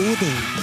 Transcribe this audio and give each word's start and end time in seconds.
Odin. 0.00 0.59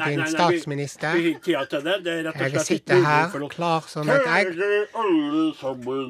Er 0.00 0.10
din 0.10 0.26
statsminister. 0.26 1.16
Vi, 1.16 1.22
vi 1.22 1.34
ikke 1.34 1.80
det. 1.84 1.96
Det 2.04 2.12
er 2.12 2.22
rett 2.28 2.36
og 2.36 2.40
Jeg 2.40 2.50
slett 2.50 2.66
sitter 2.66 3.02
her 3.06 3.48
klar 3.52 3.88
som 3.88 4.08
et 4.08 4.30
egg. 4.36 4.46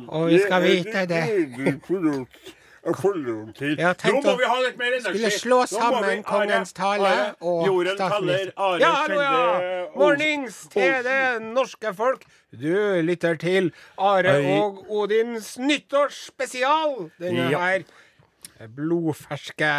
Og 0.09 0.29
vi 0.31 0.39
skal 0.45 0.63
vite 0.63 1.07
det. 1.11 1.25
Jeg 2.87 3.83
har 3.83 3.97
tenkt 3.99 4.15
Nå 4.15 4.21
må 4.23 4.33
å 4.37 4.39
vi 4.39 4.47
ha 4.47 4.57
litt 4.63 4.77
mer 4.79 4.93
energi. 4.95 5.19
skulle 5.19 5.31
slå 5.35 5.57
sammen 5.67 6.21
kongens 6.23 6.71
tale 6.77 7.35
og 7.43 7.67
statsminister. 7.97 8.53
Ja, 8.79 8.91
hallo, 9.01 9.19
ja! 9.25 9.89
Mornings 9.97 10.61
til 10.71 11.03
det 11.03 11.43
norske 11.43 11.91
folk. 11.99 12.23
Du 12.55 12.71
lytter 13.03 13.35
til 13.43 13.73
Are 13.99 14.37
og 14.55 14.85
Odins 14.87 15.57
nyttårsspesial 15.59 17.11
denne 17.19 17.51
her 17.51 17.83
blodferske 18.77 19.73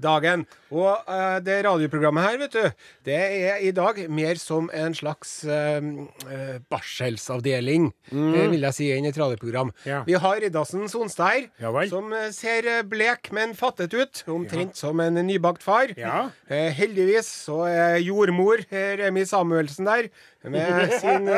januardagen. 0.00 0.46
Og 0.70 1.02
uh, 1.08 1.38
det 1.42 1.64
radioprogrammet 1.66 2.22
her, 2.22 2.38
vet 2.38 2.52
du, 2.54 2.70
det 3.04 3.16
er 3.16 3.58
i 3.58 3.72
dag 3.74 3.98
mer 4.08 4.38
som 4.38 4.70
en 4.72 4.94
slags 4.94 5.44
uh, 5.44 6.60
barselsavdeling, 6.70 7.92
eh, 8.12 8.50
vil 8.50 8.62
jeg 8.62 8.74
si, 8.74 8.90
enn 8.94 9.08
et 9.08 9.18
radioprogram. 9.18 9.72
Ja. 9.84 10.02
Vi 10.06 10.14
har 10.14 10.40
Riddarsen 10.40 10.88
Sonstad 10.88 11.50
Ja 11.60 11.72
som 11.90 12.12
ser 12.32 12.82
blek, 12.88 13.32
men 13.32 13.54
fattet 13.54 13.94
ut. 13.94 14.22
Omtrent 14.30 14.76
som 14.76 15.00
en 15.00 15.18
nybakt 15.26 15.62
far. 15.62 15.90
Ja. 15.98 16.30
Heldigvis 16.48 17.28
så 17.46 17.64
er 17.68 17.98
jordmor 18.02 18.62
Remi 18.70 19.24
Samuelsen 19.26 19.88
der, 19.88 20.10
med 20.44 20.92
sin 21.02 21.28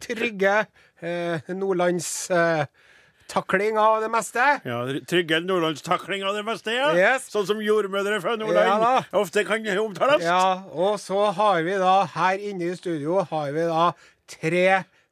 trygge 0.00 0.60
eh, 1.02 1.40
nordlandstakling 3.28 3.76
av 3.78 4.00
det 4.00 4.08
meste. 4.10 4.44
Ja, 4.64 4.78
Trygge 5.06 5.40
nordlandstakling 5.44 6.24
av 6.24 6.34
det 6.34 6.44
meste, 6.44 6.72
ja. 6.72 6.92
Yes. 6.96 7.28
Sånn 7.30 7.46
som 7.46 7.60
jordmødre 7.60 8.20
fra 8.22 8.36
Nordland 8.36 8.82
Ja 9.12 9.20
ofte 9.20 9.44
kan 9.44 9.62
omtales. 9.82 10.22
Ja, 10.24 10.62
og 10.72 10.98
så 11.00 11.30
har 11.36 11.62
vi 11.62 11.76
da 11.78 12.04
her 12.14 12.38
inne 12.38 12.70
i 12.72 12.76
studio 12.76 13.20
har 13.30 13.52
vi 13.52 13.66
da 13.68 13.92
tre 14.28 14.64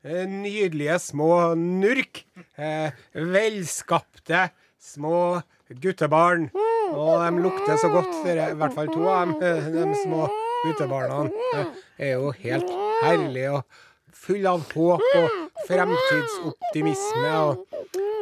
eh, 0.04 0.26
nydelige 0.26 0.98
små 1.00 1.54
nurk. 1.56 2.24
Eh, 2.56 2.90
velskapte 3.14 4.48
små 4.80 5.42
guttebarn. 5.82 6.48
Og 6.96 7.20
de 7.20 7.42
lukter 7.42 7.76
så 7.82 7.90
godt, 7.90 8.14
i 8.26 8.36
hvert 8.56 8.74
fall 8.74 8.88
to 8.94 9.06
av 9.08 9.26
dem. 9.26 9.42
eh, 9.42 9.70
De 9.74 9.94
små 10.04 10.28
guttebarna 10.64 11.26
eh, 11.56 11.66
er 11.98 12.12
jo 12.16 12.30
helt 12.32 12.70
herlige 13.02 13.58
og 13.58 13.64
fulle 14.16 14.48
av 14.56 14.62
håp 14.72 15.02
og 15.20 15.45
fremtidsoptimisme 15.66 17.32
og 17.40 17.66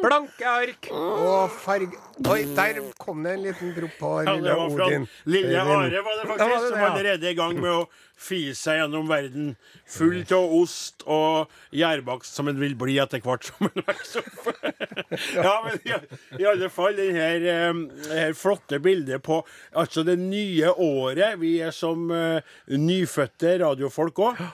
blanke 0.04 0.48
ark 0.48 0.88
og 0.92 1.52
farge... 1.64 1.98
Oi, 2.30 2.44
der 2.54 2.78
kom 3.00 3.24
det 3.24 3.34
en 3.34 3.44
liten 3.48 3.74
propp 3.74 3.94
på 3.98 4.10
Ja, 4.22 4.36
lille 4.38 4.54
fra 4.54 4.86
Odin. 4.86 5.06
Lille 5.26 5.60
Are 5.60 5.68
var 5.74 5.88
det 5.90 5.98
Ja, 5.98 6.02
faktisk, 6.04 6.38
var 6.38 6.50
det 6.54 6.68
som 6.68 6.82
allerede 6.88 7.26
er 7.26 7.34
i 7.34 7.38
gang 7.38 7.56
med 7.58 7.70
å 7.72 7.84
fise 8.24 8.56
seg 8.60 8.78
gjennom 8.78 9.08
verden. 9.10 9.48
Full 9.90 10.20
av 10.32 10.52
ost 10.60 11.02
og 11.10 11.50
gjærbakst 11.74 12.38
som 12.38 12.48
en 12.50 12.60
vil 12.60 12.76
bli 12.78 12.96
etter 13.02 13.22
hvert 13.24 13.48
som 13.48 13.66
en 13.68 13.82
vokser 13.88 14.22
opp. 14.22 14.62
ja, 15.46 15.54
men 15.66 15.80
i, 15.82 15.96
i 16.40 16.46
alle 16.48 16.70
fall 16.72 16.94
det 16.98 17.10
her, 17.16 17.48
eh, 17.50 17.82
her 18.14 18.36
flotte 18.38 18.78
bildet 18.84 19.24
på 19.26 19.40
altså 19.74 20.06
det 20.06 20.16
nye 20.22 20.70
året. 20.70 21.40
Vi 21.42 21.56
er 21.64 21.74
som 21.74 22.06
uh, 22.12 22.38
nyfødte 22.70 23.58
radiofolk 23.64 24.22
òg. 24.28 24.46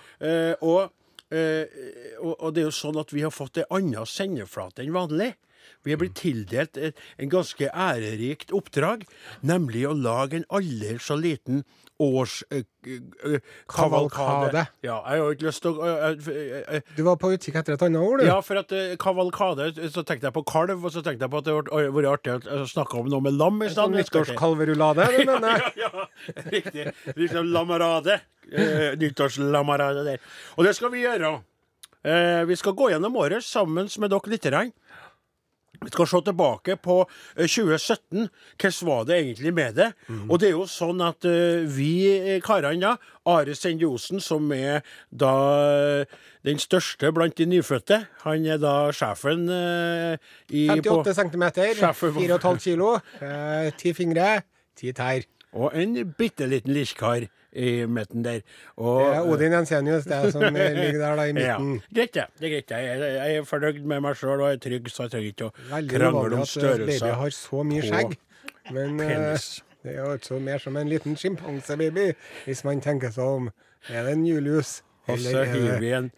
og, 0.60 0.88
eh, 1.34 2.16
og, 2.20 2.34
og 2.38 2.54
det 2.54 2.64
er 2.64 2.68
jo 2.68 2.78
sånn 2.80 3.00
at 3.00 3.14
vi 3.14 3.24
har 3.26 3.34
fått 3.34 3.62
en 3.62 3.78
annen 3.78 4.08
sendeflate 4.08 4.84
enn 4.84 4.96
vanlig. 4.96 5.32
Vi 5.84 5.92
er 5.94 6.00
blitt 6.00 6.18
tildelt 6.20 6.78
en 6.80 7.30
ganske 7.32 7.68
ærerikt 7.68 8.52
oppdrag, 8.56 9.04
nemlig 9.46 9.86
å 9.88 9.96
lage 9.96 10.40
en 10.40 10.48
aldri 10.52 10.98
så 11.00 11.16
liten 11.20 11.64
års 12.00 12.38
øh, 12.50 12.62
øh, 12.86 13.40
kavalkade. 13.68 14.10
Kavalkade. 14.16 14.62
Ja, 14.86 14.96
jeg 15.04 15.22
har 15.22 15.34
ikke 15.36 15.46
lyst 15.46 15.62
til 15.64 15.76
å 15.76 15.90
Du 16.96 17.02
var 17.06 17.18
på 17.20 17.30
utkikk 17.34 17.58
etter 17.60 17.76
et 17.76 17.84
annet 17.86 18.00
ord, 18.00 18.22
du? 18.22 18.26
Ja, 18.28 18.38
for 18.44 18.60
at 18.62 18.72
øh, 18.72 18.94
kavalkade 19.00 19.68
Så 19.92 20.02
tenkte 20.08 20.30
jeg 20.30 20.34
på 20.36 20.42
kalv, 20.48 20.84
og 20.84 20.94
så 20.94 21.02
tenkte 21.04 21.26
jeg 21.28 21.32
på 21.34 21.42
at 21.42 21.46
det 21.48 21.54
hadde 21.58 21.92
vært 21.96 22.10
artig 22.14 22.36
å 22.56 22.64
snakke 22.70 22.98
om 23.02 23.10
noe 23.12 23.24
med 23.24 23.36
lam 23.36 23.60
i 23.62 23.68
Sånn 23.68 23.92
stedet. 23.92 24.08
nyttårskalverulade, 24.08 25.06
du 25.18 25.22
mener? 25.28 25.66
Ja, 25.80 25.90
ja, 25.92 26.08
riktig. 26.50 26.88
Liksom 27.16 27.52
lamarade. 27.52 28.20
Eh, 28.50 28.96
nyttårslamarade 28.98 30.04
der. 30.08 30.24
Og 30.56 30.64
det 30.66 30.74
skal 30.76 30.90
vi 30.94 31.04
gjøre. 31.04 31.36
Eh, 32.02 32.42
vi 32.48 32.56
skal 32.56 32.72
gå 32.72 32.90
gjennom 32.94 33.16
året 33.20 33.44
sammen 33.44 33.88
med 34.00 34.10
dere 34.10 34.32
litt. 34.32 34.46
Vi 35.80 35.88
skal 35.88 36.08
se 36.10 36.20
tilbake 36.26 36.76
på 36.76 36.96
eh, 37.36 37.46
2017. 37.48 38.28
Hvordan 38.60 38.88
var 38.88 39.04
det 39.08 39.16
egentlig 39.16 39.54
med 39.54 39.78
det? 39.78 39.92
Og 40.28 40.40
det 40.40 40.50
er 40.50 40.58
jo 40.58 40.66
sånn 40.68 41.00
at 41.00 41.24
uh, 41.24 41.64
vi 41.64 41.94
eh, 42.18 42.40
karene, 42.44 42.80
da, 42.80 43.14
Are 43.30 43.54
Sende 43.56 43.88
Osen, 43.88 44.20
som 44.20 44.50
er 44.52 44.84
da 45.08 45.32
eh, 46.04 46.20
den 46.44 46.60
største 46.60 47.10
blant 47.12 47.36
de 47.36 47.46
nyfødte, 47.48 48.02
han 48.24 48.46
er 48.48 48.60
da 48.60 48.74
sjefen 48.96 49.48
uh, 49.48 50.16
i, 50.48 50.68
58 50.68 51.16
cm, 51.18 51.44
4,5 51.96 52.62
kilo, 52.64 52.94
eh, 53.20 53.68
ti 53.80 53.92
fingre, 53.96 54.40
ti 54.76 54.92
tær. 54.96 55.24
Og 55.56 55.74
en 55.76 55.96
bitte 56.16 56.48
liten 56.48 56.72
lirkar 56.76 57.26
i 57.52 57.84
midten 57.86 58.22
der. 58.24 58.40
Og, 58.76 59.00
Det 59.00 59.16
er 59.16 59.30
Odin 59.32 59.52
Jensenius, 59.52 60.04
det 60.04 60.12
er 60.16 60.30
som 60.30 60.42
ligger 60.54 60.98
der 60.98 61.16
da 61.16 61.22
i 61.24 61.32
Ja, 61.34 61.58
midten. 61.58 61.82
greit, 61.94 62.12
det. 62.14 62.26
det 62.38 62.46
er 62.46 62.52
greit. 62.54 62.70
Jeg, 62.70 62.98
er- 62.98 63.16
jeg 63.24 63.36
er 63.40 63.48
fornøyd 63.48 63.80
med 63.84 64.00
meg 64.04 64.16
sjøl 64.20 64.40
og 64.40 64.52
er 64.52 64.56
trygg, 64.62 64.90
så 64.90 65.02
jeg 65.08 65.10
trenger 65.16 65.32
ikke 65.34 65.48
å 65.48 65.52
Veldig 65.72 65.96
krangle 65.96 66.20
uvanlig 66.20 66.36
om 66.36 66.42
at 66.42 66.56
eh, 66.56 66.86
baby 66.86 67.14
har 67.22 67.30
så 67.40 67.64
mye 67.72 67.82
skjegg. 67.88 68.14
Men 68.70 69.00
eh, 69.00 69.08
penis. 69.14 69.48
det 69.82 69.96
er 69.96 70.14
ikke 70.14 70.40
mer 70.40 70.58
som 70.62 70.76
en 70.76 70.88
liten 70.88 71.16
sjimpansebaby, 71.16 72.12
hvis 72.46 72.62
man 72.68 72.80
tenker 72.84 73.10
seg 73.10 73.24
om. 73.40 73.50
Er 73.88 74.04
det 74.06 74.12
en 74.18 74.26
Julius? 74.28 74.82
Og 75.08 75.18
så 75.18 75.38
er 75.40 75.48
hiver 75.54 75.78
vi 75.80 75.90
en? 75.96 76.10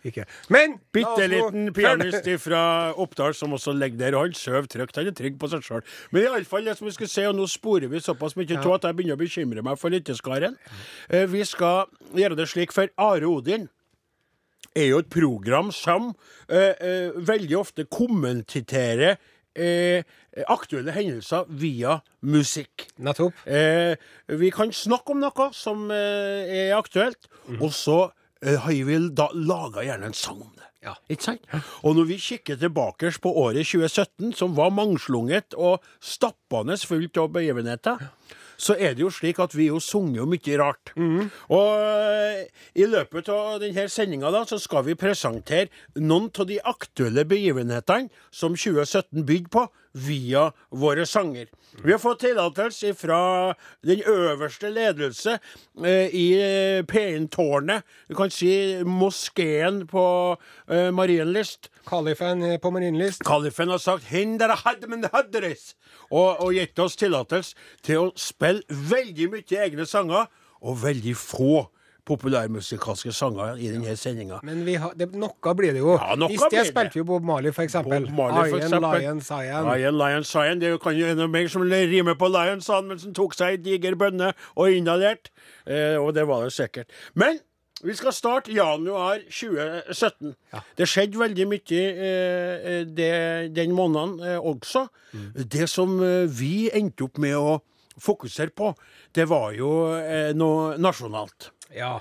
Men 0.53 0.75
Bitte 0.93 1.27
liten 1.31 1.69
pianist 1.77 2.27
fra 2.43 2.63
Oppdal 3.01 3.35
som 3.39 3.55
også 3.57 3.73
ligger 3.79 3.99
der, 4.01 4.17
og 4.19 4.27
han 4.27 4.35
sover 4.37 4.67
trygt. 4.69 4.97
Han 4.99 5.07
er 5.13 5.17
trygg 5.17 5.39
på 5.41 5.49
seg 5.53 5.63
sjøl. 5.65 5.85
Men 6.11 6.27
iallfall 6.27 6.67
det 6.67 6.75
som 6.79 6.89
vi 6.91 6.95
skal 6.97 7.09
se, 7.13 7.27
og 7.31 7.37
nå 7.39 7.47
sporer 7.49 7.89
vi 7.93 8.01
såpass 8.03 8.35
mye 8.37 8.59
av 8.59 8.73
at 8.75 8.89
jeg 8.91 8.99
begynner 8.99 9.17
å 9.17 9.23
bekymre 9.23 9.63
meg 9.65 9.79
for 9.81 9.95
lytteskaren. 9.95 10.59
Eh, 11.09 11.27
Vi 11.31 11.45
skal 11.49 11.87
gjøre 12.19 12.37
det 12.37 12.49
slik, 12.51 12.73
for 12.75 12.91
Are 13.01 13.29
Odin 13.31 13.69
er 14.77 14.87
jo 14.89 14.99
et 15.03 15.11
program 15.13 15.71
som 15.75 16.11
eh, 16.49 16.73
eh, 16.81 17.11
veldig 17.17 17.57
ofte 17.61 17.85
kommenterer 17.93 19.19
eh, 19.55 20.03
aktuelle 20.49 20.95
hendelser 20.97 21.45
via 21.61 21.99
musikk. 22.25 22.87
Nettopp. 23.05 23.37
Eh, 23.47 23.95
vi 24.41 24.51
kan 24.55 24.73
snakke 24.73 25.13
om 25.13 25.21
noe 25.21 25.49
som 25.57 25.91
eh, 25.93 26.69
er 26.69 26.77
aktuelt, 26.79 27.29
og 27.61 27.69
så 27.77 27.99
eh, 28.43 28.69
vi 28.87 28.99
da 29.15 29.29
laga 29.35 29.85
gjerne 29.87 30.11
en 30.11 30.17
sang 30.17 30.41
om 30.43 30.53
det. 30.57 30.69
Ja. 30.83 30.97
Ikke 31.09 31.29
sant? 31.29 31.45
Og 31.87 31.95
når 31.95 32.09
vi 32.11 32.19
kikker 32.19 32.59
tilbake 32.59 33.13
på 33.23 33.31
året 33.39 33.69
2017, 33.69 34.33
som 34.35 34.57
var 34.57 34.73
mangslunget 34.75 35.55
og 35.55 35.83
stappende 36.03 36.75
fullt 36.83 37.21
av 37.23 37.31
begivenheter, 37.37 38.03
så 38.63 38.75
er 38.79 38.95
det 38.95 39.05
jo 39.05 39.11
slik 39.11 39.39
at 39.43 39.55
vi 39.57 39.69
jo 39.71 39.79
sunger 39.83 40.21
jo 40.21 40.27
mye 40.31 40.59
rart. 40.59 40.93
Og 41.55 41.71
eh, 41.87 42.43
i 42.79 42.87
løpet 42.87 43.31
av 43.33 43.61
denne 43.63 43.87
sendinga 43.91 44.45
så 44.47 44.59
skal 44.63 44.85
vi 44.87 44.99
presentere 44.99 45.71
noen 45.99 46.31
av 46.35 46.51
de 46.51 46.59
aktuelle 46.59 47.25
begivenhetene 47.31 48.11
som 48.31 48.55
2017 48.59 49.27
bygde 49.27 49.55
på, 49.55 49.67
via 49.93 50.51
våre 50.71 51.07
sanger. 51.07 51.47
Vi 51.85 51.93
har 51.93 51.99
fått 51.99 52.21
tillatelse 52.21 52.95
fra 52.95 53.55
den 53.85 54.03
øverste 54.09 54.71
ledelse 54.71 55.39
eh, 55.85 56.13
i 56.13 56.27
eh, 56.37 56.85
P1-tårnet. 56.85 57.83
Du 58.09 58.15
kan 58.15 58.31
si 58.31 58.83
moskeen 58.85 59.87
på 59.89 60.05
eh, 60.69 60.91
Marienlyst. 60.93 61.71
Kalifen 61.89 62.45
på 62.61 62.71
Marienlyst. 62.71 63.25
Kalifen 63.25 63.69
har 63.69 63.79
sagt 63.79 64.05
'Hindra 64.05 64.57
hadmen 64.65 65.05
hadres', 65.05 65.75
og, 66.11 66.41
og 66.41 66.55
gitt 66.55 66.79
oss 66.79 66.97
tillatelse 66.97 67.57
til 67.83 68.07
å 68.07 68.13
spille 68.17 68.63
veldig 68.69 69.31
mye 69.33 69.65
egne 69.65 69.87
sanger, 69.87 70.29
og 70.63 70.83
veldig 70.85 71.17
få 71.17 71.67
populærmusikalske 72.09 73.13
sanger 73.15 73.61
i 73.63 73.69
denne 73.71 73.95
sendinga. 73.97 74.41
Men 74.47 74.65
vi 74.67 74.75
har, 74.81 74.95
det, 74.99 75.11
noe 75.15 75.55
blir 75.59 75.77
det 75.77 75.85
jo. 75.85 75.95
Ja, 75.99 76.17
I 76.27 76.39
sted 76.41 76.73
spilte 76.73 76.99
vi 76.99 77.05
Bob 77.07 77.25
Marley, 77.27 77.55
for 77.55 77.63
Iron. 77.69 78.83
Lion, 78.83 79.21
Cyan. 79.23 79.69
Lion, 79.69 79.99
Lion, 80.01 80.27
Cyan. 80.27 80.61
Det 80.63 80.73
kan 80.83 80.99
jo 80.99 81.07
enda 81.13 81.29
mer 81.31 81.49
som 81.53 81.63
rimer 81.69 82.19
på 82.19 82.31
Lion, 82.33 82.61
sa 82.65 82.81
men 82.83 82.99
som 82.99 83.15
tok 83.15 83.37
seg 83.39 83.55
ei 83.57 83.63
diger 83.63 83.97
bønne 83.99 84.33
og 84.57 84.75
inhalerte. 84.75 85.31
Eh, 85.67 85.97
og 86.01 86.15
det 86.17 86.27
var 86.27 86.47
det 86.47 86.53
sikkert. 86.57 86.91
Men 87.15 87.39
vi 87.83 87.95
skal 87.99 88.15
starte 88.15 88.53
januar 88.55 89.23
2017. 89.31 90.35
Det 90.79 90.87
skjedde 90.91 91.19
veldig 91.23 91.47
mye 91.51 91.81
eh, 91.81 92.69
eh, 92.73 92.85
det, 92.87 93.13
den 93.57 93.75
måneden 93.79 94.19
eh, 94.23 94.39
også. 94.39 94.87
Det 95.37 95.69
som 95.71 95.97
eh, 96.03 96.27
vi 96.31 96.69
endte 96.75 97.09
opp 97.09 97.19
med 97.23 97.39
å 97.39 97.61
fokusere 98.03 98.55
på, 98.57 98.71
det 99.15 99.27
var 99.31 99.51
jo 99.57 99.73
eh, 99.99 100.31
noe 100.39 100.79
nasjonalt. 100.81 101.51
Ja. 101.75 102.01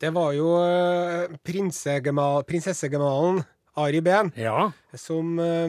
Det 0.00 0.10
var 0.12 0.32
jo 0.36 0.48
uh, 0.60 1.36
prinsessegemalen 1.46 3.42
Ari 3.76 4.00
Behn 4.00 4.32
Ja. 4.36 4.72
Som 4.98 5.38
eh, 5.38 5.68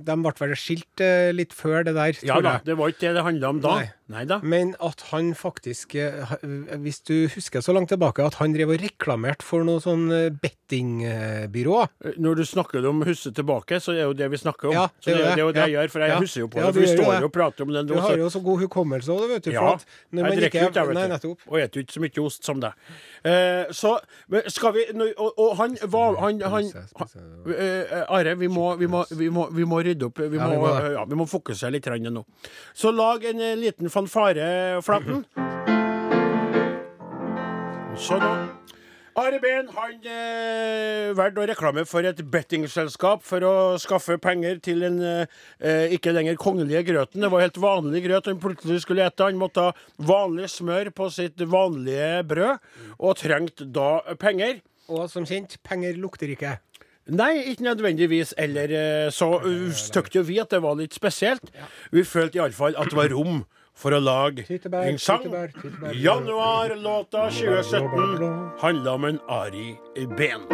De 0.00 0.16
ble 0.22 0.32
vel 0.40 0.54
skilt 0.56 1.00
eh, 1.04 1.30
litt 1.32 1.52
før 1.56 1.84
det 1.84 1.94
der, 1.96 2.12
tror 2.18 2.28
ja 2.28 2.40
da, 2.40 2.52
jeg. 2.58 2.64
det 2.70 2.76
var 2.78 2.88
ikke 2.94 3.00
det 3.08 3.14
det 3.18 3.24
handla 3.26 3.48
om 3.54 3.60
da. 3.64 3.74
Nei. 3.80 3.88
Nei 4.10 4.24
da. 4.26 4.40
Men 4.42 4.72
at 4.82 5.04
han 5.12 5.32
faktisk, 5.38 5.94
eh, 5.94 6.32
hvis 6.82 6.98
du 7.06 7.28
husker 7.30 7.62
så 7.62 7.72
langt 7.76 7.88
tilbake, 7.92 8.24
at 8.26 8.34
han 8.40 8.52
drev 8.56 8.72
og 8.74 8.80
reklamerte 8.82 9.46
for 9.46 9.62
noe 9.62 9.78
sånn 9.84 10.08
bettingbyrå. 10.42 11.84
Når 12.18 12.40
du 12.40 12.44
snakker 12.48 12.86
om 12.90 13.02
husse 13.06 13.30
tilbake, 13.34 13.78
så 13.82 13.94
er 13.94 14.02
jo 14.08 14.14
det 14.18 14.26
vi 14.32 14.40
snakker 14.40 14.70
om. 14.70 14.74
Ja, 14.74 14.86
så 14.98 15.12
det, 15.12 15.14
er 15.14 15.20
jo- 15.20 15.24
det 15.24 15.38
er 15.38 15.44
jo 15.44 15.52
det 15.52 15.62
jeg 15.62 15.70
Ja. 15.70 15.78
gjør, 15.80 15.90
for 15.90 16.00
jeg 16.00 16.10
Ja. 16.10 16.18
husker 16.20 16.40
jo 16.40 16.48
på 16.48 16.54
det. 16.58 16.64
For 16.74 16.80
vi 16.80 16.86
står 16.90 17.20
jo 17.20 17.24
og 17.26 17.32
prater 17.32 17.62
om 17.62 17.72
den. 17.72 17.86
Du 17.86 17.94
har 17.94 18.16
jo 18.16 18.26
så 18.30 18.42
god 18.42 18.60
hukommelse 18.66 19.08
òg, 19.14 19.28
vet 19.28 19.42
du. 19.44 19.50
Ja, 19.52 19.78
jeg 20.12 20.24
drikker 20.24 20.68
ikke, 20.70 20.74
jeg, 20.74 20.88
vet 20.88 21.22
du. 21.22 21.36
Og 21.46 21.58
spiser 21.60 21.80
ikke 21.84 21.92
så 21.92 22.00
mye 22.00 22.26
ost 22.26 22.44
som 22.44 22.60
deg. 22.60 22.72
Eh, 23.24 23.64
så 23.70 23.98
skal 24.48 24.72
vi 24.72 24.84
Og, 25.18 25.32
og 25.38 25.56
han 25.56 25.76
var 25.84 26.16
han, 26.20 26.40
han, 26.40 26.64
han 26.96 27.08
eh, 27.54 28.04
Are, 28.08 28.34
vi 28.34 28.48
må, 28.52 28.74
vi, 28.80 28.88
må, 28.90 29.04
vi, 29.10 29.30
må, 29.32 29.48
vi 29.54 29.66
må 29.68 29.80
rydde 29.86 30.10
opp. 30.10 30.20
Vi 30.20 30.40
Ja, 30.40 30.48
må, 30.48 30.54
vi 30.54 30.62
må 30.62 30.94
ja, 30.96 31.04
vi 31.08 31.20
må 31.22 31.28
fokusere 31.30 31.74
litt 31.74 31.88
nå. 32.10 32.24
Så 32.74 32.92
lag 32.92 33.24
en 33.24 33.40
eh, 33.40 33.56
liten 33.58 33.90
fanfare, 33.90 34.80
Flaten. 34.84 35.24
Sånn. 38.00 38.58
Are 39.18 39.38
Behn 39.42 39.66
han 39.74 40.06
eh, 40.06 41.10
valgte 41.18 41.42
å 41.42 41.46
reklame 41.50 41.82
for 41.88 42.06
et 42.06 42.20
bettingselskap 42.32 43.24
for 43.26 43.44
å 43.44 43.54
skaffe 43.82 44.16
penger 44.22 44.60
til 44.62 44.84
en 44.86 45.00
eh, 45.02 45.92
ikke 45.96 46.14
lenger 46.14 46.38
kongelige 46.40 46.84
grøten. 46.92 47.20
Det 47.20 47.30
var 47.32 47.42
helt 47.42 47.58
vanlig 47.60 48.04
grøt 48.06 48.30
han 48.30 48.40
plutselig 48.40 48.84
skulle 48.84 49.04
ete. 49.10 49.26
Han 49.26 49.40
måtte 49.40 49.66
ha 49.66 49.74
vanlig 49.98 50.48
smør 50.54 50.92
på 50.94 51.10
sitt 51.12 51.42
vanlige 51.42 52.22
brød, 52.30 52.70
og 52.96 53.18
trengte 53.20 53.66
da 53.66 53.90
penger. 54.20 54.62
Og 54.90 55.10
som 55.10 55.26
kjent, 55.28 55.58
penger 55.66 55.98
lukter 56.00 56.30
ikke. 56.32 56.56
Nei, 57.06 57.42
ikke 57.52 57.64
nødvendigvis. 57.64 58.34
Eller 58.38 58.70
eh, 58.70 59.10
så 59.10 59.40
syntes 59.72 60.14
jo 60.14 60.22
vi 60.22 60.38
at 60.42 60.50
det 60.50 60.62
var 60.62 60.76
litt 60.78 60.94
spesielt. 60.94 61.50
Vi 61.92 62.04
følte 62.04 62.38
iallfall 62.38 62.76
at 62.78 62.92
det 62.92 62.98
var 62.98 63.10
rom 63.14 63.44
for 63.74 63.96
å 63.96 64.00
lage 64.02 64.44
en 64.50 64.98
sang. 65.00 65.24
Januar-låta 65.96 67.30
2017 67.30 68.60
handla 68.60 68.98
om 68.98 69.04
en 69.04 69.20
Ari 69.28 69.74
Behn. 70.18 70.44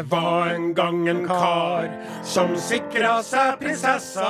Det 0.00 0.10
var 0.10 0.46
en 0.46 0.74
gang 0.74 1.08
en 1.08 1.26
kar 1.28 1.88
som 2.24 2.54
sikra 2.56 3.18
seg 3.22 3.58
prinsessa. 3.60 4.28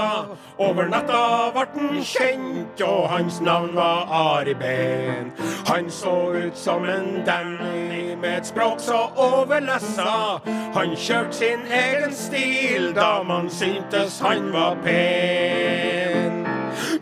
Over 0.59 0.89
natta 0.91 1.21
vart 1.55 1.77
han 1.79 2.01
kjent, 2.03 2.83
og 2.83 3.07
hans 3.13 3.39
navn 3.41 3.77
var 3.77 4.11
Ari 4.11 4.55
Behn. 4.59 5.31
Han 5.69 5.91
så 5.91 6.17
ut 6.35 6.59
som 6.59 6.89
en 6.91 7.23
dandy 7.27 8.17
med 8.17 8.39
et 8.41 8.51
språk 8.51 8.83
så 8.83 8.99
overlessa. 9.15 10.43
Han 10.75 10.97
kjørte 10.97 11.39
sin 11.39 11.63
egen 11.71 12.19
stil 12.19 12.91
da 12.99 13.23
man 13.23 13.47
syntes 13.51 14.19
han 14.27 14.51
var 14.53 14.75
pen. 14.83 16.30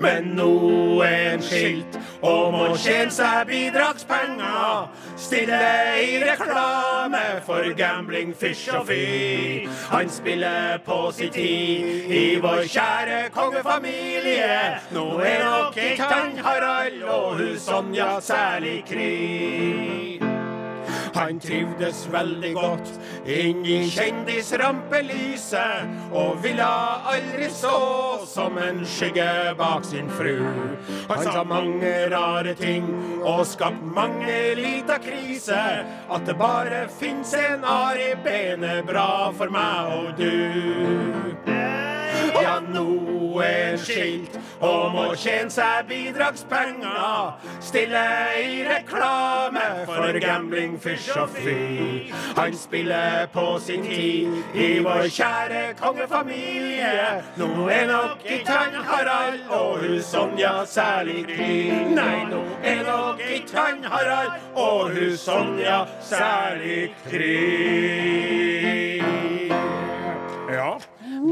Men 0.01 0.39
han 0.39 1.43
skilt 1.43 1.99
om 2.21 2.55
å 2.55 2.67
tjene 2.79 3.11
seg 3.11 3.49
bidragspenger. 3.49 4.89
Stille 5.19 5.61
i 6.03 6.21
reklame 6.23 7.23
for 7.47 7.67
gambling, 7.79 8.35
fish 8.35 8.69
og 8.75 8.87
fy. 8.91 9.67
Han 9.91 10.11
spiller 10.11 10.79
på 10.87 11.01
sin 11.13 11.33
tid 11.35 12.15
i 12.15 12.25
vår 12.43 12.65
kjære 12.71 13.21
kongefamilie. 13.35 14.63
Nå 14.95 15.09
er 15.19 15.45
nok 15.45 15.83
ikke 15.91 16.13
han 16.15 16.39
Harald 16.47 17.03
og 17.03 17.37
hun 17.43 17.59
Sonja 17.59 18.17
særlig 18.23 18.83
kry. 18.89 20.28
Han 21.19 21.41
trivdes 21.43 22.05
veldig 22.13 22.53
godt 22.55 22.91
inn 23.27 23.65
i 23.67 23.89
kjendisrampelyset, 23.91 25.89
og 26.15 26.39
ville 26.45 26.69
aldri 27.13 27.49
stå 27.51 27.73
som 28.29 28.59
en 28.63 28.85
skygge 28.87 29.55
bak 29.59 29.85
sin 29.89 30.11
fru. 30.15 30.47
Han 31.11 31.25
sa 31.27 31.43
mange 31.43 31.91
rare 32.15 32.55
ting 32.59 32.87
og 33.25 33.47
skapt 33.51 33.83
mange 33.97 34.55
lita 34.59 34.99
krise. 35.03 35.85
At 36.09 36.27
det 36.29 36.39
bare 36.39 36.87
fins 37.01 37.35
en 37.35 37.65
Ari 37.67 38.15
Bene 38.25 38.83
bra 38.87 39.33
for 39.35 39.51
meg 39.53 39.93
og 39.99 40.23
du. 40.23 40.35
Ja, 42.39 42.61
nå 42.63 43.18
han 43.43 43.79
skilt 43.79 44.37
om 44.65 44.97
å 44.99 45.07
tjene 45.19 45.51
seg 45.53 45.89
bidragspenger. 45.89 47.37
Stille 47.65 48.05
i 48.43 48.63
reklame 48.67 49.65
for 49.89 50.19
gambling, 50.23 50.77
fish 50.81 51.11
og 51.17 51.31
fy. 51.37 52.11
Han 52.37 52.57
spiller 52.57 53.27
på 53.33 53.47
sin 53.63 53.85
tid 53.87 54.55
i 54.55 54.69
vår 54.85 55.09
kjære 55.15 55.63
kongefamilie. 55.81 57.23
Nå 57.41 57.69
er 57.73 57.87
nok 57.91 58.25
ikke 58.25 58.59
han 58.59 58.79
Harald 58.89 59.41
og 59.49 59.79
hun 59.83 60.03
Sonja 60.03 60.55
særlig 60.67 61.25
kry. 61.31 61.59
Nei, 61.95 62.25
nå 62.31 62.43
er 62.63 62.85
nok 62.87 63.23
ikke 63.25 63.59
han 63.59 63.85
Harald 63.85 64.33
og 64.55 64.95
hun 64.95 65.17
Sonja 65.19 65.85
særlig 66.01 66.93
kry. 67.09 68.98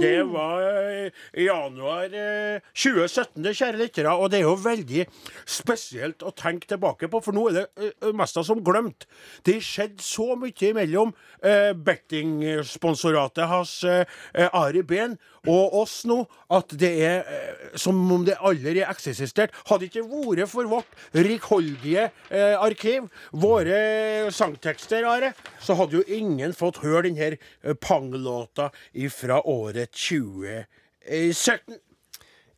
Det 0.00 0.22
var 0.28 0.62
eh, 0.62 1.10
i 1.34 1.46
januar 1.46 2.12
eh, 2.12 2.64
2017, 2.74 3.42
det, 3.44 3.54
kjære 3.56 3.80
lyttere. 3.80 4.14
Og 4.14 4.30
det 4.30 4.40
er 4.40 4.46
jo 4.46 4.56
veldig 4.60 5.06
spesielt 5.48 6.24
å 6.26 6.34
tenke 6.36 6.68
tilbake 6.70 7.10
på, 7.12 7.20
for 7.24 7.36
nå 7.36 7.48
er 7.50 7.58
det 7.60 7.66
eh, 7.76 8.12
mest 8.16 8.38
som 8.46 8.62
glemt. 8.64 9.06
Det 9.46 9.58
skjedde 9.64 10.04
så 10.04 10.34
mye 10.38 10.70
imellom 10.70 11.14
eh, 11.42 11.72
bettingsponsoratet 11.72 13.48
hans 13.50 13.78
eh, 13.88 14.04
eh, 14.34 14.50
Ari 14.52 14.84
Behn 14.86 15.16
og 15.46 15.74
oss 15.82 16.00
nå 16.08 16.18
at 16.52 16.74
det 16.78 16.92
er 17.06 17.30
eh, 17.30 17.78
som 17.78 17.98
om 18.12 18.24
det 18.26 18.36
aldri 18.40 18.82
eksisterte. 18.84 19.54
Hadde 19.70 19.88
ikke 19.88 20.04
vært 20.06 20.50
for 20.50 20.68
vårt 20.70 20.90
rikholdige 21.14 22.08
eh, 22.30 22.54
arkiv, 22.58 23.08
våre 23.32 24.30
sangtekster, 24.34 25.06
Are, 25.06 25.32
så 25.62 25.76
hadde 25.78 26.00
jo 26.00 26.04
ingen 26.06 26.54
fått 26.56 26.82
høre 26.84 27.06
denne 27.08 27.36
eh, 27.62 29.10
fra 29.12 29.40
året 29.46 29.92
2017. 29.94 31.80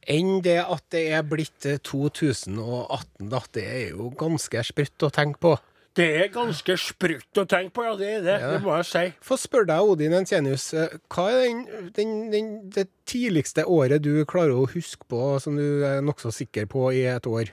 Enn 0.08 0.38
det 0.40 0.60
at 0.62 0.84
det 0.94 1.02
er 1.12 1.24
blitt 1.28 1.66
eh, 1.68 1.80
2018, 1.84 3.28
da. 3.28 3.42
Det 3.52 3.64
er 3.64 3.90
jo 3.92 4.08
ganske 4.16 4.62
sprøtt 4.64 5.04
å 5.04 5.12
tenke 5.12 5.42
på. 5.42 5.58
Det 5.98 6.06
er 6.14 6.28
ganske 6.30 6.76
sprøtt 6.78 7.40
å 7.40 7.44
tenke 7.50 7.74
på, 7.74 7.82
ja, 7.82 7.94
det 7.98 8.08
er 8.20 8.20
det. 8.22 8.36
Det 8.52 8.58
må 8.62 8.76
jeg 8.78 8.86
si. 8.86 9.04
Få 9.26 9.38
spørre 9.40 9.66
deg, 9.72 9.92
Odin 9.92 10.14
Ensenius, 10.20 10.68
eh, 10.78 10.94
hva 11.10 11.24
er 11.32 11.48
den, 11.48 11.64
den, 11.96 12.12
den, 12.30 12.52
det 12.74 12.86
tidligste 13.08 13.64
året 13.66 14.04
du 14.04 14.12
klarer 14.30 14.54
å 14.54 14.68
huske 14.70 15.08
på, 15.10 15.22
som 15.42 15.58
du 15.58 15.82
er 15.88 16.04
nokså 16.06 16.30
sikker 16.34 16.70
på 16.70 16.92
i 16.94 17.02
et 17.10 17.26
år? 17.26 17.50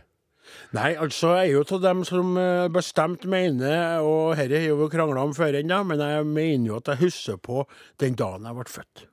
Nei, 0.77 0.91
altså, 0.93 1.33
jeg 1.39 1.49
er 1.49 1.55
jo 1.55 1.65
av 1.79 1.81
dem 1.87 2.05
som 2.05 2.37
eh, 2.37 2.67
bestemt 2.73 3.25
mener, 3.29 4.05
og 4.05 4.37
dette 4.37 4.61
har 4.61 4.77
vi 4.77 4.91
krangla 4.93 5.25
om 5.25 5.33
før 5.33 5.57
ennå, 5.63 5.81
men 5.89 6.05
jeg 6.05 6.29
mener 6.29 6.69
jo 6.69 6.79
at 6.83 6.93
jeg 6.93 7.05
husker 7.07 7.41
på 7.41 7.65
den 8.03 8.17
dagen 8.19 8.45
jeg 8.45 8.59
ble 8.59 8.71
født. 8.77 9.07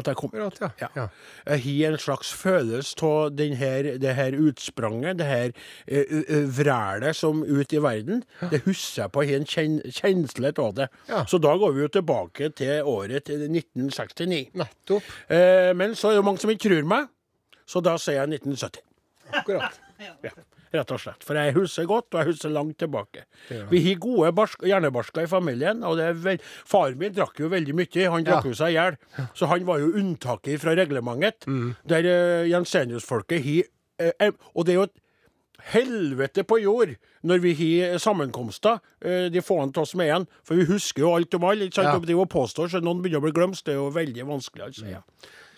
At 0.00 0.10
jeg 0.10 0.18
kom. 0.20 0.32
Akkurat, 0.32 0.60
ja. 0.60 0.70
Ja. 0.80 0.88
ja. 0.96 1.06
Jeg 1.56 1.64
har 1.84 1.94
en 1.96 2.02
slags 2.02 2.32
følelse 2.36 3.06
av 3.06 3.36
det 3.36 4.14
her 4.16 4.38
utspranget, 4.40 5.18
det 5.20 5.28
her 5.28 5.54
uh, 5.54 6.42
vrælet 6.58 7.16
som 7.16 7.44
ut 7.44 7.72
i 7.72 7.82
verden. 7.82 8.24
Det 8.50 8.62
husker 8.66 9.04
jeg 9.04 9.12
på. 9.14 9.24
Jeg 9.26 9.36
har 9.36 9.42
en 9.44 9.50
kjen, 9.54 9.78
kjensle 10.00 10.52
av 10.56 10.74
det. 10.76 10.88
Ja. 11.08 11.24
Så 11.28 11.40
da 11.42 11.54
går 11.60 11.76
vi 11.76 11.84
jo 11.84 11.92
tilbake 12.00 12.50
til 12.58 12.82
året 12.88 13.30
1969. 13.30 14.50
Nettopp. 14.58 15.12
Eh, 15.28 15.70
men 15.76 15.94
så 15.94 16.10
er 16.10 16.16
det 16.16 16.22
jo 16.22 16.26
mange 16.26 16.42
som 16.42 16.52
ikke 16.52 16.68
tror 16.68 16.88
meg, 16.88 17.10
så 17.68 17.82
da 17.84 17.96
sier 18.00 18.20
jeg 18.22 18.40
1970. 18.40 18.84
Akkurat. 19.42 19.80
Ja, 20.00 20.14
rett 20.74 20.94
og 20.94 21.02
slett. 21.02 21.24
For 21.26 21.38
jeg 21.38 21.54
husker 21.56 21.88
godt, 21.90 22.08
og 22.14 22.20
jeg 22.20 22.30
husker 22.32 22.54
langt 22.54 22.78
tilbake. 22.80 23.24
Ja. 23.50 23.66
Vi 23.70 23.82
har 23.88 24.00
gode 24.02 24.32
barsk, 24.36 24.64
hjernebarsker 24.66 25.26
i 25.26 25.30
familien, 25.30 25.84
og 25.86 25.98
det 25.98 26.08
er 26.10 26.18
vel, 26.24 26.40
Faren 26.68 26.98
min 27.00 27.14
drakk 27.16 27.40
jo 27.42 27.50
veldig 27.52 27.76
mye. 27.76 28.08
Han 28.10 28.26
drakk 28.26 28.44
Ja. 28.44 28.50
jo 28.50 28.54
seg 28.54 28.74
i 28.74 28.78
hjel. 28.78 28.96
Så 29.34 29.46
han 29.50 29.66
var 29.66 29.78
jo 29.80 29.92
unntaket 29.92 30.60
fra 30.60 30.74
reglementet. 30.78 31.46
Mm. 31.46 31.74
Der 31.88 32.06
uh, 32.06 32.48
Jensenius-folket 32.48 33.44
har 33.44 33.62
uh, 34.00 34.12
eh, 34.18 34.32
Og 34.54 34.66
det 34.66 34.74
er 34.74 34.78
jo 34.80 34.88
et 34.88 34.98
helvete 35.74 36.44
på 36.48 36.60
jord 36.62 36.94
når 37.26 37.42
vi 37.42 37.52
har 37.58 37.98
sammenkomster, 38.00 38.80
eh, 39.04 39.28
de 39.28 39.42
få 39.44 39.58
av 39.60 39.76
oss 39.78 39.94
er 39.94 40.06
igjen. 40.06 40.26
For 40.44 40.56
vi 40.56 40.64
husker 40.64 41.04
jo 41.04 41.14
alt 41.14 41.34
om 41.34 41.44
alle. 41.44 41.68
ikke 41.68 41.80
sant? 41.82 41.92
Ja. 41.92 41.96
Og 41.96 42.06
det 42.06 42.16
å 42.16 42.24
påstå 42.24 42.70
så 42.70 42.80
noen 42.80 43.02
begynner 43.02 43.20
å 43.20 43.26
bli 43.26 43.36
glemt, 43.36 43.62
det 43.64 43.74
er 43.74 43.80
jo 43.80 43.90
veldig 43.90 44.26
vanskelig. 44.26 44.64
altså. 44.70 44.86
Ja. 44.88 45.02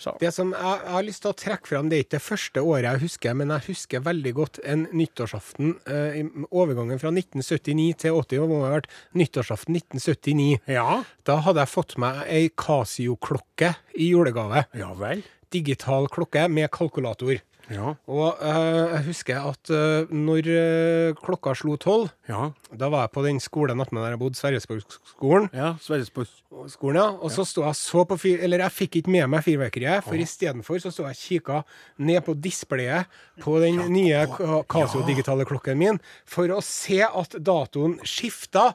Så. 0.02 0.14
Det 0.18 0.32
som 0.34 0.50
jeg, 0.50 0.78
jeg 0.82 0.94
har 0.96 1.04
lyst 1.06 1.22
til 1.22 1.30
å 1.30 1.38
trekke 1.38 1.70
fram, 1.70 1.90
det 1.90 1.98
er 1.98 2.04
ikke 2.06 2.16
det 2.16 2.24
første 2.24 2.64
året 2.66 2.88
jeg 2.88 3.02
husker, 3.04 3.36
men 3.38 3.52
jeg 3.54 3.66
husker 3.68 4.02
veldig 4.08 4.32
godt 4.38 4.58
en 4.66 4.86
nyttårsaften. 4.90 5.76
Eh, 5.86 6.18
overgangen 6.50 6.98
fra 7.02 7.12
1979 7.14 8.00
til 8.02 8.18
80 8.18 8.48
må 8.50 8.62
ha 8.64 8.72
vært 8.78 8.90
nyttårsaften 9.18 9.78
1979. 9.78 10.58
Ja. 10.74 11.02
Da 11.28 11.38
hadde 11.46 11.62
jeg 11.62 11.72
fått 11.72 11.96
meg 12.02 12.24
ei 12.26 12.50
Casio-klokke 12.50 13.76
i 13.94 14.10
julegave. 14.10 14.66
Ja 14.78 14.90
vel. 14.98 15.22
Digital 15.52 16.08
klokke 16.10 16.48
med 16.50 16.70
kalkulator. 16.74 17.38
Ja. 17.72 17.94
Og 18.12 18.38
eh, 18.42 18.92
jeg 18.96 19.04
husker 19.08 19.40
at 19.50 19.70
eh, 19.72 20.10
når 20.12 20.48
eh, 20.52 21.14
klokka 21.22 21.54
slo 21.56 21.76
tolv, 21.80 22.10
Ja. 22.28 22.50
da 22.76 22.88
var 22.92 23.06
jeg 23.06 23.12
på 23.16 23.24
den 23.26 23.40
skolen 23.40 23.80
attmed 23.80 24.02
der 24.04 24.14
jeg 24.14 24.20
bodde, 24.20 24.36
Sverresborgskolen. 24.38 25.48
ja. 25.56 25.72
Sverresborg. 25.80 26.28
skolen, 26.68 26.96
ja. 27.00 27.08
Og 27.16 27.30
så 27.32 27.44
sto 27.48 27.64
jeg 27.64 27.74
så 27.80 28.04
på 28.08 28.18
fyr... 28.20 28.42
Eller 28.44 28.58
jeg 28.66 28.72
fikk 28.76 28.96
ikke 29.00 29.10
med 29.14 29.28
meg 29.32 29.44
fyrverkeriet, 29.46 30.04
for 30.04 30.14
istedenfor 30.20 30.78
så 30.84 30.92
sto 30.92 31.06
jeg 31.08 31.16
og 31.16 31.22
kikka 31.24 31.62
ned 32.04 32.20
på 32.26 32.34
displayet 32.44 33.06
på 33.40 33.58
den 33.62 33.80
nye 33.92 34.26
Ca- 34.28 34.62
Casio-digitale 34.68 35.46
klokken 35.48 35.78
min 35.80 36.00
for 36.28 36.52
å 36.52 36.60
se 36.62 37.00
at 37.02 37.36
datoen 37.40 37.98
skifta 38.04 38.74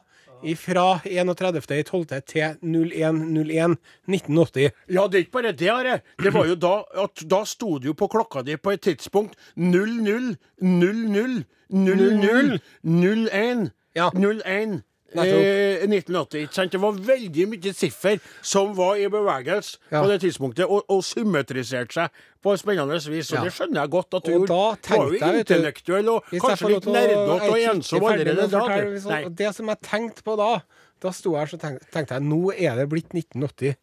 fra 0.55 0.99
31.12. 1.05 2.19
til 2.27 2.41
01.01.1980. 2.61 4.69
Ja, 4.89 5.07
det 5.07 5.15
er 5.15 5.19
ikke 5.25 5.31
bare 5.31 5.51
det, 5.51 5.69
Are. 5.69 5.99
Det 6.23 6.33
var 6.33 6.45
jo 6.45 6.55
da 6.55 6.83
at 7.03 7.23
da 7.29 7.43
sto 7.45 7.77
det 7.79 7.85
jo 7.91 7.93
på 7.97 8.07
klokka 8.07 8.41
di 8.45 8.57
på 8.57 8.71
et 8.71 8.81
tidspunkt 8.81 9.35
00 9.55 10.35
00 10.61 11.43
00 11.69 12.59
01 12.83 13.71
Ja. 13.97 14.09
01 14.13 14.45
Nettopp. 14.45 14.83
Eh, 15.15 15.85
1980. 15.87 16.41
ikke 16.43 16.53
sant? 16.53 16.71
Det 16.71 16.81
var 16.81 16.91
veldig 16.91 17.45
mye 17.47 17.73
siffer 17.73 18.19
som 18.41 18.73
var 18.75 18.95
i 18.97 19.07
bevegelse 19.07 19.77
Ja. 19.91 20.01
på 20.03 20.07
det 20.09 20.21
tidspunktet, 20.21 20.65
og, 20.69 20.83
og 20.89 21.01
symmetriserte 21.03 21.93
seg 21.93 22.09
på 22.43 22.57
spennende 22.59 22.99
vis. 23.09 23.31
Og 23.31 23.37
Ja. 23.39 23.43
det 23.45 23.53
skjønner 23.53 23.81
jeg 23.81 23.89
godt 23.89 24.13
at 24.13 24.23
du 24.23 24.33
Og 24.33 24.39
gjorde. 24.39 24.47
da 24.47 24.53
Du 24.53 24.57
var 24.57 24.75
tenkte 24.75 25.07
jo 25.07 25.19
jeg, 25.19 25.33
vet 25.33 25.47
du, 25.47 25.53
intellektuell 25.53 26.09
og 26.09 26.23
Hvis 26.27 26.31
jeg 26.31 26.41
kanskje 26.41 26.57
får 26.57 26.69
lov 26.69 26.75
litt 26.75 26.83
til 26.83 26.91
å- 26.91 26.95
nerdete 26.97 27.17
og 27.17 27.39
jeg 27.39 27.47
er 27.47 27.57
ikke 27.57 27.75
ensom 27.75 27.99
ferdig 27.99 28.17
med 28.17 28.27
allerede 28.27 28.47
å 28.47 28.51
da. 28.51 28.59
fortelle, 28.59 28.85
du. 28.85 28.91
hvis- 28.97 29.05
Nei. 29.09 29.23
og 29.23 29.35
Det 29.35 29.55
som 29.55 29.67
jeg 29.67 29.81
tenkte 29.81 30.23
på 30.23 30.37
da, 30.37 30.61
da 30.99 31.09
sto 31.11 31.31
jeg 31.31 31.39
her 31.39 31.57
så 31.57 31.57
tenk, 31.61 31.79
tenkte 31.91 32.11
jeg 32.13 32.21
nå 32.23 32.51
er 32.59 32.75
det 32.75 32.89
blitt 32.89 33.13
1980. 33.13 33.75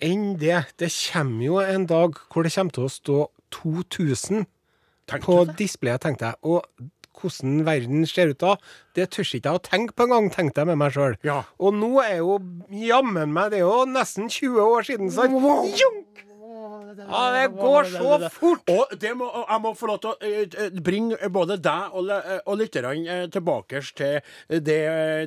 Enn 0.00 0.36
det. 0.38 0.66
Det 0.76 0.90
kommer 1.12 1.44
jo 1.44 1.58
en 1.58 1.86
dag 1.86 2.12
hvor 2.30 2.42
det 2.42 2.52
kommer 2.52 2.72
til 2.72 2.84
å 2.84 2.90
stå 2.90 3.28
2000 3.50 4.46
Tenkte 5.06 5.26
på 5.26 5.44
displayet, 5.56 6.00
tenkte 6.00 6.20
jeg. 6.30 6.34
Og 6.44 6.64
hvordan 7.24 7.60
verden 7.66 8.06
ser 8.08 8.32
ut 8.32 8.40
da, 8.42 8.56
det 8.96 9.10
tør 9.14 9.26
ikke 9.26 9.40
jeg 9.48 9.60
å 9.60 9.64
tenke 9.64 9.96
på 9.96 10.06
engang, 10.08 10.30
tenkte 10.34 10.62
jeg 10.62 10.72
med 10.72 10.80
meg 10.84 10.94
sjøl. 10.94 11.18
Ja. 11.26 11.42
Og 11.58 11.76
nå 11.76 11.96
er 12.04 12.18
jo 12.20 12.38
jammen 12.84 13.32
meg 13.34 13.52
Det 13.54 13.60
er 13.60 13.66
jo 13.66 13.84
nesten 13.88 14.30
20 14.30 14.60
år 14.64 14.86
siden, 14.86 15.12
sant? 15.14 15.34
Junk! 15.80 16.24
Ja, 16.94 17.22
det 17.34 17.48
går 17.56 17.88
så 17.90 18.28
fort! 18.32 18.70
Og 18.70 18.94
det 19.00 19.12
må, 19.18 19.28
jeg 19.42 19.62
må 19.64 19.72
få 19.76 19.88
lov 19.90 19.98
til 20.02 20.12
å 20.12 20.14
eh, 20.24 20.44
eh, 20.46 20.78
bringe 20.84 21.30
både 21.32 21.58
deg 21.62 21.96
og, 21.96 22.08
eh, 22.14 22.38
og 22.46 22.60
lytterne 22.60 23.18
tilbake 23.34 23.82
til 23.98 24.20
det, 24.48 24.78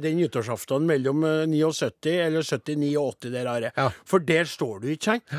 den 0.04 0.18
nyttårsaften 0.22 0.88
mellom 0.90 1.26
eh, 1.28 1.44
79 1.52 2.16
eller 2.24 2.48
79 2.48 2.96
og 2.96 3.14
80 3.20 3.36
der, 3.36 3.52
Are. 3.52 3.72
Ja. 3.76 3.92
For 4.08 4.24
der 4.24 4.50
står 4.50 4.82
du, 4.84 4.92
ikke 4.96 5.18
sant? 5.18 5.38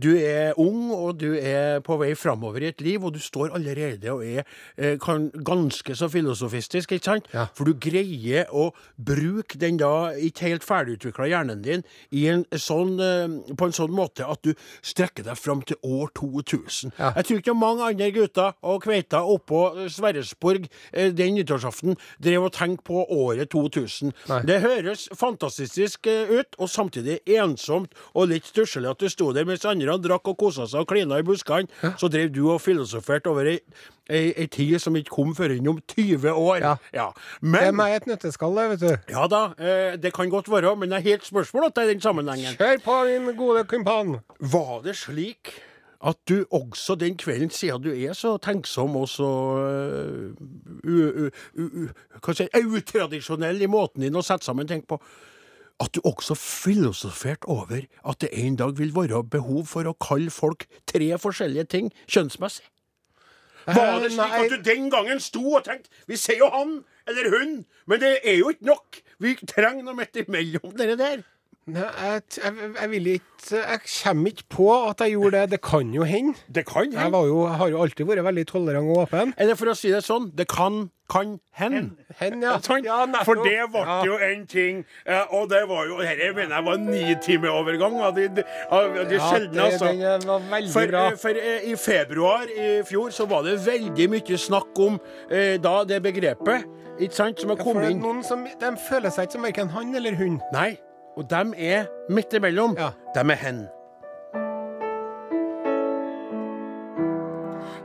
Du 0.00 0.10
er 0.16 0.56
ung, 0.60 0.90
og 0.94 1.18
du 1.20 1.32
er 1.36 1.80
på 1.84 1.98
vei 2.00 2.12
framover 2.18 2.64
i 2.64 2.70
et 2.70 2.80
liv, 2.84 3.02
og 3.04 3.14
du 3.14 3.20
står 3.22 3.52
allerede 3.56 4.12
og 4.12 4.24
er 4.24 4.42
eh, 4.76 4.96
kan, 5.02 5.28
ganske 5.44 5.96
så 5.96 6.08
filosofistisk, 6.12 6.94
ikke 6.96 7.04
sant? 7.04 7.28
Ja. 7.34 7.46
For 7.56 7.68
du 7.68 7.76
greier 7.76 8.48
å 8.48 8.70
bruke 8.96 9.60
den 9.60 9.80
da 9.80 10.12
ikke 10.16 10.48
helt 10.48 10.66
ferdigutvikla 10.66 11.28
hjernen 11.32 11.64
din 11.64 11.84
i 12.10 12.24
en 12.32 12.44
sånn, 12.56 12.94
eh, 13.02 13.54
på 13.58 13.68
en 13.68 13.76
sånn 13.76 13.92
måte 13.94 14.26
at 14.28 14.42
du 14.46 14.54
strekker 14.80 15.26
deg 15.28 15.38
fram 15.38 15.64
til 15.68 15.78
år 15.82 16.12
2000. 16.18 16.94
Ja. 16.98 17.12
Jeg 17.18 17.28
tror 17.28 17.42
ikke 17.42 17.56
mange 17.58 17.90
andre 17.92 18.10
gutter 18.14 18.56
og 18.62 18.82
kveiter 18.86 19.28
oppå 19.34 19.88
Sverresborg 19.92 20.68
eh, 20.92 21.12
den 21.12 21.36
nyttårsaften 21.36 21.98
drev 22.22 22.48
og 22.48 22.54
tenkte 22.56 22.88
på 22.88 23.04
året 23.12 23.52
2000. 23.52 24.14
Nei. 24.30 24.40
Det 24.48 24.60
høres 24.64 25.08
fantastisk 25.18 26.08
ut, 26.08 26.56
og 26.58 26.70
samtidig 26.70 27.20
ensomt 27.36 27.92
og 28.16 28.30
litt 28.30 28.48
stusslig 28.48 28.90
at 28.90 29.00
du 29.02 29.10
sto 29.12 29.30
der 29.34 29.46
mens 29.48 29.66
andre 29.68 29.81
drakk 30.02 30.28
og 30.32 30.38
kosa 30.38 30.66
seg 30.70 30.84
og 30.84 30.90
klina 30.90 31.18
i 31.20 31.26
buskene. 31.26 31.68
Så 32.00 32.10
drev 32.12 32.30
du 32.34 32.44
og 32.52 32.60
filosoferte 32.62 33.30
over 33.32 33.48
ei, 33.54 33.58
ei, 34.10 34.32
ei 34.36 34.46
tid 34.52 34.78
som 34.82 34.96
ikke 34.98 35.14
kom 35.14 35.34
før 35.38 35.56
inn 35.56 35.68
om 35.72 35.80
20 35.94 36.30
år. 36.30 36.62
Ja. 36.94 37.08
Det 37.42 37.64
er 37.66 37.74
meg 37.76 37.96
et 37.96 38.08
nøtteskall, 38.10 38.56
det, 38.58 38.68
vet 38.74 38.84
du. 38.84 39.12
Ja 39.16 39.26
da, 39.30 39.42
eh, 39.58 39.98
det 40.00 40.14
kan 40.14 40.30
godt 40.32 40.50
være, 40.52 40.76
men 40.76 40.92
det 40.92 41.00
er 41.00 41.08
helt 41.12 41.26
spørsmål 41.26 41.70
er 41.72 41.90
den 41.90 42.00
sammenhengen. 42.00 42.56
Kjør 42.60 42.80
på, 42.84 43.02
min 43.26 43.36
gode 43.36 43.66
kumpan. 43.70 44.18
Var 44.40 44.80
det 44.86 44.96
slik 45.00 45.54
at 46.02 46.18
du 46.28 46.44
også 46.50 46.94
den 46.94 47.16
kvelden, 47.16 47.50
siden 47.50 47.82
du 47.82 47.90
er 47.94 48.12
så 48.12 48.36
tenksom 48.42 48.96
og 48.96 49.08
så 49.08 49.28
uh, 50.84 50.90
uh, 50.90 51.28
uh, 51.58 51.90
hva 52.18 52.34
skal 52.34 52.48
jeg 52.48 52.66
utradisjonell 52.66 53.62
i 53.62 53.70
måten 53.70 54.02
din 54.02 54.18
å 54.18 54.24
sette 54.26 54.46
sammen 54.46 54.66
ting 54.68 54.82
på, 54.88 54.98
at 55.80 55.94
du 55.94 56.00
også 56.04 56.36
filosoferte 56.38 57.48
over 57.50 57.86
at 58.08 58.20
det 58.20 58.30
en 58.32 58.56
dag 58.56 58.76
vil 58.78 58.94
være 58.94 59.24
behov 59.24 59.66
for 59.70 59.88
å 59.88 59.96
kalle 59.96 60.30
folk 60.30 60.66
tre 60.90 61.10
forskjellige 61.18 61.64
ting 61.72 61.90
kjønnsmessig? 62.06 62.66
Var 63.66 64.00
det 64.02 64.10
slik 64.12 64.32
at 64.34 64.50
du 64.50 64.62
den 64.66 64.88
gangen 64.90 65.20
sto 65.22 65.42
og 65.54 65.62
tenkte 65.62 65.92
Vi 66.10 66.16
sier 66.18 66.40
jo 66.42 66.48
han 66.50 66.80
eller 67.08 67.28
hun, 67.30 67.52
men 67.86 68.00
det 68.02 68.16
er 68.22 68.36
jo 68.38 68.50
ikke 68.50 68.66
nok. 68.66 68.98
Vi 69.22 69.34
trenger 69.46 69.82
noe 69.86 69.98
midt 69.98 70.18
imellom 70.22 70.74
dere 70.78 70.94
der. 70.98 71.22
Nei, 71.70 71.82
jeg, 71.94 72.22
jeg, 72.42 72.54
jeg 72.80 72.90
vil 72.90 73.04
ikke 73.06 73.28
Jeg 73.52 73.80
kommer 74.02 74.30
ikke 74.32 74.44
på 74.50 74.64
at 74.88 75.02
jeg 75.04 75.12
gjorde 75.14 75.30
det. 75.36 75.50
Det 75.52 75.60
kan 75.62 75.92
jo 75.94 76.02
hende. 76.02 76.34
Det 76.54 76.64
kan 76.66 76.88
Jeg, 76.90 76.98
hende. 76.98 77.12
var 77.14 77.26
jo, 77.28 77.36
jeg 77.46 77.54
har 77.60 77.68
jo 77.70 77.82
alltid 77.84 78.06
vært 78.08 78.24
veldig 78.26 78.44
tolerant 78.50 78.90
og 78.90 78.96
åpen. 79.04 79.30
Eller 79.38 79.54
for 79.60 79.70
å 79.70 79.74
si 79.78 79.92
det 79.94 80.00
sånn, 80.02 80.26
det 80.34 80.48
kan, 80.50 80.88
kan 81.12 81.36
hen. 81.60 81.92
Hen, 82.18 82.42
ja. 82.42 82.56
Ja. 82.82 82.98
For 83.22 83.38
det 83.46 83.54
ble 83.70 83.84
Ja. 83.86 84.00
jo 84.08 84.18
en 84.18 84.44
ting, 84.50 84.82
eh, 85.06 85.22
og 85.30 85.48
det 85.54 85.62
var 85.70 85.86
jo 85.86 86.00
Dette 86.02 86.32
mener 86.34 86.56
jeg 86.58 86.66
var 86.66 86.82
nitimeovergang 86.82 87.98
av 88.10 88.14
de, 88.18 88.26
de, 88.40 88.44
av 88.70 88.94
de 88.98 89.16
Ja, 89.18 89.30
sjeldne, 89.30 89.62
altså. 89.70 89.90
den 89.94 90.26
var 90.28 90.46
veldig 90.50 90.72
For, 90.74 90.86
bra. 90.90 91.06
eh, 91.12 91.16
for 91.22 91.30
eh, 91.46 91.66
i 91.70 91.76
februar 91.78 92.46
i 92.50 92.70
fjor 92.90 93.10
så 93.14 93.26
var 93.30 93.42
det 93.46 93.58
veldig 93.66 94.08
mye 94.18 94.38
snakk 94.50 94.82
om 94.82 94.98
eh, 95.30 95.58
da 95.62 95.82
det 95.88 96.02
begrepet, 96.04 96.66
ikke 97.00 97.14
sant, 97.22 97.38
som 97.40 97.54
har 97.54 97.62
kommet 97.62 97.90
inn. 97.94 98.02
noen 98.02 98.22
som 98.26 98.42
De 98.44 98.72
føler 98.88 99.10
seg 99.14 99.28
ikke 99.30 99.38
som 99.38 99.46
verken 99.46 99.70
han 99.78 99.94
eller 99.94 100.14
hun. 100.18 100.40
Nei, 100.54 100.72
og 101.16 101.30
dem 101.30 101.54
er 101.56 101.84
midt 102.08 102.32
imellom. 102.32 102.76
Ja. 102.78 102.90
Dem 103.14 103.30
er 103.30 103.34
hen. 103.34 103.68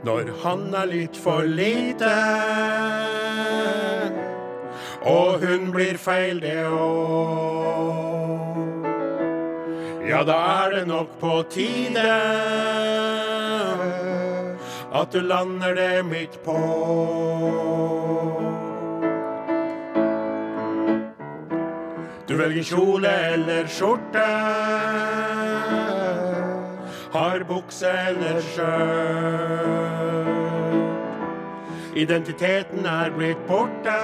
Når 0.04 0.30
han 0.44 0.74
er 0.74 0.86
litt 0.86 1.16
for 1.18 1.42
lite 1.42 2.10
Og 5.10 5.42
hun 5.42 5.72
blir 5.74 5.98
feil 5.98 6.38
det 6.40 6.62
òg 6.70 7.98
Ja, 10.08 10.22
da 10.24 10.38
er 10.62 10.76
det 10.76 10.84
nok 10.88 11.18
på 11.20 11.42
tide 11.50 12.06
At 14.94 15.12
du 15.12 15.20
lander 15.20 15.74
det 15.74 16.06
midt 16.06 16.38
på 16.46 16.56
velger 22.38 22.62
kjole 22.62 23.12
eller 23.32 23.66
skjorte. 23.66 24.26
Har 27.12 27.44
bukse 27.48 27.90
eller 27.90 28.40
skjørt. 28.52 29.98
Identiteten 31.98 32.86
er 32.86 33.10
blitt 33.16 33.46
borte. 33.48 33.98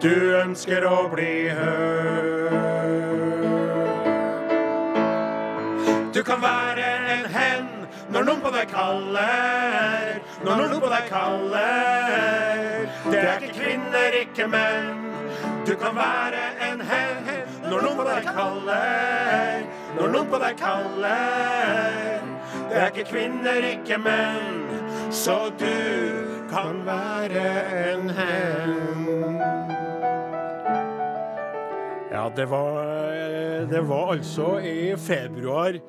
Du 0.00 0.14
ønsker 0.40 0.86
å 0.88 1.08
bli 1.12 1.48
hørt. 1.52 2.64
kan 6.24 6.42
være 6.42 6.84
en 7.14 7.26
hen 7.30 7.66
når 8.12 8.24
noen 8.28 8.40
på 8.40 8.52
deg 8.54 8.70
kaller. 8.72 10.20
Når 10.44 10.60
noen 10.62 10.80
på 10.80 10.92
deg 10.92 11.08
kaller. 11.10 12.86
Det 13.10 13.20
er 13.20 13.34
ikke 13.42 13.56
kvinner, 13.58 14.20
ikke 14.24 14.48
menn. 14.48 15.03
Du 15.66 15.74
kan 15.74 15.96
være 15.96 16.40
en 16.70 16.80
hen 16.84 17.28
når 17.70 17.84
noen 17.86 17.96
på 17.96 18.04
deg 18.04 18.26
kaller. 18.36 19.62
Når 19.96 20.10
noen 20.12 20.26
på 20.28 20.40
deg 20.42 20.58
kaller. 20.60 22.26
Det 22.68 22.80
er 22.82 22.90
ikke 22.90 23.06
kvinner, 23.08 23.64
ikke 23.70 23.96
menn. 24.04 24.74
Så 25.08 25.38
du 25.56 25.70
kan 26.50 26.82
være 26.84 27.46
en 27.80 28.12
hen. 28.18 29.40
Ja, 32.12 32.28
det 32.36 32.46
var, 32.50 33.08
det 33.72 33.82
var 33.88 34.12
altså 34.18 34.58
i 34.60 34.92
februar 35.00 35.80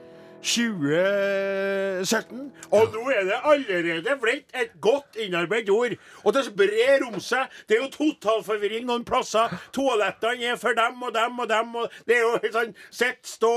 2017. 0.42 2.52
Og 2.72 2.88
nå 2.94 3.10
er 3.14 3.24
det 3.30 3.38
allerede 3.44 4.18
blitt 4.22 4.46
et 4.58 4.72
godt 4.82 5.16
innarbeidet 5.22 5.70
ord. 5.74 5.92
Og 6.24 6.34
det 6.36 6.44
brer 6.58 7.06
om 7.08 7.20
seg. 7.24 7.44
Det 7.70 7.78
er 7.78 7.82
jo 7.84 7.92
totalforvirring 7.94 8.86
noen 8.90 9.06
plasser. 9.08 9.48
Toalettene 9.76 10.44
er 10.54 10.58
for 10.62 10.74
dem 10.78 11.04
og 11.04 11.12
dem 11.16 11.40
og 11.40 11.50
dem. 11.50 11.76
Og 11.82 11.86
det 12.08 12.16
er 12.18 12.22
jo 12.26 12.34
sånn 12.54 12.74
sitt, 12.90 13.22
stå, 13.28 13.56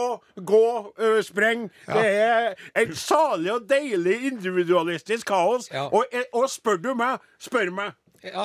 gå, 0.49 0.92
spreng. 1.26 1.61
Det 1.88 2.08
er 2.08 2.54
et 2.78 2.97
salig 2.99 3.52
og 3.54 3.62
deilig 3.70 4.18
individualistisk 4.32 5.26
kaos. 5.32 5.64
Ja. 5.73 5.85
Og, 5.92 6.04
og 6.32 6.49
spør 6.52 6.76
du 6.82 6.94
meg, 6.99 7.14
spør 7.42 7.70
meg. 7.75 7.90
Ja. 8.25 8.44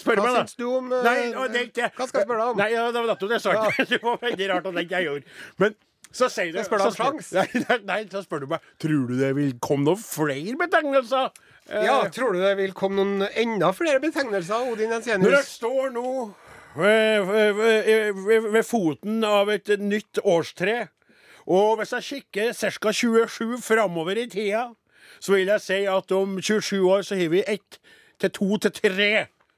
Spør 0.00 0.20
Hva 0.20 0.24
meg, 0.24 0.36
syns 0.38 0.54
du 0.56 0.64
om 0.70 0.86
Nei, 0.88 1.16
det, 1.52 1.62
det 1.76 1.88
Hva 1.96 2.04
skal 2.08 2.20
jeg 2.22 2.28
spørre 2.28 2.40
deg 2.40 2.48
om? 2.54 2.58
Nei, 2.60 2.68
ja, 2.72 2.82
det 2.88 3.00
var 3.02 3.08
nettopp 3.10 3.30
det 3.32 3.36
jeg 3.36 3.44
sa. 3.44 3.50
Det 3.90 3.98
var 4.04 4.16
veldig 4.22 4.46
rart 4.52 4.68
at 4.70 4.74
jeg 4.78 4.84
ikke 4.88 5.00
gjorde. 5.04 5.24
Men 5.60 5.70
så 6.12 6.26
sier 6.32 6.50
du 6.52 6.58
Jeg 6.58 6.66
spør 6.66 6.82
så 6.88 6.90
sjans. 6.96 7.28
Nei, 7.38 7.78
nei, 7.86 7.98
så 8.10 8.22
spør 8.24 8.42
du 8.44 8.46
meg 8.50 8.64
Tror 8.82 9.06
du 9.10 9.14
det 9.20 9.30
vil 9.36 9.52
komme 9.62 9.86
noen 9.86 10.00
flere 10.02 10.56
betegnelser. 10.58 11.30
Eh, 11.70 11.84
Ja, 11.86 12.00
tror 12.10 12.34
du 12.34 12.40
det 12.42 12.56
vil 12.58 12.72
komme 12.74 12.98
noen 13.04 13.28
enda 13.38 13.70
flere 13.76 14.00
betegnelser, 14.02 14.70
Odin 14.72 14.90
Når 14.90 15.04
jeg 15.06 15.14
Jensenius? 15.14 15.52
står 15.60 15.92
nå 15.94 16.06
ved, 16.76 17.24
ved, 17.26 17.52
ved, 17.58 18.18
ved, 18.26 18.50
ved 18.54 18.62
foten 18.66 19.24
av 19.26 19.48
et 19.50 19.66
nytt 19.82 20.20
årstre, 20.22 20.76
og 21.50 21.80
hvis 21.80 21.90
jeg 21.96 22.04
kikker 22.06 22.52
ca. 22.54 22.92
27 22.94 23.56
framover 23.64 24.20
i 24.22 24.28
tida, 24.30 24.68
så 25.18 25.34
vil 25.34 25.50
jeg 25.50 25.60
si 25.64 25.78
at 25.90 26.12
om 26.14 26.36
27 26.38 26.78
år 26.86 27.02
så 27.08 27.18
har 27.18 27.32
vi 27.32 27.42
ett 27.42 27.80
til 28.22 28.30
to 28.36 28.58
til 28.62 28.70
tre 28.76 29.10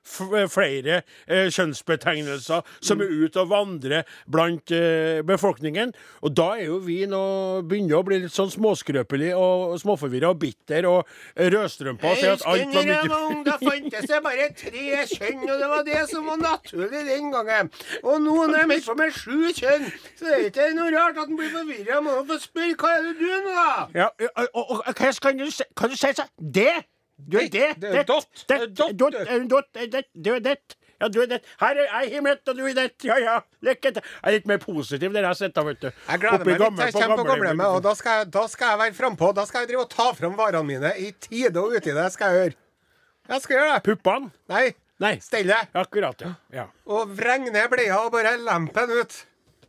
flere 0.03 1.03
eh, 1.27 1.49
kjønnsbetegnelser 1.53 2.67
som 2.83 3.03
er 3.03 3.13
ute 3.13 3.43
og 3.43 3.51
vandrer 3.53 4.09
blant 4.31 4.73
eh, 4.75 5.23
befolkningen. 5.27 5.93
Og 6.23 6.35
da 6.37 6.49
er 6.59 6.71
jo 6.71 6.81
vi 6.83 7.03
nå 7.09 7.23
begynner 7.69 8.01
å 8.01 8.07
bli 8.07 8.23
litt 8.25 8.35
sånn 8.35 8.51
småskrøpelig 8.53 9.33
og 9.39 9.77
småforvirra 9.83 10.33
og 10.33 10.41
bitter 10.43 10.89
og 10.91 11.01
eh, 11.37 11.49
rødstrømpa 11.53 12.13
og 12.13 12.21
si 12.21 12.31
at 12.31 12.47
alt 12.49 12.77
var 12.77 12.89
mye 12.89 13.43
da 13.47 13.57
fantes 13.61 14.09
det 14.09 14.21
bare 14.25 14.49
tre 14.57 15.05
kjønn, 15.11 15.43
og 15.47 15.61
det 15.61 15.69
var 15.73 15.85
det 15.87 16.03
som 16.11 16.29
var 16.29 16.41
naturlig 16.43 17.03
den 17.09 17.33
gangen. 17.35 17.71
Og 18.03 18.21
nå 18.23 18.37
når 18.43 18.55
de 18.55 18.63
holder 18.63 18.87
på 18.87 18.97
med 18.99 19.17
sju 19.17 19.53
kjønn, 19.59 19.89
så 20.19 20.31
er 20.31 20.39
det 20.39 20.53
ikke 20.53 20.71
noe 20.79 20.93
rart 20.95 21.21
at 21.23 21.31
en 21.31 21.39
blir 21.39 21.53
forvirra. 21.53 22.01
Må 22.05 22.19
få 22.29 22.39
spørre 22.43 22.79
hva 22.79 22.95
er 22.97 23.07
det 23.09 23.15
du 23.21 23.29
er 23.29 23.45
nå, 23.45 23.53
da? 23.59 23.77
Ja, 24.03 24.09
og, 24.13 24.49
og, 24.55 24.75
og 24.79 24.97
hva 24.99 25.13
kan 25.23 25.39
du, 25.39 25.47
kan 25.79 25.93
du 25.93 25.99
si? 25.99 26.13
Det! 26.59 26.73
Du 27.27 27.39
det. 27.39 27.51
det 27.81 27.97
er 28.03 28.07
dott. 28.09 28.31
Du. 30.15 30.33
er 30.35 30.41
det. 30.41 30.57
Ja, 31.03 31.09
du 31.11 31.19
er 31.23 31.27
det. 31.27 31.41
Her 31.59 31.79
er 31.83 31.89
jeg 31.89 32.13
himmelen, 32.15 32.43
og 32.47 32.59
du 32.59 32.67
er 32.67 32.77
det. 32.79 32.85
Ja, 33.07 33.17
ja. 33.19 33.39
Lykke 33.67 33.91
til. 33.97 34.03
Jeg 34.03 34.29
er 34.29 34.37
litt 34.37 34.47
mer 34.51 34.61
positiv 34.63 35.17
der 35.17 35.27
jeg 35.27 35.41
sitter, 35.41 35.67
vet 35.67 35.81
du. 35.83 35.89
Jeg 35.91 36.23
gleder 36.23 36.47
meg 36.47 36.61
litt 36.63 36.85
jeg 36.85 36.95
kommer 36.95 37.19
på 37.19 37.27
gamlehjemmet, 37.33 37.67
og 37.75 37.83
da 37.83 37.95
skal, 37.99 38.21
jeg, 38.21 38.31
da 38.37 38.45
skal 38.51 38.75
jeg 38.75 38.83
være 38.85 38.95
frampå. 39.01 39.33
Da 39.35 39.47
skal 39.49 39.65
jeg 39.65 39.73
drive 39.73 39.87
og 39.89 39.91
ta 39.91 40.13
fram 40.19 40.39
varene 40.39 40.63
mine 40.69 40.95
i 41.03 41.11
tide 41.27 41.59
og 41.59 41.75
utide. 41.75 42.07
Skal 42.15 42.31
jeg 42.31 42.45
gjøre. 42.45 42.57
Jeg 43.33 43.45
skal 43.47 43.59
gjøre 43.59 43.75
det. 43.75 43.83
Puppene? 43.89 44.33
Nei, 44.53 44.65
Nei. 45.03 45.17
Stellet. 45.19 45.73
Akkurat, 45.75 46.21
ja. 46.23 46.35
ja. 46.55 46.69
Og 46.87 47.11
vreng 47.19 47.49
ned 47.51 47.67
bleia 47.73 47.99
og 48.05 48.13
bare 48.15 48.37
lemp 48.39 48.71
den 48.77 48.93
ut. 49.01 49.17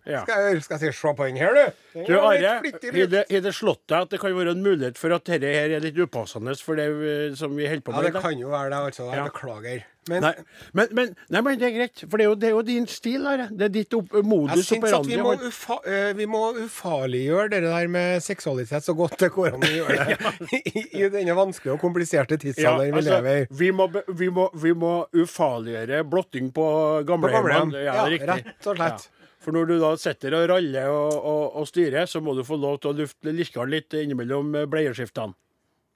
Ja. 0.06 0.24
Skal 0.26 0.48
jeg. 0.50 0.64
Skal 0.66 0.80
jeg 0.82 0.94
si 0.94 1.00
se 1.00 1.14
den 1.24 1.38
her, 1.40 1.54
du. 1.56 1.80
Den 1.94 2.06
Du, 2.10 2.14
Are, 2.20 2.26
har 2.26 3.42
det, 3.46 3.54
slått 3.56 3.84
deg 3.88 4.02
at 4.02 4.10
det 4.12 4.20
kan 4.20 4.34
være 4.36 4.52
en 4.58 4.64
mulighet 4.66 4.98
for 5.00 5.14
at 5.16 5.24
dette 5.30 5.48
her 5.48 5.70
er 5.78 5.84
litt 5.84 5.96
upassende 6.02 6.56
for 6.60 6.76
det 6.76 6.88
eh, 6.92 7.36
som 7.40 7.56
vi 7.56 7.68
holder 7.70 7.86
på 7.86 7.94
med? 7.96 8.04
Ja, 8.10 8.12
det 8.12 8.22
kan 8.26 8.38
jo 8.42 8.50
være 8.52 8.70
det, 8.74 8.80
altså. 8.90 9.10
Jeg 9.12 9.22
Ja. 9.22 9.28
beklager. 9.30 9.84
Men 10.10 10.20
Nei, 10.20 10.34
men, 10.76 10.88
men, 10.92 11.12
nei, 11.32 11.42
men 11.46 11.60
det 11.62 11.64
er 11.70 11.76
greit, 11.78 12.02
for 12.12 12.20
det 12.20 12.26
er 12.26 12.28
jo, 12.28 12.34
det 12.36 12.48
er 12.50 12.52
jo 12.58 12.62
din 12.68 12.88
stil, 12.92 13.24
Are. 13.30 13.46
Det 13.48 13.70
er 13.70 13.72
ditt 13.72 13.94
opp, 13.96 14.10
jeg 14.12 14.26
modus 14.28 14.66
syns 14.68 14.84
at 14.90 14.98
operandi. 14.98 15.14
vi 15.16 15.22
må, 15.24 15.32
ufa, 15.48 15.78
eh, 15.88 16.10
vi 16.18 16.26
må 16.28 16.42
ufarliggjøre 16.66 17.46
det 17.54 17.62
der 17.64 17.88
med 17.88 18.20
seksualitet 18.26 18.84
så 18.84 18.96
godt 19.00 19.16
det 19.24 19.30
går 19.32 19.54
an 19.56 19.64
å 19.64 19.72
gjøre 19.72 20.10
det 20.10 20.18
i, 20.60 20.84
i 21.06 21.08
denne 21.14 21.38
vanskelige 21.40 21.78
og 21.78 21.80
kompliserte 21.86 22.36
tidsalderen 22.42 22.92
vi 22.92 23.00
altså, 23.00 23.16
lever 23.22 23.46
i. 23.46 23.48
vi, 23.64 23.72
må, 23.72 23.88
vi, 24.12 24.28
må, 24.42 24.50
vi 24.60 24.74
må 24.76 24.92
ufarliggjøre 25.24 26.04
blotting 26.12 26.52
på 26.52 26.68
På 26.68 27.04
gamlehjem. 27.08 27.40
gamlehjemmen. 27.40 27.80
Ja, 27.88 27.96
Ja, 28.04 28.34
rett 28.36 28.68
og 28.74 28.76
slett. 28.82 29.08
Ja. 29.08 29.20
For 29.44 29.56
når 29.56 29.70
du 29.70 29.78
da 29.82 29.94
sitter 30.00 30.38
og 30.40 30.50
raller 30.54 30.92
og, 30.92 31.16
og, 31.20 31.58
og 31.62 31.70
styrer, 31.70 32.08
så 32.10 32.22
må 32.24 32.36
du 32.38 32.46
få 32.48 32.60
lov 32.60 32.80
til 32.82 32.94
å 32.94 32.98
lufte 33.04 33.34
lirkene 33.36 33.72
litt 33.72 33.98
innimellom 34.00 34.54
eh, 34.62 34.70
bleieskiftene. 34.72 35.36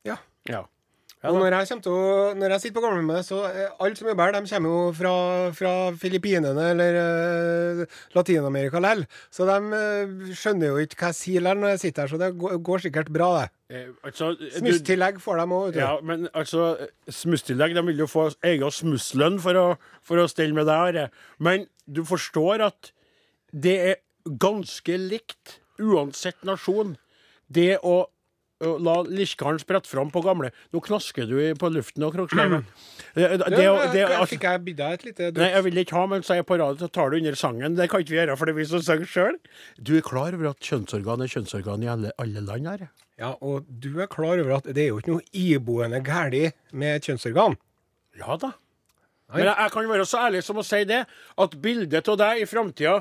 Ja. 0.08 0.20
Ja. 0.48 0.66
Ja, 1.18 1.32
Og 1.32 1.40
når 1.42 1.56
jeg, 1.56 1.80
til 1.82 1.96
å, 1.98 2.34
når 2.38 2.54
jeg 2.54 2.62
sitter 2.62 2.76
på 2.76 2.82
gamlehjemmet, 2.84 3.26
så 3.26 3.40
eh, 3.50 3.72
alle 3.82 3.98
som 3.98 4.06
jobber 4.06 4.28
her, 4.30 4.36
de 4.36 4.52
kommer 4.52 4.70
jo 4.70 4.82
fra, 4.94 5.14
fra 5.58 5.72
Filippinene 5.98 6.66
eller 6.76 6.98
uh, 7.02 7.96
Latin-Amerika 8.14 8.78
lell. 8.86 9.02
Så 9.34 9.48
de 9.50 9.56
uh, 9.74 10.28
skjønner 10.38 10.70
jo 10.70 10.84
ikke 10.86 11.00
hva 11.02 11.10
jeg 11.10 11.18
sier 11.18 11.46
lell 11.48 11.58
når 11.58 11.74
jeg 11.74 11.82
sitter 11.88 12.06
her, 12.06 12.12
så 12.14 12.20
det 12.22 12.30
går, 12.38 12.60
går 12.70 12.86
sikkert 12.86 13.10
bra, 13.16 13.32
det. 13.40 13.48
Eh, 13.74 13.88
altså, 14.06 14.30
Smusstillegg 14.60 15.18
får 15.24 15.42
de 15.42 15.48
òg, 15.48 15.64
vet 15.66 15.80
du. 15.80 15.82
Ja, 15.82 15.96
men 16.06 16.30
altså, 16.38 16.68
smusstillegg, 17.10 17.74
de 17.74 17.86
vil 17.90 18.06
jo 18.06 18.10
få 18.12 18.28
egen 18.46 18.78
smusslønn 18.78 19.42
for 19.42 19.58
å, 19.58 19.66
for 20.06 20.22
å 20.22 20.30
stelle 20.30 20.54
med 20.56 20.70
deg, 20.70 21.02
Are. 21.02 21.10
Men 21.42 21.66
du 21.90 22.06
forstår 22.06 22.62
at 22.70 22.94
det 23.52 23.78
er 23.92 23.98
ganske 24.28 25.00
likt, 25.00 25.58
uansett 25.80 26.40
nasjon, 26.48 26.96
det 27.48 27.78
å, 27.86 28.08
å 28.66 28.72
la 28.84 28.96
lirkaren 29.08 29.60
sprette 29.62 29.88
fram 29.88 30.10
på 30.12 30.24
gamle 30.26 30.50
Nå 30.74 30.82
knasker 30.84 31.30
du 31.30 31.38
på 31.62 31.70
luften 31.72 32.04
og 32.04 32.16
kroksleiven. 32.18 32.66
Det, 33.18 33.24
det, 33.26 33.48
det, 33.50 33.62
det, 33.96 34.02
altså, 34.06 34.28
fikk 34.36 34.44
jeg 34.46 34.62
bidd 34.62 34.76
deg 34.78 34.92
et 34.94 35.04
lite 35.08 35.28
Nei, 35.40 35.48
jeg 35.56 35.64
vil 35.66 35.80
ikke 35.82 35.96
ha, 35.98 36.04
men 36.12 36.26
så 36.26 36.36
er 36.36 36.38
jeg 36.44 36.46
på 36.52 36.58
radio, 36.60 36.78
så 36.84 36.90
tar 36.94 37.10
du 37.10 37.16
under 37.18 37.38
sangen. 37.40 37.78
Det 37.80 37.88
kan 37.90 38.04
ikke 38.04 38.14
vi 38.14 38.20
gjøre, 38.20 38.36
for 38.38 38.46
det 38.46 38.54
er 38.54 38.58
vi 38.60 38.66
som 38.70 38.84
synger 38.86 39.10
sjøl. 39.10 39.40
Du 39.82 39.96
er 39.98 40.04
klar 40.06 40.38
over 40.38 40.52
at 40.52 40.68
kjønnsorgan 40.68 41.24
er 41.26 41.32
kjønnsorgan 41.32 41.86
i 41.88 41.90
alle, 41.96 42.12
alle 42.22 42.44
land 42.46 42.70
her? 42.70 42.84
Ja, 43.18 43.32
og 43.42 43.66
du 43.66 43.90
er 44.04 44.12
klar 44.12 44.38
over 44.38 44.60
at 44.60 44.70
det 44.70 44.84
er 44.84 44.92
jo 44.92 45.02
ikke 45.02 45.16
noe 45.16 45.26
iboende 45.34 46.04
galt 46.06 46.54
med 46.78 47.00
et 47.00 47.10
kjønnsorgan? 47.10 47.58
Ja 48.22 48.38
da. 48.38 48.54
Men 49.34 49.44
jeg, 49.44 49.56
jeg 49.60 49.74
kan 49.74 49.90
være 49.90 50.06
så 50.08 50.20
ærlig 50.28 50.44
som 50.46 50.62
å 50.62 50.64
si 50.64 50.84
det, 50.88 51.02
at 51.44 51.56
bildet 51.64 52.12
av 52.14 52.20
deg 52.22 52.44
i 52.44 52.48
framtida 52.48 53.00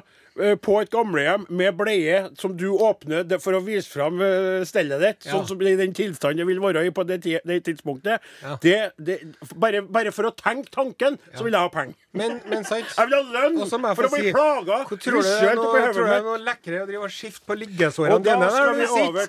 på 0.60 0.80
et 0.82 0.90
gamlehjem 0.92 1.46
med 1.48 1.76
bleie 1.78 2.18
som 2.38 2.52
du 2.56 2.66
åpner 2.74 3.24
for 3.40 3.56
å 3.56 3.60
vise 3.64 3.88
fram 3.88 4.20
eh, 4.20 4.64
stellet 4.68 5.00
ditt, 5.00 5.26
Ja. 5.26 5.32
sånn 5.36 5.46
som 5.48 5.60
i 5.62 5.74
den 5.78 5.92
tilstanden 5.96 6.42
det 6.42 6.46
vil 6.46 6.60
være 6.60 6.84
i 6.86 6.90
på 6.94 7.04
det, 7.08 7.20
det 7.24 7.58
tidspunktet 7.64 8.20
Ja. 8.42 8.56
det, 8.62 8.76
det, 8.98 9.18
bare, 9.56 9.82
bare 9.82 10.12
for 10.12 10.28
å 10.28 10.34
tenke 10.36 10.70
tanken, 10.74 11.18
så 11.34 11.44
vil 11.46 11.52
jeg 11.56 11.60
ha 11.60 11.68
penger. 11.72 11.94
Men, 12.16 12.38
men 12.48 12.64
sant 12.64 12.84
Jeg 12.98 13.08
vil 13.10 13.16
ha 13.16 13.22
lønn 13.36 13.58
for 13.68 14.08
å 14.08 14.12
bli 14.12 14.22
si, 14.28 14.32
plaga 14.32 14.78
tror 14.88 15.20
du 15.20 15.22
det 15.26 15.50
er 15.50 15.56
noe, 15.58 16.36
er 16.36 16.44
lekkere 16.46 16.82
å 16.84 16.86
drive 16.88 17.08
og 17.08 17.12
skifte 17.12 17.44
på 17.48 17.56
liggesårene 17.60 18.20
dine 18.24 18.48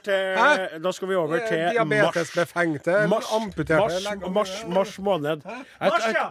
til, 0.04 0.82
da 0.84 0.92
skal 0.96 1.10
vi 1.12 1.16
over 1.20 1.40
til 1.48 1.64
mars. 1.64 1.74
Diabetesbefengte, 1.74 2.96
amputerte 3.38 3.80
mars, 3.80 4.28
mars, 4.38 4.54
mars 4.68 4.94
måned. 5.04 5.44
Mars, 5.82 6.08
ja. 6.14 6.28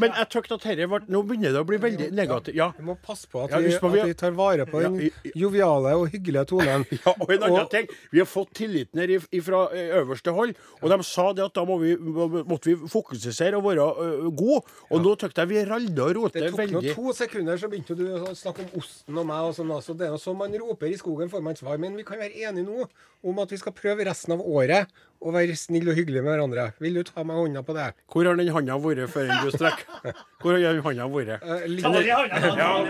men 0.00 0.12
jeg 0.16 0.28
tykte 0.32 0.56
at 0.58 0.64
dette 0.68 0.88
ble 0.90 1.00
Nå 1.08 1.22
begynner 1.28 1.54
det 1.54 1.60
å 1.62 1.66
bli 1.68 1.78
veldig 1.80 2.08
negativt. 2.16 2.56
Ja. 2.58 2.70
Vi 2.76 2.84
må 2.84 2.96
passe 3.00 3.28
på 3.30 3.44
at, 3.44 3.54
vi- 3.62 3.74
at 3.76 3.92
vi 3.94 4.14
tar 4.18 4.34
vare 4.36 4.66
på 4.68 4.80
den 4.82 4.98
Ja, 4.98 5.08
i- 5.24 5.32
joviale 5.38 5.94
og 5.96 6.08
hyggelige 6.12 6.44
tonen. 6.50 6.84
Ja, 6.98 7.14
og 7.14 7.30
en 7.30 7.42
annen 7.46 7.60
Og- 7.64 7.70
ting, 7.70 7.86
Vi 8.12 8.18
har 8.20 8.26
fått 8.28 8.52
tilliten 8.58 8.98
her 9.00 9.18
fra 9.46 9.62
øverste 9.72 10.32
hold, 10.34 10.54
og 10.82 10.90
de 10.90 10.98
sa 11.06 11.32
det 11.32 11.44
at 11.46 11.54
da 11.54 11.64
må 11.64 11.78
vi, 11.80 11.94
måtte 11.96 12.72
vi 12.72 12.76
fokusere 12.90 13.56
og 13.58 13.64
være 13.70 13.86
ø, 13.86 14.30
gode. 14.34 14.62
Og 14.90 15.02
nå 15.04 15.14
syns 15.20 15.36
jeg 15.38 15.48
vi 15.48 15.64
ralda 15.68 16.08
og 16.10 16.16
roter 16.18 16.40
Det 16.48 16.50
tok 16.52 16.58
nå 16.72 16.80
veldig. 16.82 16.94
to 16.98 17.12
sekunder, 17.12 17.56
så 17.60 17.70
begynte 17.72 17.96
du 17.96 18.04
å 18.18 18.34
snakke 18.34 18.66
om 18.66 18.80
osten 18.82 19.18
og 19.22 19.26
meg 19.30 19.48
og 19.48 19.54
sånn. 19.56 19.70
Altså. 19.74 19.96
Det 19.96 20.08
er 20.10 20.18
sånn 20.20 20.36
man 20.38 20.52
roper 20.58 20.86
i 20.92 20.96
skogen, 21.00 21.30
får 21.30 21.42
man 21.42 21.54
svar. 21.56 21.78
Men 21.78 21.96
vi 21.96 22.02
kan 22.08 22.18
være 22.18 22.34
enige 22.48 22.66
nå 22.66 22.88
om 23.24 23.38
at 23.42 23.50
vi 23.50 23.56
skal 23.58 23.72
prøve 23.74 24.04
resten 24.06 24.32
av 24.36 24.40
året 24.46 24.86
å 25.18 25.32
være 25.34 25.54
snille 25.58 25.90
og 25.90 25.98
hyggelige 25.98 26.22
med 26.22 26.30
hverandre. 26.34 26.64
Vil 26.82 26.98
du 26.98 27.02
ta 27.06 27.24
meg 27.26 27.38
hånda 27.40 27.62
på 27.66 27.74
det? 27.74 27.86
Hvor 28.12 28.28
har 28.28 28.38
den 28.38 28.50
hånda 28.54 28.76
vært 28.82 29.10
før 29.10 29.30
du 29.42 29.48
strekker? 29.54 30.12
Hvor 30.38 30.54
har 30.54 30.62
den 30.62 30.82
hånda 30.84 31.08
vært? 31.10 31.42
Hånda. 31.42 32.02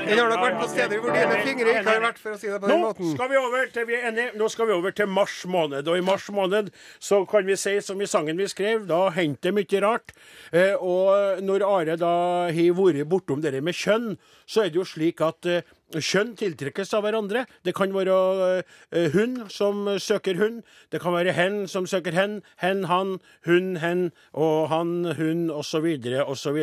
Den 0.04 0.20
har 0.20 0.28
nok 0.32 0.42
vært 0.44 0.58
på 0.60 0.68
steder 0.74 1.00
hvor 1.02 1.16
dine 1.16 1.38
fingre 1.46 1.72
ikke 1.72 1.86
har 1.88 2.04
vært, 2.04 2.20
for 2.20 2.36
å 2.36 2.40
si 2.40 2.50
det 2.50 2.58
på 2.60 2.68
den 2.68 2.74
Nå 2.74 2.90
måten. 2.90 3.14
skal 3.14 3.32
vi 3.32 3.40
over 3.40 3.72
til 3.72 3.88
vi 3.88 3.96
er 3.96 4.08
enige, 4.10 4.34
nå 4.36 4.50
skal 4.52 4.68
vi 4.68 4.76
over 4.76 4.96
til 5.00 5.10
mars 5.12 5.38
måned. 5.48 5.88
Og 5.88 6.00
i 6.02 6.04
mars 6.04 6.28
måned 6.34 6.70
så 7.00 7.22
kan 7.30 7.48
vi 7.48 7.56
si 7.60 7.78
som 7.84 8.04
i 8.04 8.10
sangen 8.10 8.40
vi 8.40 8.50
skrev, 8.52 8.84
da 8.90 9.06
hendte 9.16 9.48
det 9.48 9.56
mye 9.56 9.82
rart. 9.86 10.12
Eh, 10.52 10.74
og 10.76 11.40
når 11.44 11.64
Are 11.68 11.96
da 12.00 12.12
har 12.52 12.78
vært 12.82 13.08
bortom 13.08 13.40
det 13.44 13.56
med 13.64 13.76
kjønn, 13.76 14.16
så 14.48 14.66
er 14.66 14.72
det 14.72 14.82
jo 14.82 14.86
slik 14.88 15.24
at 15.24 15.48
eh, 15.48 15.64
kjønn 15.96 16.34
tiltrekkes 16.38 16.92
av 16.96 17.04
hverandre. 17.06 17.44
Det 17.64 17.74
kan 17.76 17.94
være 17.94 18.18
uh, 18.60 19.06
hun 19.14 19.40
som 19.52 19.86
søker 19.98 20.38
hun. 20.40 20.62
Det 20.92 21.00
kan 21.02 21.16
være 21.16 21.34
hen 21.36 21.66
som 21.70 21.86
søker 21.88 22.16
hen. 22.16 22.40
Hen, 22.60 22.84
han, 22.90 23.18
hun, 23.46 23.76
hen, 23.80 24.08
og 24.32 24.68
han, 24.72 25.14
hun, 25.18 25.48
osv., 25.50 25.88
osv. 26.26 26.58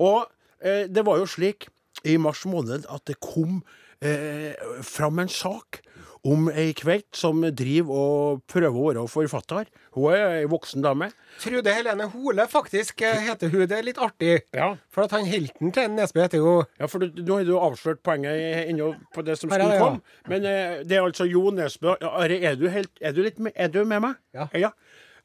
Og 0.00 0.26
eh, 0.64 0.84
det 0.88 1.06
var 1.06 1.20
jo 1.20 1.28
slik 1.28 1.68
i 2.04 2.16
mars 2.16 2.44
måned 2.48 2.88
at 2.92 3.04
det 3.08 3.20
kom 3.20 3.62
uh, 4.04 4.52
fram 4.82 5.20
en 5.22 5.28
sak 5.30 5.83
om 6.24 6.48
ei 6.48 6.72
kveld 6.76 7.04
som 7.16 7.42
driver 7.52 7.98
og 8.00 8.44
prøver 8.48 8.72
å 8.72 8.84
være 8.88 9.04
forfatter. 9.12 9.68
Hun 9.94 10.14
er 10.16 10.38
ei 10.40 10.48
voksen 10.48 10.84
dame. 10.84 11.10
Trude 11.42 11.74
Helene 11.76 12.06
Hole, 12.14 12.46
faktisk, 12.50 13.02
eh, 13.04 13.20
heter 13.28 13.52
hun. 13.52 13.66
Det 13.68 13.78
er 13.78 13.84
litt 13.84 14.00
artig. 14.00 14.40
Ja. 14.54 14.74
For 14.88 15.04
at 15.04 15.12
han 15.12 15.28
helten 15.28 15.72
til 15.74 15.90
Nesbø 15.92 16.24
heter 16.24 16.40
jo 16.40 16.54
Ja, 16.80 16.88
for 16.88 17.04
du, 17.04 17.22
nå 17.22 17.38
har 17.38 17.44
du 17.44 17.58
avslørt 17.58 18.02
poenget 18.02 18.68
ennå 18.70 18.94
på 19.14 19.24
det 19.26 19.38
som 19.38 19.50
skulle 19.50 19.68
ja, 19.68 19.74
ja. 19.74 19.80
komme. 19.80 20.00
Men 20.28 20.48
eh, 20.48 20.84
det 20.84 20.96
er 20.96 21.04
altså 21.04 21.28
Jo 21.28 21.50
Nesbø. 21.50 21.96
Er, 22.00 22.54
du 22.56 22.68
helt, 22.72 22.92
er, 23.00 23.12
du 23.12 23.22
litt 23.22 23.38
med, 23.38 23.52
er 23.54 23.68
du 23.68 23.84
med 23.84 24.00
meg? 24.00 24.20
Ja. 24.32 24.72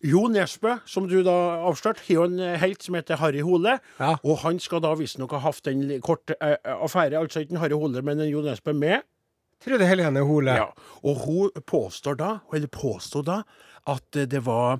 Jo 0.04 0.28
Nesbø, 0.32 0.78
som 0.88 1.10
du 1.12 1.18
da 1.24 1.36
avslørte, 1.68 2.04
har 2.08 2.28
en 2.28 2.40
eh, 2.40 2.60
helt 2.60 2.84
som 2.84 2.96
heter 2.96 3.20
Harry 3.20 3.42
Hole. 3.44 3.80
Ja. 4.00 4.14
Og 4.24 4.44
han 4.46 4.60
skal 4.64 4.84
da 4.84 4.94
visstnok 5.00 5.32
ha 5.36 5.42
hatt 5.44 5.68
en 5.72 5.88
kort 6.04 6.32
eh, 6.40 6.56
affære, 6.64 7.20
altså 7.20 7.44
ikke 7.44 7.58
en 7.58 7.64
Harry 7.64 7.76
Hole, 7.76 8.04
men 8.04 8.20
en 8.20 8.32
Jo 8.32 8.44
Nesbø 8.44 8.76
med. 8.76 9.04
Trude 9.64 9.88
Helene 9.90 10.24
Hole. 10.24 10.56
Ja, 10.56 10.70
og 11.04 11.26
hun 11.26 11.64
påstår 11.68 12.20
da, 12.20 12.30
eller 12.54 12.72
påstod 12.72 13.28
da, 13.28 13.42
at 13.90 14.22
det 14.32 14.44
var 14.46 14.80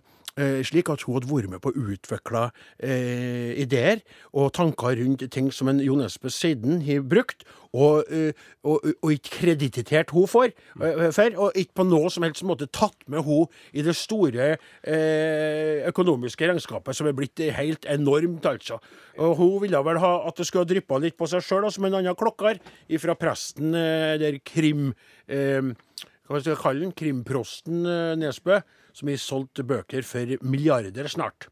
slik 0.64 0.90
at 0.92 1.04
hun 1.04 1.18
hadde 1.18 1.30
vært 1.30 1.52
med 1.52 1.62
på 1.64 1.72
å 1.74 1.86
utvikle 1.94 2.46
eh, 2.80 3.56
ideer 3.60 4.04
og 4.32 4.54
tanker 4.56 4.96
rundt 5.00 5.26
ting 5.34 5.50
som 5.52 5.72
en 5.72 5.82
Jo 5.84 5.98
Nesbø 6.00 6.32
siden 6.32 6.84
har 6.86 7.02
brukt, 7.08 7.44
og, 7.74 8.06
eh, 8.10 8.34
og, 8.64 8.86
og 9.04 9.12
ikke 9.14 9.36
kreditert 9.42 10.14
hun 10.16 10.28
for, 10.30 10.50
eh, 10.50 11.12
for, 11.14 11.36
og 11.38 11.58
ikke 11.60 11.78
på 11.82 11.86
noe 11.90 12.10
som 12.14 12.26
helst 12.26 12.46
måte 12.48 12.70
tatt 12.74 12.98
med 13.08 13.24
hun 13.26 13.46
i 13.74 13.84
det 13.86 13.96
store 13.98 14.56
eh, 14.56 15.86
økonomiske 15.90 16.50
regnskapet, 16.50 16.98
som 16.98 17.10
er 17.10 17.18
blitt 17.18 17.42
helt 17.58 17.86
enormt, 17.90 18.46
altså. 18.50 18.80
Og 19.20 19.36
hun 19.38 19.56
ville 19.66 19.84
vel 19.86 20.02
ha 20.02 20.14
at 20.30 20.40
det 20.40 20.48
skulle 20.48 20.66
ha 20.66 20.72
dryppa 20.72 21.02
litt 21.02 21.18
på 21.20 21.30
seg 21.30 21.46
sjøl, 21.46 21.70
som 21.74 21.86
en 21.86 22.00
annen 22.00 22.18
klokker, 22.18 22.62
ifra 22.90 23.18
presten 23.20 23.76
eh, 23.76 24.18
der 24.22 24.42
krim... 24.46 24.94
Eh, 25.28 25.76
hva 26.30 26.38
skal 26.38 26.54
jeg 26.54 26.62
kalle 26.62 26.84
den? 26.84 26.92
Krimprosten 26.94 27.86
eh, 27.90 28.16
Nesbø, 28.22 28.60
som 28.94 29.12
har 29.12 29.20
solgt 29.22 29.62
bøker 29.68 30.06
for 30.08 30.36
milliarder 30.42 31.08
snart. 31.12 31.50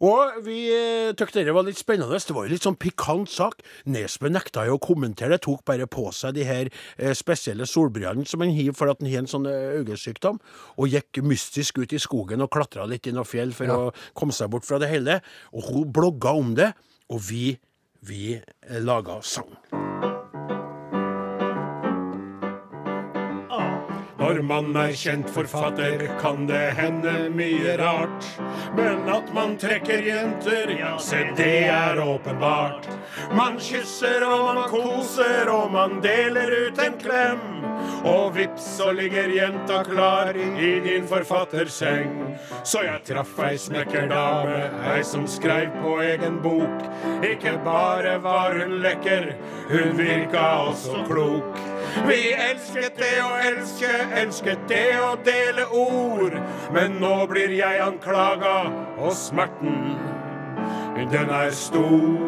Og 0.00 0.42
vi 0.46 0.60
syntes 0.72 1.32
dette 1.32 1.46
det 1.46 1.54
var 1.54 1.66
litt 1.66 1.80
spennende. 1.80 2.18
Det 2.18 2.34
var 2.34 2.46
jo 2.46 2.52
litt 2.54 2.66
sånn 2.66 2.78
pikant 2.80 3.30
sak. 3.30 3.62
Nesbø 3.90 4.30
nekta 4.32 4.66
jo 4.68 4.76
å 4.78 4.82
kommentere 4.82 5.36
det, 5.36 5.42
tok 5.46 5.64
bare 5.68 5.88
på 5.90 6.08
seg 6.14 6.36
de 6.36 6.46
her 6.46 6.70
eh, 6.96 7.12
spesielle 7.16 7.66
solbrillene 7.68 8.26
som 8.28 8.44
han 8.44 8.54
har 8.56 8.76
for 8.76 8.92
at 8.92 9.02
han 9.02 9.10
har 9.10 9.24
en 9.24 9.30
sånn 9.30 9.48
eh, 9.50 9.82
øyesykdom, 9.82 10.40
og 10.78 10.92
gikk 10.92 11.22
mystisk 11.26 11.82
ut 11.82 11.92
i 11.96 12.00
skogen 12.02 12.44
og 12.44 12.52
klatra 12.52 12.86
litt 12.88 13.08
i 13.08 13.14
noen 13.16 13.28
fjell 13.28 13.54
for 13.56 13.72
å 13.72 13.82
komme 14.18 14.36
seg 14.36 14.52
bort 14.52 14.68
fra 14.68 14.80
det 14.82 14.92
hele. 14.92 15.20
Og 15.56 15.68
hun 15.70 15.92
blogga 15.94 16.36
om 16.38 16.56
det, 16.58 16.72
og 17.12 17.22
vi, 17.28 17.52
vi 18.06 18.34
eh, 18.36 18.82
laga 18.82 19.20
sang. 19.24 19.52
Når 24.22 24.38
man 24.46 24.68
er 24.78 24.92
kjent 24.94 25.30
forfatter, 25.34 26.04
kan 26.20 26.44
det 26.46 26.76
hende 26.78 27.26
mye 27.34 27.72
rart. 27.80 28.28
Men 28.76 29.08
at 29.10 29.32
man 29.34 29.56
trekker 29.58 30.04
jenter, 30.06 30.70
ja, 30.78 30.92
se 31.02 31.24
det 31.34 31.64
er 31.72 31.98
åpenbart. 31.98 32.86
Man 33.34 33.58
kysser 33.58 34.22
og 34.22 34.44
man 34.46 34.68
koser 34.70 35.50
og 35.50 35.74
man 35.74 35.98
deler 36.06 36.54
ut 36.68 36.78
en 36.84 36.94
klem. 37.02 37.42
Og 38.06 38.36
vips, 38.36 38.62
så 38.76 38.92
ligger 38.94 39.34
jenta 39.34 39.82
klar 39.90 40.38
i 40.38 40.70
din 40.86 41.06
forfatterseng. 41.10 42.14
Så 42.62 42.84
jeg 42.86 43.02
traff 43.10 43.34
ei 43.42 43.58
snekkerdame, 43.58 44.70
ei 44.94 45.02
som 45.06 45.26
skreiv 45.26 45.74
på 45.82 45.98
egen 46.06 46.38
bok. 46.46 46.88
Ikke 47.26 47.58
bare 47.66 48.20
var 48.22 48.54
hun 48.54 48.78
lekker, 48.86 49.32
hun 49.70 49.96
virka 49.98 50.46
også 50.70 51.02
klok. 51.10 51.71
Vi 52.06 52.32
elsket 52.32 52.96
det 52.98 53.16
å 53.22 53.32
elske, 53.36 53.90
elsket 54.16 54.64
det 54.68 54.86
å 55.00 55.12
dele 55.24 55.66
ord. 55.76 56.36
Men 56.74 56.98
nå 57.02 57.14
blir 57.30 57.52
jeg 57.56 57.82
anklaga, 57.84 58.72
og 58.98 59.12
smerten, 59.16 59.98
den 61.12 61.30
er 61.30 61.50
stor. 61.56 62.18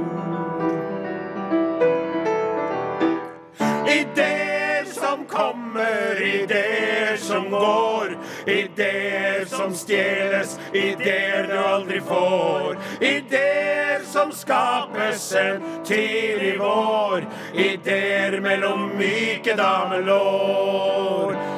Ideer 3.88 4.84
som 4.92 5.24
kommer, 5.30 6.20
ideer 6.20 7.16
som 7.20 7.48
går. 7.52 8.13
Ideer 8.46 9.44
som 9.44 9.74
stjeles, 9.74 10.58
ideer 10.72 11.46
du 11.48 11.58
aldri 11.58 12.00
får. 12.00 12.76
Ideer 13.00 14.04
som 14.04 14.32
skapes 14.32 15.32
en 15.32 15.62
tidlig 15.84 16.58
vår. 16.58 17.26
Ideer 17.54 18.40
mellom 18.40 18.88
myke 18.98 19.56
damelår. 19.56 21.53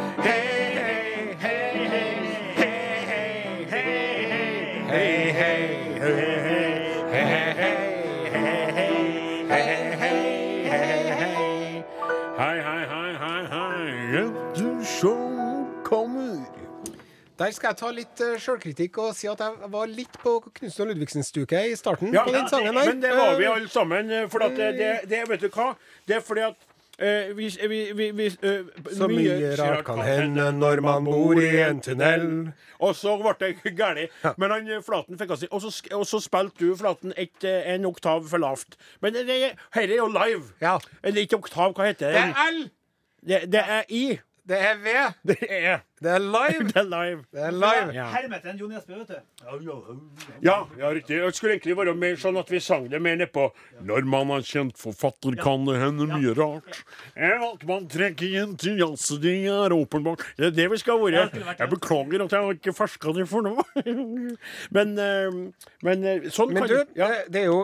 Der 17.39 17.51
skal 17.53 17.69
jeg 17.75 17.77
ta 17.77 17.91
litt 17.93 18.21
uh, 18.25 18.37
sjølkritikk 18.41 18.97
og 19.03 19.11
si 19.17 19.29
at 19.29 19.41
jeg 19.45 19.69
var 19.73 19.91
litt 19.93 20.15
på 20.23 20.39
Knutsen 20.47 20.87
og 20.87 20.95
Ludvigsen-stuket 20.95 21.67
i 21.69 21.75
starten 21.77 22.15
Ja, 22.15 22.23
på 22.25 22.33
den 22.33 22.49
sangen 22.49 22.73
der. 22.79 22.87
Men 22.89 23.03
det 23.03 23.11
var 23.13 23.35
vi 23.37 23.45
Eh, 23.45 23.53
alle 23.53 23.69
sammen. 23.69 24.11
eh, 24.11 24.29
For 24.33 24.41
at 24.47 24.57
det, 24.57 24.71
det, 24.79 24.93
det 25.11 25.21
Vet 25.29 25.45
du 25.45 25.51
hva? 25.53 25.75
Det 26.09 26.17
er 26.17 26.23
fordi 26.25 26.41
at 26.47 26.57
uh, 26.57 27.37
vi, 27.37 27.51
vi, 27.69 28.07
vi, 28.17 28.27
eh, 28.41 28.65
Så 28.97 29.09
mye 29.13 29.51
rart 29.61 29.85
kan 29.85 30.01
hende 30.01 30.47
når 30.57 30.81
man 30.81 31.05
bor 31.05 31.37
i 31.43 31.51
en 31.67 31.81
tunnel. 31.85 32.25
Og 32.81 32.97
så 32.97 33.19
ble 33.21 33.35
det 33.43 33.75
galt. 33.83 34.17
Men 34.41 34.51
han 34.57 34.73
Flaten 34.87 35.21
fikk 35.21 35.31
altså 35.37 35.51
Og 35.51 35.61
så, 35.67 35.75
og 35.93 36.07
så 36.09 36.23
spilte 36.25 36.65
du 36.65 36.73
Flaten 36.77 37.13
et, 37.21 37.45
en 37.45 37.85
oktav 37.85 38.25
for 38.33 38.41
lavt. 38.41 38.79
Men 39.05 39.13
det, 39.13 39.27
det, 39.29 39.53
her 39.77 39.83
er 39.93 39.97
jo 40.01 40.09
live. 40.09 40.55
Ja. 40.65 40.79
Eller 41.05 41.29
ikke 41.29 41.37
oktav, 41.45 41.77
hva 41.77 41.91
heter 41.93 42.17
Det 42.17 42.17
det? 42.17 42.33
er 42.33 42.51
L! 42.57 42.65
Det, 43.27 43.43
det 43.53 43.61
er 43.77 43.85
I. 43.93 44.05
Det 44.47 44.59
er 44.63 44.77
ved. 44.79 45.15
Det 45.27 45.37
er, 45.51 45.79
Det 46.03 46.11
er 46.11 46.19
live! 46.23 46.67
det 46.71 46.77
er 46.77 46.85
live. 46.87 47.23
Det 47.33 47.41
er 47.43 47.51
live. 47.51 47.95
Ja. 47.95 48.05
Hermeten 48.13 48.59
Jo 48.61 48.69
Nesbø, 48.71 48.99
vet 49.01 49.09
du. 49.09 49.97
Ja, 50.45 50.59
ja, 50.79 50.91
riktig. 50.95 51.19
Det 51.19 51.33
skulle 51.35 51.57
egentlig 51.57 51.75
være 51.79 51.95
mer 51.99 52.19
sånn 52.21 52.39
at 52.39 52.51
vi 52.53 52.61
sang 52.63 52.87
det 52.93 53.01
mer 53.03 53.17
nedpå. 53.19 53.49
Når 53.87 54.07
man 54.07 54.31
er 54.37 54.47
kjent 54.47 54.79
forfatter, 54.79 55.35
kan 55.41 55.67
det 55.67 55.81
hende 55.83 56.07
mye 56.13 56.35
rart. 56.39 56.83
At 57.17 57.65
man 57.67 57.89
trekker 57.91 58.37
jenter, 58.37 58.77
til 58.77 58.95
så 59.01 59.19
det 59.21 59.35
er 59.51 59.75
åpenbart. 59.75 60.23
Det 60.39 60.53
er 60.53 60.55
det 60.55 60.69
vi 60.71 60.79
skal 60.83 61.03
være. 61.03 61.27
Jeg 61.59 61.71
beklager 61.73 62.27
at 62.27 62.37
jeg 62.37 62.61
ikke 62.61 62.77
ferska 62.77 63.17
det 63.17 63.27
for 63.31 63.47
noe. 63.47 63.67
Men, 64.77 64.95
eh, 65.01 65.37
men 65.85 66.05
eh, 66.07 66.27
sånn 66.33 66.53
Men 66.55 66.65
kan 66.65 66.71
du, 66.71 66.95
det, 66.97 67.09
det 67.33 67.43
er 67.43 67.49
jo 67.51 67.61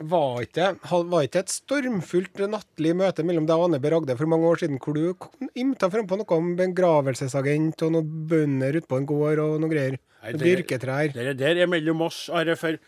var 0.00 0.42
ikke, 0.46 0.66
var 1.10 1.24
ikke 1.26 1.42
et 1.44 1.52
stormfullt 1.52 2.40
nattlig 2.50 2.94
møte 2.96 3.24
mellom 3.26 3.46
deg 3.48 3.56
og 3.60 3.66
Anne 3.68 3.80
B. 3.82 3.90
Ragde 3.92 4.16
for 4.16 4.30
mange 4.30 4.48
år 4.48 4.62
siden, 4.62 4.78
hvor 4.80 4.96
du 4.96 5.50
ymta 5.60 5.90
frem 5.92 6.06
på 6.08 6.16
noe 6.20 6.36
om 6.38 6.54
begravelsesagent 6.56 7.84
og 7.86 7.92
noen 7.96 8.14
bønder 8.30 8.78
ute 8.80 8.88
på 8.90 9.00
en 9.00 9.08
gård 9.08 9.42
og 9.44 9.58
noe 9.60 9.72
greier? 9.72 9.98
Nei, 10.22 10.32
det- 10.32 10.40
Byrketrær. 10.46 11.12
Det 11.12 11.36
der 11.38 11.56
er 11.62 11.66
mellom 11.66 12.02
oss, 12.02 12.28
Are, 12.32 12.56
for, 12.56 12.78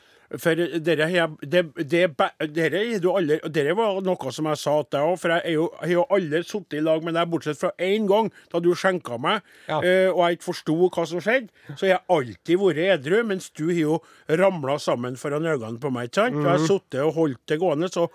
for 0.40 0.54
dere, 0.54 1.06
det, 1.42 1.60
det, 1.76 2.00
er 2.06 2.46
dere, 2.48 2.80
er 2.96 3.06
alle, 3.12 3.38
dere 3.52 3.74
var 3.76 3.98
noe 4.04 4.32
som 4.32 4.46
jeg 4.48 4.60
sa 4.62 4.74
til 4.82 4.96
deg 4.96 5.08
òg, 5.10 5.18
for 5.20 5.34
jeg 5.34 5.56
har 5.82 5.90
jo 5.92 6.04
aldri 6.16 6.42
sittet 6.46 6.78
i 6.78 6.82
lag 6.84 7.04
med 7.04 7.14
deg, 7.18 7.28
bortsett 7.32 7.58
fra 7.60 7.72
én 7.82 8.06
gang, 8.08 8.30
da 8.52 8.60
du 8.64 8.70
skjenka 8.74 9.18
meg, 9.20 9.42
Ja. 9.68 9.80
eh, 9.82 10.08
og 10.12 10.22
jeg 10.24 10.38
ikke 10.38 10.48
forsto 10.48 10.76
hva 10.88 11.06
som 11.06 11.20
skjedde. 11.20 11.50
Så 11.76 11.86
jeg 11.90 11.98
har 11.98 12.04
alltid 12.16 12.58
vært 12.62 12.82
edru, 12.98 13.22
mens 13.28 13.50
du 13.50 13.66
har 13.68 13.80
jo 13.82 13.98
ramla 14.28 14.78
sammen 14.80 15.16
foran 15.20 15.44
øynene 15.44 15.80
på 15.82 15.90
meg. 15.92 16.08
ikke 16.10 16.14
sant? 16.22 16.36
Og 16.36 16.42
jeg 16.46 16.52
har 16.58 16.66
sittet 16.66 17.00
og 17.04 17.14
holdt 17.14 17.42
det 17.48 17.58
gående, 17.60 17.88
så 17.92 18.08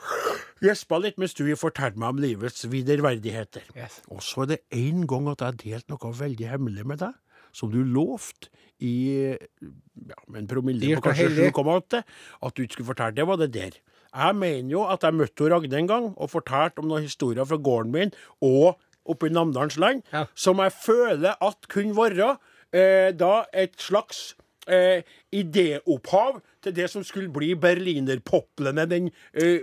gjespa 0.63 0.97
litt 1.03 1.17
mens 1.21 1.33
du 1.37 1.43
har 1.47 1.59
fortalt 1.59 1.97
meg 1.99 2.09
om 2.15 2.21
livets 2.23 2.65
viderverdigheter. 2.71 3.61
Yes. 3.77 4.01
Og 4.09 4.21
så 4.25 4.43
er 4.47 4.55
det 4.55 4.61
én 4.73 5.05
gang 5.09 5.27
at 5.29 5.41
jeg 5.43 5.51
har 5.51 5.61
delt 5.63 5.89
noe 5.93 6.13
veldig 6.17 6.49
hemmelig 6.49 6.85
med 6.87 6.99
deg, 7.03 7.13
som 7.55 7.71
du 7.73 7.79
lovte 7.83 8.49
i 8.79 8.93
ja, 9.33 10.17
en 10.37 10.47
promille 10.49 10.95
på 10.99 11.01
kanskje 11.07 11.29
7,8, 11.51 12.01
at 12.45 12.55
du 12.57 12.61
ikke 12.63 12.77
skulle 12.77 12.91
fortelle. 12.93 13.15
Det 13.17 13.27
var 13.27 13.39
det 13.41 13.51
der. 13.55 13.77
Jeg 14.17 14.35
mener 14.39 14.71
jo 14.71 14.83
at 14.89 15.03
jeg 15.03 15.13
møtte 15.17 15.49
Ragne 15.51 15.77
en 15.81 15.87
gang 15.89 16.05
og 16.15 16.29
fortalte 16.31 16.79
om 16.81 16.87
noen 16.89 17.03
historier 17.05 17.45
fra 17.45 17.57
gården 17.57 17.91
min 17.93 18.13
og 18.41 18.77
oppe 19.07 19.29
i 19.29 19.33
Namdalens 19.33 19.77
land, 19.79 20.01
Ja. 20.13 20.25
som 20.35 20.59
jeg 20.59 20.71
føler 20.73 21.35
at 21.41 21.67
kunne 21.71 21.95
være 21.95 22.37
eh, 22.73 23.11
da 23.15 23.45
et 23.53 23.75
slags 23.79 24.35
eh, 24.67 25.01
idéopphav 25.31 26.41
til 26.63 26.73
det 26.75 26.89
som 26.91 27.03
skulle 27.07 27.29
bli 27.31 27.53
berlinerpoplene, 27.55 28.83
den 28.89 29.09
eh, 29.33 29.61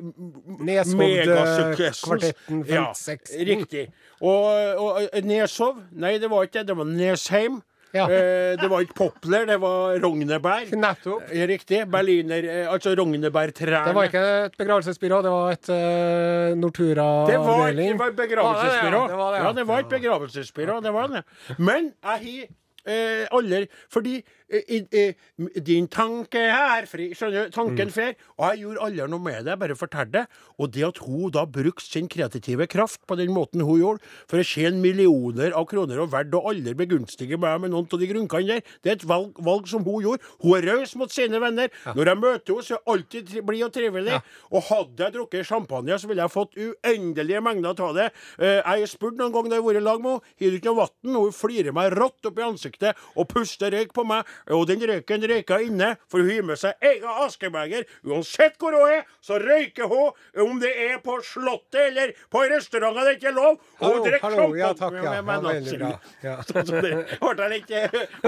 megasuksessen. 0.64 2.16
Neshovd-kvartetten 2.18 2.64
Ja, 2.68 2.87
riktig. 3.44 3.88
Og, 4.20 4.44
og 4.81 5.03
eh, 5.12 5.25
Neshov 5.25 5.83
Nei, 5.92 6.16
det 6.18 6.31
var 6.33 6.47
ikke 6.47 6.59
det. 6.62 6.68
Det 6.73 6.77
var 6.79 6.88
Nesheim. 6.88 7.61
Ja. 7.94 8.09
Eh, 8.11 8.54
det 8.59 8.68
var 8.70 8.83
ikke 8.83 8.96
Popler, 8.98 9.46
det 9.46 9.59
var 9.62 9.98
Rognebær. 10.02 10.72
Nettopp. 10.74 11.28
Eh, 11.30 11.46
Riktig. 11.46 11.85
Berliner 11.90 12.48
eh, 12.50 12.72
Altså 12.72 12.94
Rognebærtrærne. 12.98 13.87
Det 13.87 13.94
var 13.94 14.11
ikke 14.11 14.24
et 14.48 14.59
begravelsesbyrå, 14.59 15.22
det 15.22 15.35
var 15.35 15.54
et 15.54 15.70
uh, 15.70 16.57
Nortura-avdeling. 16.59 17.94
det 17.94 18.00
var 18.00 18.12
et 18.12 18.18
begravelsesbyrå. 18.18 19.00
Ja, 19.04 19.09
det 19.12 19.20
var 19.22 19.30
det, 19.30 19.38
ja. 19.38 19.46
ja, 19.46 19.52
det 19.61 19.66
var 19.68 19.87
et 19.87 19.94
begravelsesbyrå. 19.94 20.80
Det 20.85 20.92
var 20.92 21.14
det. 21.14 21.24
Men 21.59 21.92
jeg 22.02 22.20
har 22.26 22.52
eh, 22.87 23.26
aldri 23.33 23.66
Fordi 23.92 24.18
eh, 24.50 24.62
i- 24.68 24.88
eh, 24.92 25.14
din 25.62 25.87
tanke 25.88 26.37
er 26.38 26.87
fri 26.87 27.11
Skjønner 27.14 27.46
du? 27.46 27.50
Tanken 27.50 27.87
Mm. 27.88 27.92
fer. 27.92 28.14
Og 28.38 28.50
jeg 28.50 28.61
gjorde 28.64 28.80
aldri 28.85 29.09
noe 29.11 29.18
med 29.20 29.44
det. 29.44 29.50
Jeg 29.54 29.59
bare 29.59 29.74
fortalte 29.76 30.12
det. 30.12 30.26
Og 30.59 30.70
det 30.72 30.85
at 30.85 30.98
hun 30.98 31.30
da 31.30 31.44
brukte 31.46 31.83
sin 31.83 32.09
kreative 32.09 32.66
kraft 32.68 33.00
på 33.07 33.16
den 33.16 33.30
måten 33.35 33.61
hun 33.64 33.80
gjorde, 33.80 34.00
for 34.28 34.38
å 34.38 34.44
tjene 34.44 34.80
millioner 34.80 35.52
av 35.54 35.66
kroner 35.66 35.98
og 36.00 36.11
verdt, 36.11 36.35
og 36.35 36.44
aldri 36.54 36.74
begunstige 36.74 37.38
meg 37.38 37.61
med 37.61 37.70
noen 37.70 37.88
av 37.92 37.98
de 37.98 38.07
grunnkene 38.07 38.46
der, 38.46 38.61
det 38.83 38.90
er 38.90 38.96
et 38.96 39.04
valg, 39.09 39.35
valg 39.42 39.66
som 39.68 39.85
hun 39.85 40.02
gjorde. 40.02 40.20
Hun 40.42 40.57
er 40.59 40.68
raus 40.72 40.94
mot 40.96 41.11
sine 41.11 41.38
venner. 41.40 41.68
Når 41.87 42.04
jeg 42.04 42.18
møter 42.18 42.54
henne, 42.54 42.62
så 42.64 42.74
er 42.74 42.80
hun 42.87 42.94
alltid 42.94 43.46
blid 43.46 43.62
og 43.64 43.72
trivelig. 43.72 44.22
Og 44.52 44.62
hadde 44.62 44.96
jeg 45.04 45.12
drukket 45.14 45.46
champagne, 45.46 45.98
så 45.98 46.07
ville 46.09 46.22
jeg 46.22 46.30
fått 46.30 46.54
uendelige 46.57 47.42
mengder 47.42 47.74
av 47.80 47.94
det. 47.94 48.12
Eh, 48.38 48.61
jeg 48.62 48.64
har 48.64 48.87
spurt 48.87 49.16
noen 49.16 49.33
ganger 49.33 49.50
når 49.50 49.57
jeg 49.57 49.62
har 49.62 49.72
vært 49.72 49.80
i 49.83 49.85
lag 49.85 50.00
med 50.00 50.11
henne, 50.11 50.20
har 50.40 50.50
du 50.50 50.59
ikke 50.59 50.70
noe 50.70 50.83
vann? 50.85 51.14
Hun 51.24 51.33
flirer 51.33 51.72
meg 51.72 51.92
rått 51.92 52.26
opp 52.26 52.38
i 52.38 52.42
ansiktet 52.42 52.96
og 53.16 53.28
puster 53.28 53.70
røyk 53.70 53.92
på 53.92 54.04
meg. 54.07 54.24
Og 54.55 54.66
den 54.68 54.83
røyken 54.88 55.25
røyker 55.31 55.64
inne, 55.66 55.97
for 56.11 56.18
hun 56.25 56.31
har 56.31 56.42
med 56.51 56.61
seg 56.61 56.75
egen 56.90 57.09
askebeger. 57.25 57.85
Uansett 58.05 58.59
hvor 58.61 58.77
hun 58.77 58.92
er, 58.99 59.03
så 59.25 59.38
røyker 59.42 59.88
hun. 59.90 60.12
Om 60.47 60.61
det 60.61 60.73
er 60.90 60.99
på 61.05 61.18
Slottet 61.25 61.81
eller 61.88 62.12
på 62.31 62.44
restauranter 62.51 63.09
det 63.11 63.16
ikke 63.18 63.31
er 63.33 63.37
lov. 63.38 63.59
Og 63.59 63.85
Hallo, 63.85 63.94
hun 63.99 64.09
drikker 64.09 64.29
hallo, 64.29 64.49
ja, 64.59 64.73
takk, 64.79 64.94
ja. 65.01 65.03
med- 65.11 65.25
med 65.25 65.35
Ja, 65.35 65.40
bra. 65.79 65.92
Ja. 66.23 66.37
Så 66.47 66.62
det 66.64 66.81
ble 66.81 66.90
jeg 67.44 67.51
litt 67.55 67.68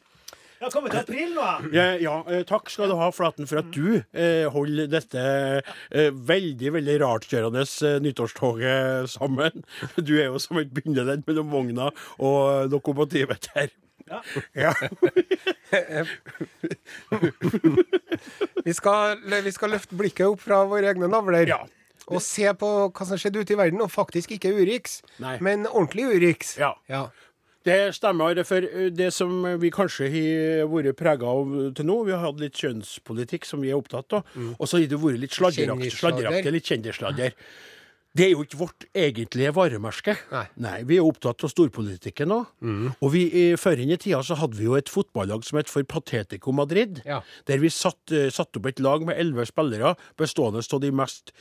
Det 0.62 0.68
har 0.68 0.75
kommet 0.77 0.92
til 0.94 1.01
april 1.01 1.31
nå. 1.35 1.44
jeg. 1.75 2.03
ja, 2.05 2.12
eh, 2.31 2.44
takk 2.46 2.68
skal 2.70 2.92
du 2.92 2.94
ha, 2.94 3.09
Flaten, 3.11 3.48
for 3.51 3.59
at 3.59 3.72
du 3.75 3.96
eh, 3.98 4.44
holder 4.55 4.87
dette 4.92 5.22
eh, 5.59 6.12
veldig 6.14 6.70
veldig 6.77 6.94
rartkjørende 7.03 7.64
eh, 7.66 7.96
nyttårstoget 8.05 9.11
sammen. 9.11 9.64
Du 9.98 10.12
er 10.20 10.29
jo 10.29 10.38
som 10.38 10.61
et 10.62 10.70
bindeledd 10.70 11.27
mellom 11.27 11.51
vogna 11.51 11.88
og 12.22 12.70
lokomotivet 12.70 13.51
her. 13.57 13.75
Ja. 14.55 14.70
Vi 18.62 18.72
skal, 18.79 19.18
vi 19.42 19.53
skal 19.55 19.72
løfte 19.75 19.98
blikket 19.98 20.29
opp 20.29 20.42
fra 20.44 20.61
våre 20.70 20.92
egne 20.92 21.09
navler. 21.11 21.48
Ja. 21.51 21.59
Og 22.07 22.22
se 22.22 22.46
på 22.59 22.68
hva 22.87 23.07
som 23.09 23.18
skjedde 23.18 23.42
ute 23.42 23.55
i 23.55 23.59
verden, 23.59 23.83
og 23.83 23.90
faktisk 23.90 24.31
ikke 24.37 24.53
Urix, 24.55 25.01
Nei. 25.22 25.37
men 25.42 25.66
ordentlig 25.66 26.07
Urix. 26.12 26.55
Ja. 26.61 26.72
Ja. 26.90 27.07
Det 27.64 27.94
stemmer. 27.94 28.40
For 28.44 28.64
eh, 28.66 28.88
det 28.90 29.11
som 29.14 29.42
vi 29.62 29.70
kanskje 29.75 30.09
har 30.12 30.70
vært 30.72 30.96
prega 30.98 31.27
av 31.31 31.53
til 31.79 31.87
nå, 31.88 31.98
vi 32.09 32.12
har 32.14 32.25
hatt 32.27 32.40
litt 32.42 32.59
kjønnspolitikk 32.59 33.44
som 33.48 33.61
vi 33.62 33.70
er 33.70 33.79
opptatt 33.79 34.12
av, 34.18 34.25
og 34.59 34.66
så 34.68 34.81
har 34.81 34.88
det 34.90 34.98
vært 35.03 35.20
litt 35.22 35.37
sladderaktig, 35.37 35.92
sladderaktig 35.98 36.53
litt 36.57 36.72
kjendissladder. 36.72 37.37
Det 38.12 38.27
er 38.27 38.35
jo 38.35 38.42
ikke 38.44 38.59
vårt 38.61 38.85
egentlige 38.92 39.55
varemerke. 39.57 40.12
Nei. 40.61 40.83
Vi 40.85 40.98
er 40.98 41.07
opptatt 41.09 41.46
av 41.46 41.48
storpolitikken 41.48 42.29
nå. 42.29 42.40
Og 43.01 43.09
vi, 43.14 43.22
i- 43.33 43.57
før 43.57 43.81
inn 43.81 43.88
i 43.94 43.96
tida 43.96 44.18
så 44.22 44.37
hadde 44.37 44.59
vi 44.59 44.66
jo 44.66 44.75
et 44.77 44.90
fotballag 44.92 45.46
som 45.48 45.57
het 45.57 45.70
for 45.72 45.83
Patetico 45.88 46.53
Madrid. 46.53 47.01
Ja. 47.07 47.22
Der 47.48 47.57
vi 47.62 47.70
satt, 47.72 48.12
eh, 48.12 48.29
satt 48.29 48.55
opp 48.61 48.66
et 48.68 48.81
lag 48.85 49.01
med 49.07 49.16
elleve 49.16 49.46
spillere 49.48 49.94
bestående 50.20 50.61
av 50.61 50.81
de 50.85 50.90
mest 50.92 51.33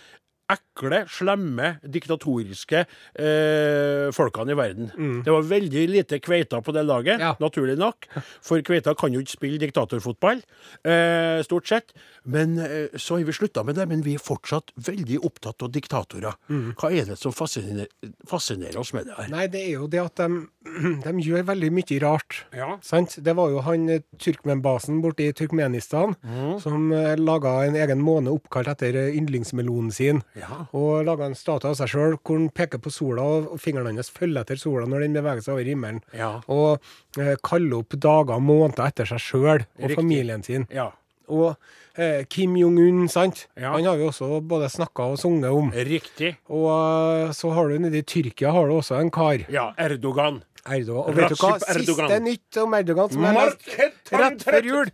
ekle, 0.52 1.04
slemme, 1.12 1.74
diktatoriske 1.88 2.84
eh, 2.84 4.08
folkene 4.16 4.54
i 4.54 4.58
verden. 4.60 4.90
Det 5.26 5.32
var 5.34 5.46
veldig 5.48 5.84
lite 5.92 6.20
kveita 6.24 6.62
på 6.66 6.74
det 6.76 6.84
laget, 6.88 7.20
Ja. 7.22 7.34
naturlig 7.40 7.78
nok. 7.80 8.08
For 8.42 8.62
kveita 8.62 8.96
kan 8.98 9.14
jo 9.14 9.22
ikke 9.24 9.36
spille 9.38 9.60
diktatorfotball, 9.62 10.42
eh, 10.86 11.42
stort 11.44 11.68
sett. 11.68 11.94
Men 12.26 12.58
eh, 12.60 12.88
så 12.98 13.18
har 13.18 13.26
vi 13.26 13.34
slutta 13.34 13.64
med 13.66 13.76
det. 13.76 13.88
Men 13.90 14.02
vi 14.06 14.16
er 14.16 14.20
fortsatt 14.24 14.72
veldig 14.78 15.20
opptatt 15.26 15.62
av 15.64 15.72
diktatorer. 15.72 16.36
Hva 16.78 16.92
er 16.92 17.06
det 17.10 17.18
som 17.18 17.32
fascinerer, 17.34 17.88
fascinerer 18.28 18.78
oss 18.78 18.94
med 18.94 19.06
det 19.10 19.16
her? 19.18 19.30
Nei, 19.34 19.48
det 19.48 19.62
er 19.68 19.72
jo 19.80 19.88
det 19.88 20.02
at 20.04 20.16
de, 20.22 20.48
de 21.06 21.14
gjør 21.26 21.46
veldig 21.50 21.72
mye 21.74 22.00
rart. 22.04 22.44
Ja. 22.54 22.76
Sant? 22.86 23.18
Det 23.24 23.36
var 23.38 23.50
jo 23.54 23.62
han 23.66 23.88
eh, 23.90 24.04
turkmenbasen 24.22 25.02
borte 25.02 25.26
i 25.30 25.34
Turkmenistan 25.34 26.16
som 26.62 26.92
eh, 26.94 27.16
laga 27.18 27.66
en 27.68 27.76
egen 27.80 28.02
måne 28.04 28.32
oppkalt 28.34 28.68
etter 28.76 28.96
eh, 29.08 29.16
yndlingsmelonen 29.18 29.92
sin. 29.94 30.22
Ja. 30.42 30.64
Og 30.78 31.06
laga 31.08 31.28
en 31.30 31.38
statue 31.38 31.72
av 31.72 31.78
seg 31.80 31.92
sjøl 31.94 32.16
hvor 32.18 32.40
han 32.40 32.50
peker 32.54 32.82
på 32.82 32.94
sola, 32.94 33.24
og 33.24 33.60
fingeren 33.62 34.00
hans 34.00 34.12
følger 34.14 34.44
etter 34.44 34.60
sola 34.60 34.88
når 34.90 35.06
den 35.06 35.20
beveger 35.20 35.46
seg 35.46 35.56
over 35.56 35.70
himmelen. 35.70 36.02
Ja. 36.18 36.32
Og 36.52 36.82
eh, 37.22 37.36
kaller 37.46 37.84
opp 37.84 37.96
dager 37.96 38.38
og 38.40 38.48
måneder 38.48 38.90
etter 38.90 39.10
seg 39.14 39.22
sjøl 39.24 39.64
og 39.64 39.96
familien 39.98 40.44
sin. 40.46 40.68
Ja. 40.74 40.90
Og 41.32 41.54
eh, 41.96 42.24
Kim 42.32 42.56
Jong-un, 42.60 43.06
sant? 43.12 43.46
Ja. 43.56 43.72
Han 43.76 43.88
har 43.88 44.00
vi 44.00 44.08
også 44.10 44.42
både 44.44 44.70
snakka 44.72 45.12
og 45.14 45.20
sunget 45.22 45.52
om. 45.56 45.72
Riktig. 45.72 46.36
Og 46.52 46.70
eh, 46.72 47.36
så 47.38 47.54
har 47.56 47.72
du 47.72 47.78
nede 47.86 48.02
i 48.02 48.08
Tyrkia 48.08 48.54
har 48.56 48.68
du 48.68 48.78
også 48.80 49.00
en 49.00 49.14
kar. 49.14 49.46
Ja, 49.52 49.72
Erdogan. 49.80 50.42
Erdogan. 50.66 51.06
Og 51.08 51.18
vet 51.18 51.32
du 51.32 51.38
hva? 51.40 51.54
Siste 51.62 51.78
Erdogan. 51.80 52.18
Nytt 52.28 52.62
om 52.62 52.76
Erdogan 52.78 53.14
som 53.14 53.30
jeg 53.30 53.38
leste 53.40 54.20
rett 54.22 54.44
før 54.46 54.68
jul. 54.74 54.92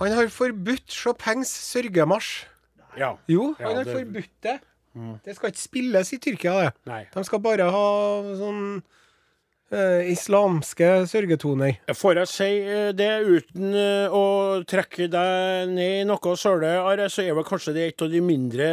Han 0.00 0.12
har 0.14 0.28
forbudt 0.30 0.94
Chopins 0.94 1.50
sørgemarsj. 1.72 2.46
Ja. 2.98 3.16
Jo, 3.28 3.54
han 3.58 3.76
har 3.76 3.84
det- 3.84 3.94
Mm. 3.94 3.98
forbudt 3.98 4.30
det. 4.42 4.60
Det 5.24 5.36
skal 5.36 5.48
ikke 5.52 5.58
spilles 5.60 6.12
i 6.12 6.18
Tyrkia, 6.18 6.64
det. 6.64 6.72
Nei. 6.86 7.06
De 7.14 7.24
skal 7.24 7.38
bare 7.40 7.70
ha 7.70 8.22
sånn 8.36 8.82
islamske 10.10 10.86
sørgetoner. 11.06 11.76
Får 11.94 12.20
jeg 12.20 12.30
si 12.30 12.48
eh, 12.58 12.90
det 12.96 13.08
uten 13.22 13.74
eh, 13.76 14.10
å 14.10 14.62
trekke 14.68 15.06
deg 15.12 15.70
ned 15.70 16.00
i 16.00 16.06
noe 16.08 16.34
søle, 16.38 16.72
Are, 16.80 17.06
så 17.12 17.22
er 17.24 17.36
vel 17.38 17.46
kanskje 17.46 17.74
det 17.76 17.86
et 17.86 18.04
av 18.04 18.10
de 18.10 18.22
mindre 18.24 18.66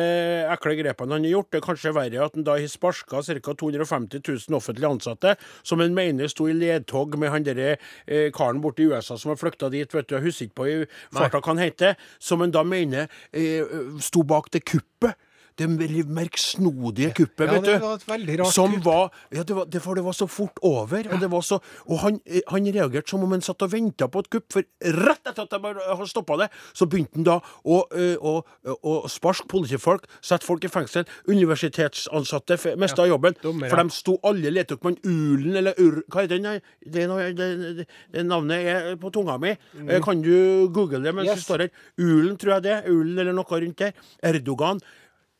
ekle 0.55 0.77
grepene 0.79 1.17
han 1.17 1.27
har 1.27 1.35
gjort. 1.35 1.51
Det 1.53 1.61
er 1.61 1.67
kanskje 1.67 1.93
verre 1.97 2.23
at 2.25 2.37
han 2.37 2.47
da 2.47 2.57
har 2.57 2.71
sparka 2.71 3.21
ca. 3.21 3.53
250 3.61 4.23
000 4.25 4.57
offentlig 4.57 4.89
ansatte, 4.89 5.35
som 5.61 5.83
han 5.83 5.95
mener 5.97 6.31
sto 6.31 6.49
i 6.49 6.55
ledtog 6.57 7.17
med 7.19 7.33
han 7.33 7.45
derre 7.45 7.75
eh, 7.77 8.31
karen 8.35 8.61
borte 8.63 8.83
i 8.83 8.89
USA 8.89 9.17
som 9.17 9.33
har 9.33 9.39
flykta 9.41 9.69
dit, 9.73 9.93
vet 9.93 10.09
du, 10.09 10.17
jeg 10.17 10.27
husker 10.27 10.49
ikke 10.49 10.59
på 10.61 10.69
i 10.71 10.77
farta 11.13 11.41
hva 11.41 11.53
han 11.53 11.61
heter, 11.61 11.97
som 12.19 12.41
han 12.41 12.53
da 12.55 12.65
mener 12.65 13.07
eh, 13.31 13.63
sto 14.03 14.25
bak 14.27 14.51
det 14.53 14.65
kuppet. 14.65 15.17
Det 15.57 15.67
merksnodige 16.05 17.13
kuppet, 17.17 17.47
Ja, 17.47 17.53
vet 17.53 17.63
du. 17.65 17.71
det 17.71 17.81
var 17.81 17.95
et 17.97 18.07
veldig 18.07 18.35
rart 18.39 18.53
som 18.53 18.71
kupp. 18.75 18.83
var 18.85 19.11
Ja, 19.33 19.43
det 19.43 19.55
var, 19.57 19.65
det, 19.65 19.81
for 19.81 19.95
det 19.95 20.03
var 20.05 20.13
så 20.13 20.27
fort 20.29 20.59
over. 20.61 21.07
Og, 21.13 21.19
det 21.19 21.29
var 21.31 21.41
så, 21.41 21.57
og 21.87 21.97
han, 22.03 22.19
eh, 22.25 22.41
han 22.51 22.65
reagerte 22.65 23.09
som 23.09 23.23
om 23.25 23.31
han 23.33 23.41
satt 23.41 23.61
og 23.65 23.71
venta 23.73 24.07
på 24.07 24.19
et 24.19 24.29
kupp, 24.29 24.45
for 24.53 24.61
rett 24.83 25.25
etter 25.31 25.41
at 25.47 25.49
de 25.49 25.73
har 25.97 26.05
stoppa 26.05 26.37
det, 26.43 26.49
så 26.77 26.85
begynte 26.85 27.17
han 27.17 27.23
da 27.25 27.39
å, 27.65 27.79
å, 27.89 28.33
å, 28.37 28.75
å 28.77 29.09
sparke 29.09 29.47
politifolk, 29.49 30.05
sette 30.21 30.45
folk 30.45 30.63
i 30.63 30.71
fengsel. 30.71 31.05
Universitetsansatte 31.27 32.57
mista 32.77 33.07
jobben, 33.07 33.35
dommer, 33.41 33.69
for 33.71 33.81
de 33.81 33.95
sto 33.95 34.17
alle 34.27 34.51
lette 34.53 34.77
opp 34.77 34.85
med 34.87 35.01
Ulen 35.07 35.55
eller 35.59 35.77
Ur... 35.81 36.03
Hva 36.11 36.23
er 36.23 36.31
den? 36.31 36.47
Det, 36.85 37.07
det, 37.37 37.47
det, 37.81 37.87
det 38.13 38.25
navnet 38.27 38.69
er 38.75 38.95
på 39.01 39.11
tunga 39.15 39.37
mi. 39.41 39.55
Mm. 39.77 39.91
Kan 40.05 40.21
du 40.25 40.67
google 40.73 41.01
det 41.03 41.13
mens 41.15 41.27
Yes. 41.27 41.41
du 41.41 41.47
står 41.49 41.65
her? 41.65 41.71
Ulen, 41.99 42.37
tror 42.39 42.57
jeg 42.57 42.63
det. 42.69 42.77
Ulen 42.87 43.17
eller 43.19 43.33
noe 43.35 43.59
rundt 43.63 43.81
der. 43.81 43.93
Erdogan 44.23 44.79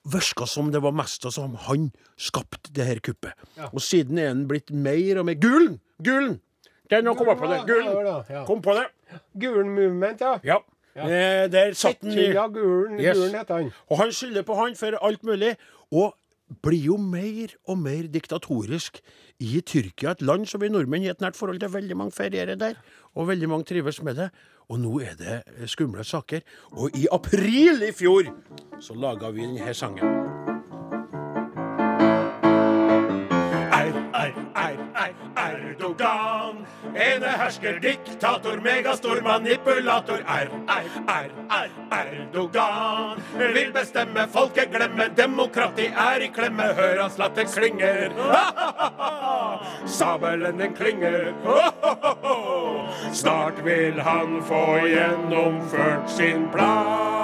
virka 0.08 0.46
som 0.48 0.72
det 0.72 0.82
var 0.84 0.96
mest 0.96 1.26
som 1.34 1.56
han 1.68 1.90
skapte 2.18 2.72
det 2.76 2.86
her 2.88 3.00
kuppet. 3.04 3.34
Og 3.72 3.82
siden 3.84 4.18
er 4.22 4.30
han 4.32 4.46
blitt 4.50 4.72
mer 4.72 5.20
og 5.22 5.28
mer 5.30 5.40
Gulen! 5.42 5.80
Gulen! 6.04 6.40
Den 6.90 7.06
har 7.10 7.18
kom 7.20 7.28
på 7.38 7.48
det. 7.52 7.62
Gulen! 7.68 7.90
ja, 8.08 8.18
ja. 8.30 8.46
Kom 8.48 8.62
på 8.64 8.74
det. 8.78 8.86
Gulen 9.40 9.74
Movement, 9.76 10.22
ja. 10.22 10.38
Ja. 10.44 10.58
Eh, 10.98 11.48
Der 11.52 11.74
satt 11.78 12.00
han 12.04 12.54
Gulen, 12.54 13.00
Yes. 13.00 13.18
Gulen 13.18 13.36
heter 13.36 13.56
han. 13.62 13.72
Og 13.90 13.98
han 14.02 14.12
skylder 14.12 14.44
på 14.48 14.56
han 14.56 14.76
for 14.76 14.98
alt 15.02 15.24
mulig. 15.24 15.56
Og 15.92 16.16
blir 16.64 16.80
jo 16.80 16.98
mer 16.98 17.54
og 17.68 17.80
mer 17.80 18.08
diktatorisk 18.12 19.02
i 19.44 19.62
Tyrkia, 19.62 20.12
et 20.12 20.22
land 20.22 20.48
som 20.48 20.62
vi 20.62 20.70
nordmenn 20.72 21.04
har 21.06 21.18
et 21.18 21.24
nært 21.24 21.36
forhold 21.36 21.60
til. 21.60 21.72
Veldig 21.74 21.98
mange 21.98 22.16
ferierer 22.16 22.56
der, 22.56 22.80
og 23.16 23.28
veldig 23.28 23.50
mange 23.50 23.68
trives 23.68 24.02
med 24.04 24.16
det. 24.16 24.30
Og 24.70 24.80
nå 24.80 25.00
er 25.00 25.16
det 25.20 25.70
skumle 25.72 26.04
saker. 26.04 26.44
Og 26.72 26.96
i 26.96 27.08
april 27.12 27.84
i 27.88 27.94
fjor 27.96 28.32
så 28.84 28.96
laga 28.96 29.32
vi 29.32 29.46
denne 29.46 29.74
sangen. 29.74 30.04
Er, 33.78 33.94
er, 34.14 34.34
er, 34.56 34.82
er, 34.96 35.14
Erdogan. 35.38 36.37
Enehersker, 36.98 37.80
diktator, 37.80 38.58
megastor 38.58 39.22
manipulator. 39.22 40.20
R, 40.26 40.50
R, 40.68 40.88
R, 41.08 41.30
R, 41.50 41.70
Erdogan 41.92 43.22
vil 43.38 43.72
bestemme, 43.74 44.28
folket 44.34 44.72
glemme. 44.74 45.10
Demokrati 45.18 45.86
er 45.86 46.26
i 46.26 46.32
klemme, 46.34 46.64
hør 46.78 47.02
hans 47.02 47.18
latter 47.18 47.46
klinger. 47.54 48.10
Sabelen 50.00 50.60
den 50.60 50.74
klinger. 50.74 51.34
Snart 53.22 53.66
vil 53.66 54.02
han 54.02 54.42
få 54.44 54.66
gjennomført 54.88 56.12
sin 56.18 56.50
plan. 56.54 57.17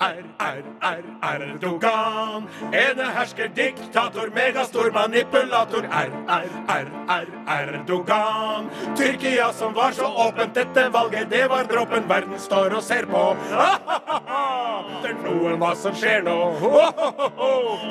R, 0.00 0.24
R, 0.38 0.62
R, 0.80 1.02
Erdogan. 1.22 2.48
Ene 2.72 3.06
hersker 3.14 3.48
diktator, 3.56 4.30
megastor 4.34 4.90
manipulator. 4.92 5.84
R, 5.90 6.10
R, 6.28 6.48
R, 6.68 6.86
R, 7.08 7.26
Erdogan. 7.48 8.70
Tyrkia 8.96 9.52
som 9.52 9.74
var 9.74 9.92
så 9.92 10.06
åpent, 10.28 10.54
dette 10.54 10.88
valget, 10.88 11.30
det 11.30 11.48
var 11.48 11.64
dråpen 11.64 12.08
verden 12.08 12.38
står 12.38 12.76
og 12.78 12.82
ser 12.82 13.06
på. 13.10 13.24
Det 15.02 15.12
noen 15.22 15.58
hva 15.60 15.74
som 15.78 15.94
skjer 15.94 16.24
nå. 16.26 16.38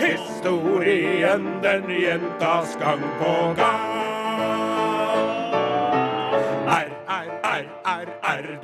Historien, 0.01 1.47
den 1.63 1.89
gjentas 1.91 2.75
gang 2.81 3.03
på 3.21 3.33
gang. 3.59 4.06
R, 8.27 8.59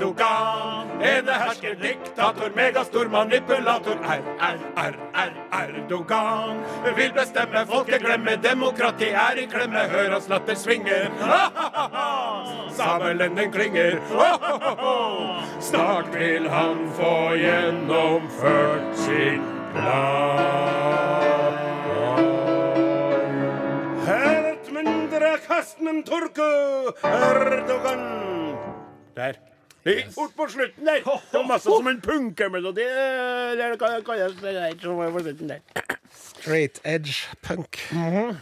Ene 1.04 1.32
hersker 1.32 1.76
diktator, 1.82 2.50
megastor 2.56 3.08
manipulator. 3.08 3.96
R, 4.04 4.22
R, 4.40 4.60
R, 4.76 4.96
R, 5.14 5.34
Erdogan. 5.52 6.58
Vil 6.98 7.14
bestemme, 7.14 7.66
folket 7.66 8.02
glemme. 8.04 8.36
Demokrati 8.44 9.10
er 9.10 9.40
i 9.40 9.46
klemme. 9.48 9.86
Hør 9.92 10.12
hans 10.12 10.28
latter 10.30 10.56
svinger. 10.56 11.08
Sabelen 12.78 13.52
klinger. 13.52 14.00
Snart 15.70 16.12
vil 16.16 16.50
han 16.50 16.84
få 16.98 17.14
gjennomført 17.40 19.00
sin 19.06 19.48
plan. 19.76 21.54
Helt 24.08 24.72
mindre 24.76 25.38
kasten 25.48 26.04
turku 26.04 26.52
Erdogan. 27.04 28.06
Der. 29.16 29.53
Det 29.84 29.96
gikk 29.98 30.14
fort 30.16 30.36
på 30.36 30.48
slutten 30.48 30.88
der. 30.88 31.02
Det 31.04 31.38
var 31.38 31.48
masse 31.48 31.68
som 31.68 31.88
en 31.92 32.00
punkemelodi. 32.02 32.86
Eller 32.88 33.76
hva 33.76 33.98
kalles 34.08 34.38
det 34.40 34.54
der 34.56 34.78
som 34.80 34.96
var 35.02 35.12
på 35.12 35.24
slutten 35.26 35.52
der. 35.52 35.98
Straight 36.44 36.80
edge 36.84 37.16
punk. 37.42 37.78
Ja, 37.94 38.34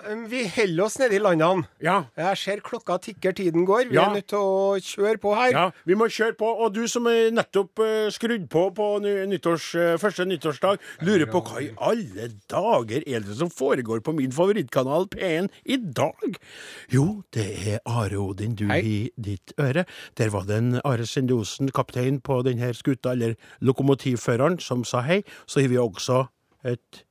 Og 0.00 0.22
vi 0.30 0.42
holder 0.48 0.84
oss 0.86 0.94
nede 1.00 1.16
i 1.16 1.20
landene. 1.20 1.66
Ja. 1.84 1.98
Jeg 2.16 2.36
ser 2.40 2.60
klokka 2.64 2.96
tikker, 3.00 3.32
tiden 3.36 3.66
går. 3.68 3.88
Vi 3.90 3.94
Ja. 3.96 4.06
er 4.08 4.14
nødt 4.14 4.26
til 4.28 4.38
å 4.40 4.76
kjøre 4.80 5.18
på 5.20 5.34
her. 5.36 5.50
Ja, 5.52 5.70
vi 5.84 5.94
må 5.94 6.06
kjøre 6.08 6.32
på. 6.36 6.48
Og 6.64 6.72
du 6.74 6.86
som 6.88 7.06
er 7.06 7.30
nettopp 7.30 7.78
uh, 7.78 8.08
skrudd 8.10 8.48
på 8.48 8.70
på 8.76 8.86
ny- 9.04 9.26
nyttårs, 9.28 9.74
uh, 9.74 9.96
første 10.00 10.24
nyttårsdag, 10.28 10.78
lurer 11.02 11.26
på 11.32 11.42
hva 11.44 11.60
i 11.60 11.70
alle 11.76 12.28
dager 12.48 13.04
er 13.06 13.20
det 13.20 13.36
som 13.36 13.50
foregår 13.52 14.00
på 14.04 14.14
min 14.16 14.32
favorittkanal 14.32 15.08
P1 15.12 15.48
i 15.66 15.76
dag? 15.76 16.36
Jo, 16.90 17.22
det 17.32 17.48
er 17.68 17.78
Are 17.86 18.16
Odin, 18.20 18.54
du 18.54 18.66
Hei. 18.66 18.80
i 18.80 19.10
ditt 19.20 19.52
øre. 19.58 19.84
Der 20.16 20.28
var 20.30 20.44
det 20.48 20.56
en 20.56 20.80
Are 20.84 21.04
Sendosen, 21.06 21.68
kaptein 21.70 22.20
på 22.20 22.42
denne 22.44 22.72
skuta, 22.74 23.12
eller 23.12 23.36
lokomotivføreren, 23.60 24.58
som 24.60 24.84
sa 24.84 25.00
hei. 25.02 25.22
Så 25.46 25.60
har 25.60 25.68
vi 25.68 25.76
også 25.76 26.28
et 26.64 27.02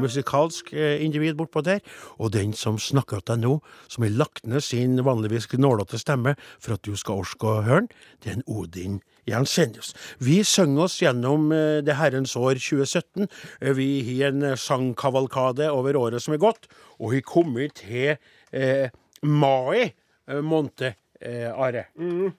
musikalsk 0.00 0.72
eh, 0.74 0.98
individ 1.04 1.36
bortpå 1.38 1.62
der, 1.64 1.80
og 2.18 2.32
den 2.34 2.52
som 2.56 2.78
snakker 2.80 3.22
til 3.22 3.34
deg 3.34 3.44
nå, 3.44 3.54
som 3.88 4.06
har 4.06 4.14
lagt 4.18 4.46
ned 4.46 4.64
sin 4.64 4.98
vanligvis 5.06 5.48
gnålete 5.52 6.00
stemme 6.00 6.34
for 6.58 6.76
at 6.76 6.84
du 6.86 6.94
skal 6.98 7.24
orke 7.24 7.50
å 7.50 7.64
høre 7.66 7.84
den, 7.84 7.90
det 8.22 8.30
er 8.30 8.38
en 8.38 8.46
Odin 8.50 9.00
Jensenius. 9.28 9.94
Vi 10.20 10.42
synger 10.46 10.86
oss 10.86 10.98
gjennom 11.02 11.50
eh, 11.54 11.80
det 11.84 11.98
herrens 11.98 12.34
år 12.36 12.58
2017. 12.60 13.28
Eh, 13.60 13.74
Vi 13.74 13.88
har 14.08 14.32
en 14.32 14.56
sangkavalkade 14.58 15.70
over 15.72 15.96
året 15.96 16.22
som 16.22 16.36
er 16.36 16.42
gått, 16.42 16.68
og 16.98 17.14
har 17.14 17.24
kommet 17.26 17.80
til 17.82 18.16
eh, 18.52 18.90
mai 19.22 19.92
måned, 20.24 20.94
eh, 21.24 21.48
Are. 21.50 21.86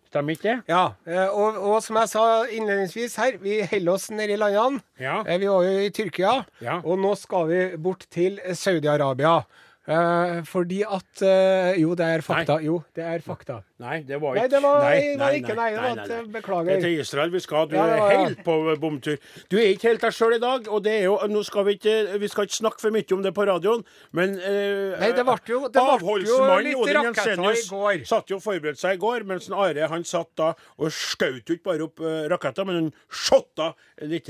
Stemmer 0.10 0.36
ikke 0.38 0.48
det? 0.50 0.56
Ja, 0.72 0.84
eh, 1.08 1.28
og, 1.34 1.58
og 1.58 1.82
som 1.84 1.98
jeg 2.02 2.10
sa 2.14 2.24
innledningsvis 2.46 3.16
her, 3.22 3.38
vi 3.42 3.60
holder 3.72 3.94
oss 3.98 4.10
nede 4.12 4.34
i 4.34 4.40
landene. 4.40 4.82
Ja. 5.02 5.20
Eh, 5.26 5.40
Vi 5.42 5.48
var 5.52 5.64
jo 5.68 5.78
i 5.86 5.90
Tyrkia, 5.96 6.34
Ja. 6.62 6.80
og 6.84 7.00
nå 7.02 7.16
skal 7.18 7.48
vi 7.50 7.62
bort 7.78 8.06
til 8.14 8.40
Saudi-Arabia. 8.54 9.42
Eh, 9.86 10.40
fordi 10.50 10.80
at 10.82 11.22
uh, 11.22 11.76
Jo, 11.78 11.92
det 11.94 12.06
er 12.16 12.22
fakta. 12.26 12.56
Jo, 12.66 12.80
det 12.96 13.04
er 13.06 13.20
fakta. 13.22 13.60
Nei, 13.78 14.00
det 14.08 14.18
var 14.22 14.34
ikke 14.34 14.42
Nei, 14.42 14.48
det 14.50 14.62
var- 14.64 14.80
nei, 14.82 14.96
ikke, 14.96 15.18
nei, 15.20 15.70
det 15.76 15.78
var 15.82 15.96
nei, 15.96 16.04
et, 16.06 16.10
nei. 16.10 16.22
beklager. 16.34 16.66
Det 16.66 16.76
er 16.78 16.82
til 16.88 17.00
Israel 17.04 17.30
vi 17.30 17.40
skal. 17.44 17.68
Du 17.70 17.76
Ja, 17.76 17.84
er 17.86 18.00
var- 18.00 18.12
ja. 18.12 18.24
helt 18.26 18.40
på 18.48 18.56
bomtur. 18.82 19.18
Du 19.52 19.58
er 19.60 19.68
ikke 19.76 19.90
helt 19.92 20.02
deg 20.02 20.16
sjøl 20.16 20.34
i 20.36 20.40
dag, 20.40 20.68
og 20.72 20.82
det 20.84 20.94
er 21.02 21.04
jo 21.06 21.18
Nå 21.28 21.44
skal 21.46 21.66
vi 21.66 21.76
ikke 21.78 22.18
Vi 22.20 22.28
skal 22.32 22.46
ikke 22.48 22.56
snakke 22.58 22.82
for 22.82 22.90
mye 22.96 23.14
om 23.14 23.22
det 23.22 23.34
på 23.36 23.46
radioen, 23.46 23.84
men 24.12 24.30
uh, 24.40 24.98
Nei, 25.00 25.12
det 25.12 25.26
ble 25.28 25.38
jo- 25.54 25.68
det 25.68 25.84
ble 25.86 26.18
jo 26.26 26.58
litt 26.66 26.96
raketter 26.96 27.46
i 27.46 27.68
går. 27.70 28.06
satt 28.10 28.30
jo 28.30 28.36
og 28.38 28.44
forberedte 28.44 28.80
seg 28.80 28.94
i 28.96 28.98
går, 29.06 29.24
mens 29.24 29.52
Are 29.52 29.88
han 29.88 30.04
satt 30.04 30.34
da 30.36 30.54
og 30.80 30.90
skjøt 30.90 31.46
jo 31.46 31.54
ikke 31.60 31.64
bare 31.70 31.84
opp 31.84 32.00
raketter, 32.32 32.66
men 32.66 32.76
han 32.76 32.94
shotta 33.12 33.74
litt 34.02 34.26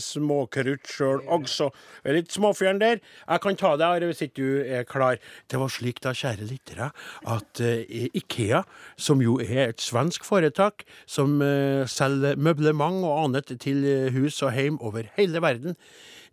småkrutt 0.00 0.86
sjøl 0.88 1.20
også. 1.28 1.70
Er 2.04 2.12
Litt 2.20 2.32
småfjern 2.32 2.78
der. 2.80 3.00
Jeg 3.28 3.40
kan 3.44 3.56
ta 3.56 3.74
deg, 3.76 3.86
Are, 3.86 4.08
hvis 4.10 4.22
ikke 4.26 4.34
du 4.40 4.64
er 4.70 4.86
klar. 4.88 5.20
Det 5.50 5.60
var 5.60 5.72
slik 5.72 6.00
da, 6.04 6.14
kjære 6.16 6.48
lyttere, 6.48 6.90
at 7.28 7.62
eh, 7.64 8.08
Ikea, 8.20 8.62
som 8.96 9.22
jo 9.24 9.38
er 9.42 9.68
et 9.68 9.84
svensk 9.84 10.24
foretak 10.26 10.86
som 11.06 11.40
eh, 11.44 11.86
selger 11.90 12.38
møblement 12.40 13.04
og 13.04 13.24
annet 13.26 13.54
til 13.60 13.84
hus 14.14 14.42
og 14.46 14.54
hjem 14.56 14.80
over 14.80 15.10
hele 15.18 15.42
verden, 15.42 15.78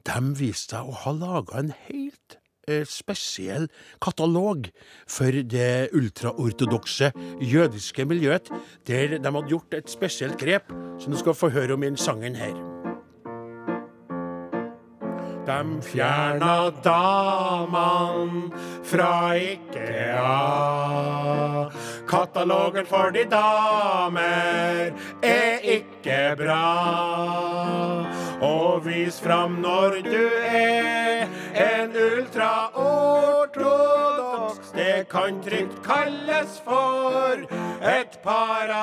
de 0.08 0.19
viste 0.39 0.76
seg 0.76 0.88
å 0.88 1.00
ha 1.04 1.13
laga 1.15 1.60
en 1.60 1.73
helt 1.88 2.38
eh, 2.67 2.86
spesiell 2.88 3.67
katalog 4.04 4.69
for 5.10 5.41
det 5.56 5.89
ultraortodokse 5.97 7.12
jødiske 7.41 8.08
miljøet, 8.08 8.52
der 8.88 9.17
de 9.17 9.23
hadde 9.28 9.52
gjort 9.52 9.78
et 9.78 9.91
spesielt 9.91 10.39
grep, 10.39 10.73
som 11.02 11.13
du 11.13 11.19
skal 11.19 11.38
få 11.38 11.52
høre 11.56 11.78
om 11.78 11.84
i 11.84 11.91
den 11.91 12.00
sangen 12.00 12.39
her. 12.39 12.76
De 15.47 15.81
fjerna 15.81 16.71
damene 16.83 18.51
fra 18.83 19.38
Ikea. 19.38 20.41
Katalogen 22.07 22.86
for 22.86 23.12
de 23.15 23.25
damer 23.31 24.91
er 25.23 25.60
ikke 25.63 26.36
bra. 26.36 26.75
Og 28.43 28.86
vis 28.89 29.19
fram 29.23 29.62
når 29.63 29.89
du 30.03 30.27
er 30.51 31.27
en 31.55 31.95
ultraortodoks. 31.95 34.66
Det 34.77 35.09
kan 35.09 35.43
trygt 35.43 35.83
kalles 35.85 36.61
for 36.65 37.33
et 37.81 38.23
paradoks. 38.23 38.77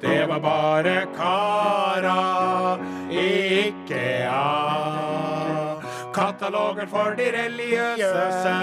Det 0.00 0.26
var 0.26 0.40
bare 0.40 1.06
kara 1.16 2.78
ikke 3.10 4.02
ja. 4.24 5.78
Katalogen 6.14 6.88
for 6.88 7.14
de 7.18 7.30
religiøse 7.36 8.56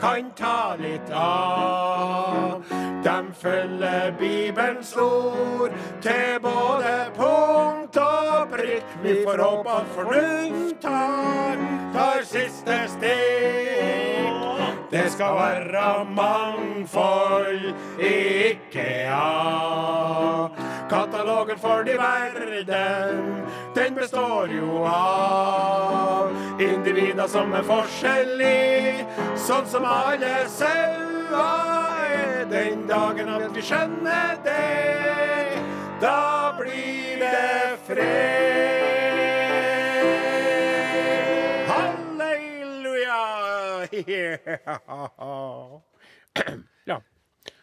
kan 0.00 0.30
ta 0.34 0.74
litt 0.82 1.10
av. 1.14 2.64
De 3.04 3.18
følger 3.42 4.10
Bibelens 4.18 4.96
ord 4.96 5.70
til 6.02 6.40
både 6.42 6.96
punkt 7.14 7.96
og 8.02 8.50
prikk. 8.50 8.82
Vi 9.06 9.20
får 9.22 9.38
håpe 9.46 9.70
at 9.70 9.86
fornuft 9.94 10.82
tar, 10.82 11.56
tar 11.94 12.26
siste 12.26 12.82
stikk. 12.98 13.77
Det 14.90 15.10
skal 15.12 15.34
være 15.34 16.04
mangfold 16.16 17.74
ikke 17.98 18.56
IKEA. 18.72 20.48
Katalogen 20.88 21.58
for 21.58 21.82
de 21.82 21.92
verden, 21.98 23.44
den 23.74 23.94
består 23.94 24.48
jo 24.48 24.84
av 24.84 26.32
individer 26.60 27.28
som 27.28 27.52
er 27.52 27.66
forskjellige, 27.68 29.04
sånn 29.36 29.68
som 29.68 29.84
alle 29.84 30.32
sauer 30.48 31.36
er. 31.44 32.48
Den 32.48 32.88
dagen 32.88 33.28
at 33.28 33.44
vi 33.52 33.68
skjønner 33.68 34.40
det, 34.48 35.60
da 36.00 36.56
blir 36.56 37.20
det 37.20 37.76
fred. 37.84 38.77
Halleluja! 44.08 45.82
ja. 46.86 47.02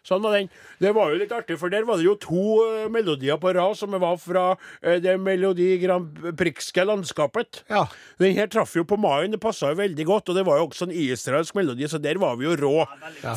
Sånn 0.05 0.21
var 0.21 0.35
den. 0.37 0.49
Det 0.81 0.91
var 0.93 1.09
jo 1.11 1.17
litt 1.17 1.33
artig, 1.33 1.57
for 1.57 1.73
der 1.73 1.85
var 1.87 1.97
det 1.97 2.05
jo 2.05 2.15
to 2.21 2.43
uh, 2.61 2.85
melodier 2.93 3.39
på 3.41 3.53
rad 3.55 3.77
som 3.79 3.95
var 3.97 4.19
fra 4.21 4.43
uh, 4.53 4.97
det 5.01 5.15
Melodi 5.21 5.71
Grand 5.81 6.29
Prixske 6.37 6.85
landskapet. 6.85 7.63
Ja. 7.71 7.85
Den 8.21 8.35
her 8.37 8.49
traff 8.51 8.75
jo 8.77 8.85
på 8.87 8.99
Maien, 9.01 9.33
det 9.33 9.41
passa 9.41 9.71
jo 9.71 9.79
veldig 9.79 10.05
godt, 10.05 10.29
og 10.29 10.37
det 10.37 10.45
var 10.45 10.59
jo 10.61 10.67
også 10.69 10.87
en 10.89 10.93
israelsk 10.95 11.57
melodi, 11.57 11.87
så 11.89 11.97
der 12.01 12.19
var 12.21 12.37
vi 12.37 12.45
jo 12.45 12.53
rå. 12.61 12.73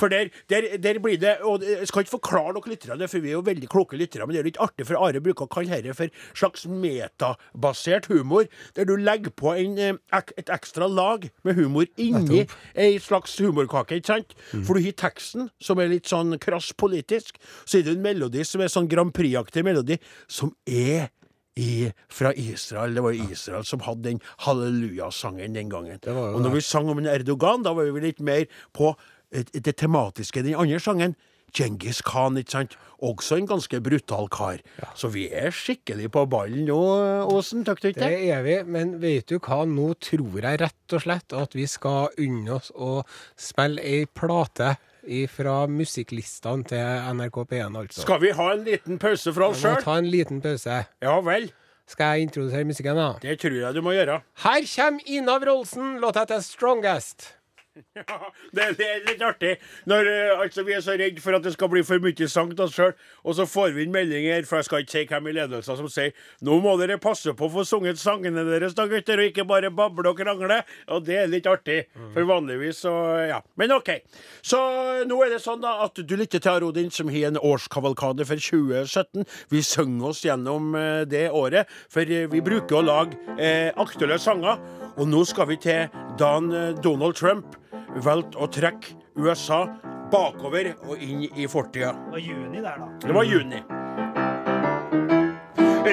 For 0.00 0.12
der, 0.12 0.28
der, 0.52 0.68
der 0.82 1.00
blir 1.02 1.16
det 1.20 1.38
Og 1.46 1.62
jeg 1.64 1.86
skal 1.88 2.04
ikke 2.04 2.16
forklare 2.16 2.54
dere 2.56 2.72
lyttere 2.72 2.98
det, 3.00 3.08
for 3.10 3.24
vi 3.24 3.32
er 3.32 3.38
jo 3.38 3.44
veldig 3.46 3.70
kloke 3.70 3.96
lyttere, 3.96 4.26
men 4.26 4.34
det 4.34 4.42
er 4.42 4.44
jo 4.44 4.50
litt 4.50 4.62
artig, 4.68 4.86
for 4.88 5.00
Are 5.00 5.22
bruker 5.24 5.48
å 5.48 5.52
kalle 5.52 5.80
dette 5.80 5.96
for 5.96 6.12
slags 6.36 6.66
metabasert 6.68 8.10
humor, 8.12 8.48
der 8.76 8.88
du 8.88 8.96
legger 8.98 9.32
på 9.32 9.54
en, 9.54 9.78
eh, 9.78 9.96
ek, 10.14 10.34
et 10.40 10.52
ekstra 10.52 10.88
lag 10.90 11.28
med 11.46 11.56
humor 11.56 11.88
inni 11.96 12.44
ei 12.76 12.98
slags 13.02 13.36
humorkake, 13.40 14.00
ikke 14.00 14.12
sant? 14.12 14.34
For 14.52 14.76
du 14.76 14.84
har 14.84 14.96
teksten, 14.98 15.48
som 15.62 15.80
er 15.80 15.90
litt 15.92 16.10
sånn 16.10 16.36
krass 16.42 16.57
politisk, 16.78 17.38
så 17.64 17.78
er 17.78 17.86
det 17.86 17.96
en 17.96 18.04
melodi 18.04 18.44
som 18.46 18.62
er 18.64 18.72
sånn 18.72 18.90
Grand 18.90 19.14
Prix-aktig 19.16 19.64
melodi, 19.66 19.98
som 20.30 20.52
er 20.66 21.08
i, 21.58 21.88
fra 22.12 22.32
Israel. 22.38 22.94
Det 22.94 23.02
var 23.04 23.16
jo 23.16 23.30
Israel 23.34 23.64
som 23.66 23.82
hadde 23.86 24.06
den 24.06 24.20
hallelujasangen 24.46 25.56
den 25.58 25.72
gangen. 25.72 25.98
Og 26.06 26.42
når 26.44 26.58
vi 26.58 26.66
sang 26.66 26.90
om 26.90 27.00
en 27.02 27.10
Erdogan, 27.10 27.64
da 27.66 27.74
var 27.76 27.90
vi 27.90 28.04
litt 28.04 28.22
mer 28.24 28.46
på 28.76 28.94
det 29.32 29.74
tematiske 29.76 30.44
den 30.46 30.58
andre 30.58 30.80
sangen. 30.80 31.18
Djengis 31.56 32.02
Khan, 32.04 32.36
ikke 32.36 32.52
sant? 32.52 32.74
Også 33.04 33.38
en 33.38 33.46
ganske 33.48 33.80
brutal 33.80 34.28
kar. 34.32 34.60
Så 34.98 35.08
vi 35.14 35.28
er 35.32 35.54
skikkelig 35.54 36.10
på 36.12 36.26
ballen 36.28 36.66
nå, 36.68 36.78
Åsen. 37.32 37.64
Takk 37.64 37.80
til 37.80 37.94
Det 37.96 38.10
er 38.28 38.42
vi, 38.44 38.58
men 38.68 38.98
vet 39.00 39.30
du 39.30 39.38
hva, 39.38 39.62
nå 39.68 39.94
tror 40.02 40.42
jeg 40.42 40.60
rett 40.60 40.96
og 40.96 41.04
slett 41.06 41.36
at 41.36 41.56
vi 41.56 41.64
skal 41.70 42.12
unne 42.20 42.58
oss 42.58 42.68
å 42.74 43.00
spille 43.38 43.80
ei 43.80 44.04
plate 44.04 44.74
fra 45.32 45.66
musikklistene 45.70 46.64
til 46.68 47.14
NRK 47.16 47.38
P1, 47.50 47.78
altså. 47.80 48.02
Skal 48.04 48.20
vi 48.20 48.30
ha 48.36 48.50
en 48.52 48.64
liten 48.66 48.98
pause 48.98 49.32
fra 49.32 49.48
oss 49.48 49.62
Vi 49.62 49.68
må 49.68 49.74
sjøl? 49.76 49.84
ta 49.84 49.96
en 49.98 50.10
liten 50.12 50.40
pause. 50.44 50.82
Ja 51.02 51.20
vel. 51.20 51.48
Skal 51.88 52.18
jeg 52.18 52.26
introdusere 52.28 52.64
musikken, 52.68 52.96
da? 53.00 53.14
Det 53.22 53.38
tror 53.40 53.54
jeg 53.62 53.74
du 53.74 53.80
må 53.80 53.94
gjøre. 53.96 54.20
Her 54.44 54.66
kommer 54.76 55.00
Ina 55.08 55.38
Wroldsen, 55.40 55.98
låta 56.02 56.20
heter 56.26 56.42
'Strongest'. 56.44 57.32
Ja, 58.08 58.18
det, 58.54 58.66
det 58.78 58.86
er 58.86 59.04
litt 59.06 59.22
artig 59.24 59.54
når 59.88 60.08
uh, 60.08 60.42
altså, 60.44 60.62
vi 60.66 60.74
er 60.76 60.82
så 60.84 60.94
redd 60.98 61.18
for 61.22 61.36
at 61.36 61.44
det 61.44 61.52
skal 61.54 61.70
bli 61.72 61.82
for 61.86 62.02
mye 62.02 62.28
sang 62.30 62.50
til 62.52 62.64
oss 62.64 62.76
sjøl, 62.76 62.94
og 63.24 63.36
så 63.38 63.46
får 63.48 63.74
vi 63.76 63.84
inn 63.84 63.94
meldinger, 63.94 64.46
for 64.48 64.60
jeg 64.60 64.68
skal 64.68 64.84
ikke 64.84 64.94
si 64.94 65.04
hvem 65.10 65.28
i 65.30 65.34
ledelsen 65.36 65.78
som 65.78 65.90
sier 65.92 66.14
nå 66.44 66.58
må 66.64 66.74
dere 66.80 66.98
passe 67.02 67.34
på 67.36 67.48
å 67.48 67.52
få 67.52 67.64
sunget 67.68 68.00
sangene 68.00 68.44
deres 68.46 68.76
da, 68.78 68.86
gutter, 68.90 69.20
og 69.20 69.30
ikke 69.30 69.46
bare 69.48 69.72
bable 69.74 70.10
og 70.10 70.18
krangle. 70.18 70.60
Og 70.94 71.04
det 71.06 71.18
er 71.22 71.30
litt 71.30 71.48
artig, 71.50 71.80
for 72.14 72.28
vanligvis 72.28 72.82
så 72.84 72.94
ja. 73.28 73.40
Men 73.58 73.74
OK. 73.76 73.90
Så 74.46 74.58
nå 75.08 75.18
er 75.24 75.34
det 75.34 75.42
sånn 75.42 75.62
da 75.62 75.78
at 75.84 75.98
du 75.98 76.14
lytter 76.18 76.42
til 76.42 76.54
Arodin, 76.54 76.90
som 76.94 77.10
har 77.12 77.30
en 77.30 77.40
årskavalkade 77.40 78.26
for 78.28 78.40
2017. 78.48 79.26
Vi 79.52 79.62
synger 79.66 80.12
oss 80.12 80.24
gjennom 80.26 80.74
uh, 80.76 81.04
det 81.08 81.28
året, 81.34 81.70
for 81.92 82.06
uh, 82.08 82.26
vi 82.32 82.44
bruker 82.44 82.80
å 82.80 82.84
lage 82.86 83.18
aktuelle 83.78 84.18
sanger. 84.20 84.60
Og 84.98 85.08
nå 85.10 85.22
skal 85.28 85.48
vi 85.50 85.58
til 85.62 85.88
Dan 86.18 86.50
Donald 86.82 87.18
Trump 87.18 87.56
valgte 88.04 88.38
å 88.38 88.48
trekke 88.52 88.96
USA 89.18 89.64
bakover 90.12 90.74
og 90.86 91.02
inn 91.02 91.26
i 91.28 91.48
fortida. 91.50 91.92
Det 92.06 92.16
var 92.16 92.24
juni 92.24 92.62
der, 92.62 92.78
da. 92.78 92.92
Det 93.06 93.18
var 93.18 93.28
juni. 93.28 93.62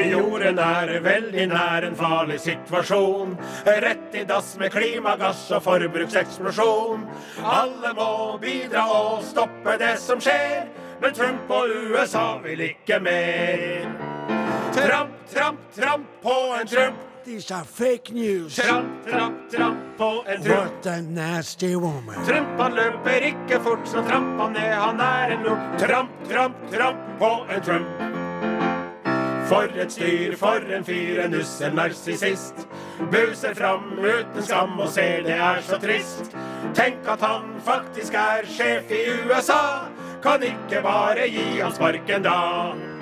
Jorden 0.05 0.59
er 0.59 0.89
veldig 1.01 1.45
nær 1.49 1.85
en 1.87 1.95
farlig 1.97 2.37
situasjon. 2.43 3.35
Rett 3.65 4.15
i 4.15 4.23
dass 4.27 4.51
med 4.59 4.73
klimagass 4.73 5.47
og 5.55 5.63
forbrukseksplosjon. 5.65 7.05
Alle 7.41 7.93
må 7.97 8.09
bidra 8.41 8.85
og 8.91 9.23
stoppe 9.25 9.77
det 9.81 9.95
som 10.03 10.21
skjer, 10.21 10.67
men 11.01 11.15
Trump 11.15 11.51
og 11.57 11.73
USA 11.89 12.27
vil 12.43 12.67
ikke 12.69 12.99
mer. 13.03 13.89
Tramp, 14.75 15.17
tramp, 15.31 15.67
tramp 15.75 16.15
på 16.23 16.39
en 16.59 16.67
Trump. 16.67 17.14
These 17.25 17.49
are 17.51 17.63
fake 17.63 18.11
news. 18.13 18.55
Tramp, 18.55 19.07
tramp, 19.07 19.51
tramp 19.51 19.79
på 19.97 20.23
en 20.27 20.43
Trump. 20.43 20.71
What 20.83 20.85
a 20.85 21.01
nasty 21.01 21.75
woman. 21.75 22.25
Trump 22.25 22.59
han 22.59 22.75
løper 22.75 23.25
ikke 23.25 23.59
fort, 23.63 23.87
så 23.89 24.03
tramp 24.05 24.41
han 24.41 24.53
ned, 24.53 24.73
han 24.73 25.01
er 25.01 25.33
en 25.33 25.43
lort. 25.43 25.79
Tramp, 25.79 26.11
tramp, 26.29 26.55
tramp 26.71 26.99
på 27.19 27.31
en 27.49 27.61
Trump. 27.65 27.87
For 29.49 29.73
et 29.81 29.91
styr, 29.91 30.35
for 30.37 30.61
en 30.77 30.85
fyr, 30.85 31.23
en 31.25 31.33
ussel 31.39 31.73
narsissist. 31.73 32.67
Buser 33.09 33.57
fram 33.57 33.97
uten 33.97 34.45
skam 34.45 34.77
og 34.79 34.89
ser 34.93 35.25
det 35.25 35.39
er 35.49 35.65
så 35.65 35.81
trist. 35.81 36.29
Tenk 36.77 37.09
at 37.09 37.25
han 37.25 37.55
faktisk 37.65 38.13
er 38.13 38.45
sjef 38.45 38.93
i 38.93 39.05
USA. 39.25 39.89
Kan 40.21 40.45
ikke 40.45 40.85
bare 40.85 41.25
gi 41.25 41.55
han 41.57 41.73
sparken 41.73 42.21
da. 42.29 42.94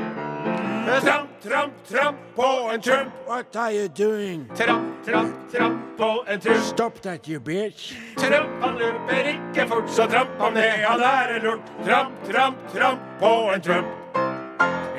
Tramp, 0.44 1.30
tramp, 1.42 1.74
tramp 1.88 2.18
på 2.36 2.70
en 2.74 2.82
Trump. 2.82 3.14
What 3.28 3.56
are 3.56 3.72
you 3.72 3.88
doing? 3.88 4.50
Tramp, 4.56 5.06
tramp, 5.06 5.36
tramp 5.52 5.98
på 5.98 6.26
en 6.28 6.40
Trump. 6.40 6.64
Stop 6.64 7.02
that, 7.02 7.28
you 7.30 7.40
bitch. 7.40 7.94
Tramp, 8.18 8.50
han 8.62 8.78
løper 8.78 9.30
ikke 9.30 9.68
fort, 9.68 9.90
så 9.90 10.08
tramp 10.08 10.30
han 10.40 10.54
ned, 10.54 10.84
han 10.84 11.02
er 11.02 11.36
en 11.36 11.46
lort. 11.46 11.72
Tramp, 11.86 12.12
tramp, 12.32 12.58
tramp 12.74 13.00
på 13.20 13.32
en 13.54 13.62
Trump. 13.62 13.88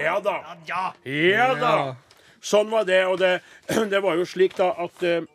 Ja 0.01 0.21
da. 0.25 0.57
Ja. 0.67 0.93
Ja 1.05 1.55
da. 1.61 1.77
Sånn 2.41 2.73
var 2.73 2.89
det, 2.89 3.05
og 3.07 3.19
det, 3.21 3.39
det 3.93 4.01
var 4.05 4.17
jo 4.17 4.25
slik 4.29 4.57
da 4.57 4.73
at 4.85 5.05
eh, 5.05 5.29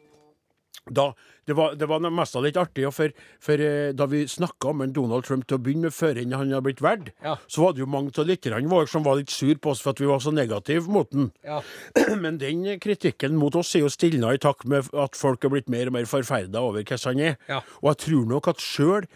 da 0.89 1.11
det 1.49 1.57
var, 1.57 1.75
det 1.79 1.87
var 1.89 2.03
mest 2.13 2.37
litt 2.43 2.57
artig, 2.59 2.85
for, 2.95 3.13
for 3.43 3.63
eh, 3.63 3.91
da 3.97 4.07
vi 4.09 4.23
snakka 4.29 4.71
om 4.71 4.83
en 4.85 4.93
Donald 4.95 5.25
Trump 5.27 5.47
til 5.49 5.57
å 5.57 5.63
begynne 5.63 5.89
med 5.89 5.95
før 5.95 6.19
han 6.21 6.35
hadde 6.37 6.61
blitt 6.65 6.83
valgt, 6.85 7.13
Ja. 7.25 7.35
så 7.47 7.65
var 7.65 7.73
det 7.73 7.83
jo 7.83 7.89
mange 7.89 8.13
av 8.17 8.27
lytterne 8.29 8.69
våre 8.69 8.89
som 8.89 9.05
var 9.05 9.19
litt 9.19 9.33
sur 9.33 9.55
på 9.55 9.73
oss 9.73 9.81
for 9.83 9.95
at 9.95 10.01
vi 10.01 10.09
var 10.09 10.21
så 10.23 10.33
negative 10.35 10.91
mot 10.91 11.09
den. 11.11 11.31
Ja. 11.45 11.61
Men 12.23 12.37
den 12.41 12.65
kritikken 12.81 13.37
mot 13.39 13.55
oss 13.59 13.73
er 13.75 13.85
jo 13.85 13.93
stilna 13.93 14.33
i 14.35 14.41
takt 14.41 14.67
med 14.69 14.91
at 14.93 15.17
folk 15.17 15.43
er 15.45 15.53
blitt 15.55 15.71
mer 15.71 15.89
og 15.89 15.97
mer 15.97 16.09
forferda 16.09 16.61
over 16.61 16.83
hvordan 16.83 17.09
han 17.09 17.25
er. 17.31 17.41
Ja. 17.49 17.63
Og 17.81 17.93
jeg 17.93 18.01
tror 18.05 18.29
nok 18.35 18.53
at 18.53 18.63
sjøl 18.63 19.09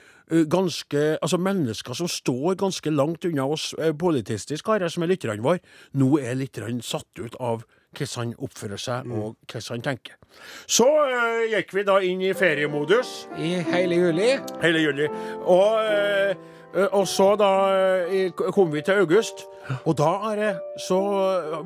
ganske 0.49 1.01
Altså 1.21 1.37
mennesker 1.37 1.93
som 1.97 2.07
står 2.09 2.55
ganske 2.57 2.89
langt 2.89 3.25
unna 3.27 3.43
oss 3.43 3.73
politistiske 3.99 3.99
politistisk, 3.99 4.67
her, 4.71 4.87
som 4.89 5.03
er 5.03 5.11
lytterne 5.11 5.43
våre, 5.43 5.59
nå 5.93 6.17
er 6.21 6.37
litt 6.39 6.57
satt 6.81 7.19
ut 7.19 7.35
av 7.39 7.65
hvordan 7.93 8.33
han 8.33 8.33
oppfører 8.43 8.81
seg 8.81 9.11
og 9.11 9.35
hvordan 9.47 9.77
han 9.77 9.85
tenker. 9.85 10.17
Så 10.65 10.87
eh, 11.05 11.53
gikk 11.53 11.75
vi 11.77 11.85
da 11.87 11.99
inn 12.01 12.21
i 12.25 12.33
feriemodus 12.33 13.27
I 13.37 13.55
hele 13.69 13.99
juli. 14.01 14.31
hele 14.63 14.81
juli. 14.81 15.07
Og, 15.45 15.79
eh, 15.85 16.87
og 16.89 17.05
så 17.07 17.35
da 17.37 17.51
kom 18.51 18.71
vi 18.73 18.81
til 18.81 19.03
august, 19.03 19.45
og 19.85 19.93
da 19.97 20.09
Are, 20.31 20.55
så 20.81 20.97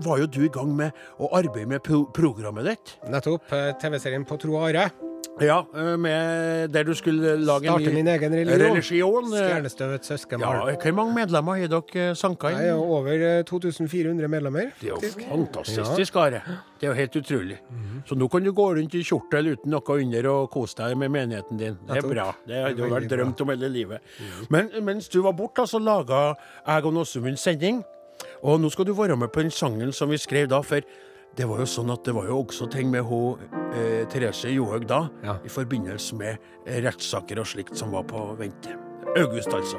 var 0.04 0.20
jo 0.20 0.28
du 0.28 0.42
i 0.46 0.52
gang 0.54 0.76
med 0.76 0.92
å 1.18 1.32
arbeide 1.32 1.72
med 1.72 1.82
pro 1.82 2.04
programmet 2.14 2.68
ditt. 2.68 2.98
Nettopp. 3.10 3.48
TV-serien 3.82 4.28
På 4.28 4.38
tro 4.38 4.60
og 4.60 4.68
are. 4.68 4.90
Ja, 5.42 5.60
eh, 5.76 5.98
med, 6.02 6.72
der 6.74 6.84
du 6.88 6.94
skulle 6.98 7.36
lage 7.38 7.68
Starte 7.70 7.92
min 7.94 8.08
egen 8.08 8.34
religion. 8.34 8.62
religion. 8.72 9.34
eh. 9.34 9.44
Stjernestøvets 9.44 10.08
søskenbarn. 10.08 10.70
Ja, 10.72 10.76
hvor 10.82 10.96
mange 10.98 11.14
medlemmer 11.14 11.60
har 11.62 11.68
dere 11.68 12.16
sanka 12.18 12.48
er 12.50 12.56
inn? 12.58 12.64
Nei, 12.66 12.72
over 12.98 13.12
eh, 13.12 13.44
2400 13.44 14.28
medlemmer. 14.28 14.72
Det 14.82 14.90
er 14.90 14.96
jo 14.96 15.12
fantastisk, 15.30 16.16
Are. 16.16 16.42
Det 16.80 16.88
er 16.88 16.94
jo 16.94 16.98
helt 16.98 17.16
utrolig. 17.22 17.58
Så 18.08 18.16
nå 18.18 18.30
kan 18.32 18.44
du 18.44 18.52
gå 18.54 18.68
rundt 18.78 18.96
i 18.96 19.04
kjortel 19.04 19.52
uten 19.54 19.72
noe 19.74 20.00
under 20.02 20.30
og 20.32 20.50
kose 20.54 20.76
deg 20.80 20.98
med 20.98 21.12
menigheten 21.14 21.58
din. 21.62 21.78
Det 21.88 21.98
er 22.02 22.08
bra. 22.08 22.32
Det 22.48 22.64
har 22.64 22.74
du 22.78 22.84
vært 22.90 23.10
drømt 23.12 23.42
om 23.46 23.50
hele 23.54 23.70
livet. 23.70 24.02
Men 24.50 24.72
mens 24.82 25.08
du 25.10 25.22
var 25.22 25.34
borte, 25.38 25.68
så 25.68 25.80
laga 25.80 26.34
jeg 26.66 26.86
og 26.86 26.94
Nåsumund 26.94 27.38
sending. 27.38 27.84
Og 28.42 28.60
nå 28.62 28.70
skal 28.74 28.86
du 28.86 28.94
være 28.98 29.16
med 29.18 29.30
på 29.34 29.44
den 29.46 29.52
sangen 29.54 29.92
som 29.94 30.10
vi 30.10 30.18
skrev 30.18 30.48
da, 30.50 30.62
for 30.66 30.82
det 31.38 31.46
var 31.48 31.60
jo 31.62 31.68
sånn 31.70 31.92
at 31.94 32.04
det 32.08 32.16
var 32.18 32.26
jo 32.30 32.40
også 32.44 32.66
ting 32.74 32.90
med 32.92 33.06
hun 33.06 33.38
eh, 33.74 34.04
Therese 34.10 34.50
Johaug 34.50 34.88
da, 34.90 35.04
Ja. 35.24 35.38
i 35.46 35.50
forbindelse 35.54 36.18
med 36.18 36.38
rettssaker 36.84 37.40
og 37.40 37.46
slikt 37.46 37.78
som 37.78 37.92
var 37.94 38.04
på 38.10 38.24
vente. 38.40 38.74
August, 39.18 39.54
altså. 39.54 39.78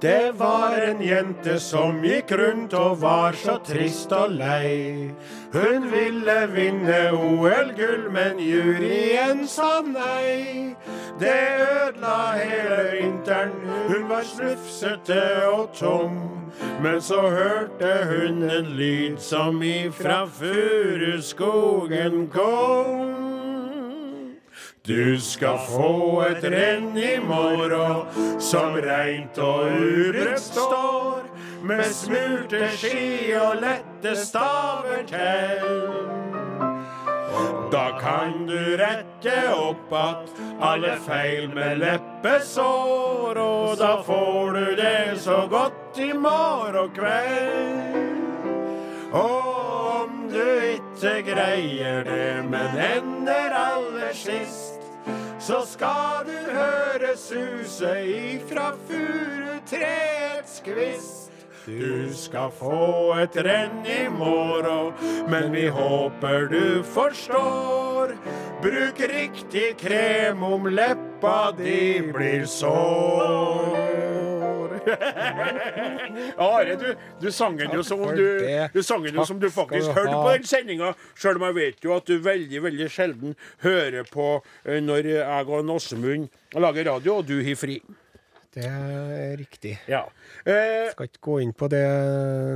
Det 0.00 0.38
var 0.38 0.78
en 0.78 1.02
jente 1.02 1.58
som 1.60 2.02
gikk 2.04 2.32
rundt 2.38 2.74
og 2.78 3.00
var 3.02 3.36
så 3.38 3.58
trist 3.66 4.12
og 4.14 4.36
lei. 4.38 5.10
Hun 5.52 5.90
ville 5.92 6.38
vinne 6.54 7.00
OL-gull, 7.12 8.08
men 8.14 8.38
juryen 8.38 9.46
sa 9.48 9.80
nei. 9.82 10.74
Det 11.18 11.38
ødela 11.66 12.18
hele 12.38 12.80
vinteren, 12.92 13.54
hun 13.88 14.08
var 14.08 14.22
snufsete 14.22 15.22
og 15.50 15.72
tom. 15.74 16.20
Men 16.82 17.02
så 17.02 17.20
hørte 17.20 17.92
hun 18.10 18.42
en 18.42 18.74
lyd 18.78 19.18
som 19.18 19.62
ifra 19.62 20.26
furuskogen 20.26 22.28
kom. 22.34 23.27
Du 24.88 25.20
skal 25.20 25.58
få 25.58 26.22
et 26.24 26.44
renn 26.48 26.94
i 26.96 27.18
morgen 27.20 28.38
som 28.40 28.72
reint 28.80 29.36
og 29.36 29.66
urørt 29.68 30.40
står, 30.40 31.26
med 31.60 31.82
smurte 31.92 32.70
ski 32.72 33.34
og 33.36 33.60
lette 33.60 34.14
staver 34.16 35.02
til. 35.10 35.66
Da 37.68 37.84
kan 38.00 38.46
du 38.48 38.76
rette 38.80 39.36
opp 39.52 39.92
att 39.92 40.32
alle 40.60 40.96
feil 40.96 41.48
med 41.52 41.78
leppesår, 41.78 43.38
og 43.38 43.76
da 43.78 44.02
får 44.02 44.52
du 44.52 44.74
det 44.76 45.20
så 45.20 45.44
godt 45.50 45.98
i 45.98 46.12
morgen 46.12 46.90
kveld. 46.96 48.08
Og 49.12 49.52
om 50.00 50.28
du 50.32 50.44
ikke 50.72 51.22
greier 51.28 52.04
det, 52.04 52.44
men 52.48 52.80
ender 52.96 53.54
aller 53.56 54.12
sist, 54.12 54.67
så 55.48 55.62
skal 55.64 56.26
du 56.28 56.50
høre 56.52 57.14
suse 57.16 57.92
ifra 58.04 58.74
furutreets 58.88 60.58
kvist. 60.64 61.32
Du 61.64 62.12
skal 62.12 62.52
få 62.52 63.14
et 63.22 63.36
renn 63.46 63.80
i 63.88 64.02
morgen, 64.12 64.92
men 65.28 65.48
vi 65.52 65.66
håper 65.72 66.48
du 66.52 66.82
forstår. 66.84 68.12
Bruk 68.62 69.00
riktig 69.00 69.76
krem 69.80 70.44
om 70.44 70.68
leppa 70.68 71.52
di 71.56 71.80
blir 72.12 72.44
sår. 72.44 74.07
Are, 76.38 76.76
du, 76.80 76.88
du 77.20 77.28
sang 77.34 77.56
den 77.58 77.74
jo 77.74 77.84
som 77.86 78.02
du, 78.16 78.24
du 78.72 78.80
jo 78.80 78.84
som 79.28 79.40
du 79.40 79.48
faktisk 79.52 79.92
hørte 79.92 80.16
på 80.16 80.34
den 80.34 80.48
sendinga, 80.48 80.92
sjøl 81.18 81.40
om 81.40 81.46
jeg 81.50 81.58
vet 81.58 81.86
jo 81.86 81.94
at 81.96 82.08
du 82.08 82.18
veldig, 82.24 82.62
veldig 82.64 82.90
sjelden 82.92 83.38
hører 83.64 84.08
på 84.08 84.26
eh, 84.64 84.80
når 84.84 85.12
jeg 85.14 85.48
og 85.48 85.72
Åsemund 85.78 86.28
lager 86.58 86.88
radio, 86.90 87.20
og 87.20 87.26
du 87.28 87.38
har 87.44 87.58
fri. 87.58 87.78
Det 88.58 88.64
er 88.64 89.36
riktig. 89.38 89.74
Ja. 89.86 90.06
Eh, 90.42 90.88
skal 90.94 91.10
ikke 91.10 91.22
gå 91.28 91.36
inn 91.44 91.52
på 91.54 91.68
det 91.70 91.84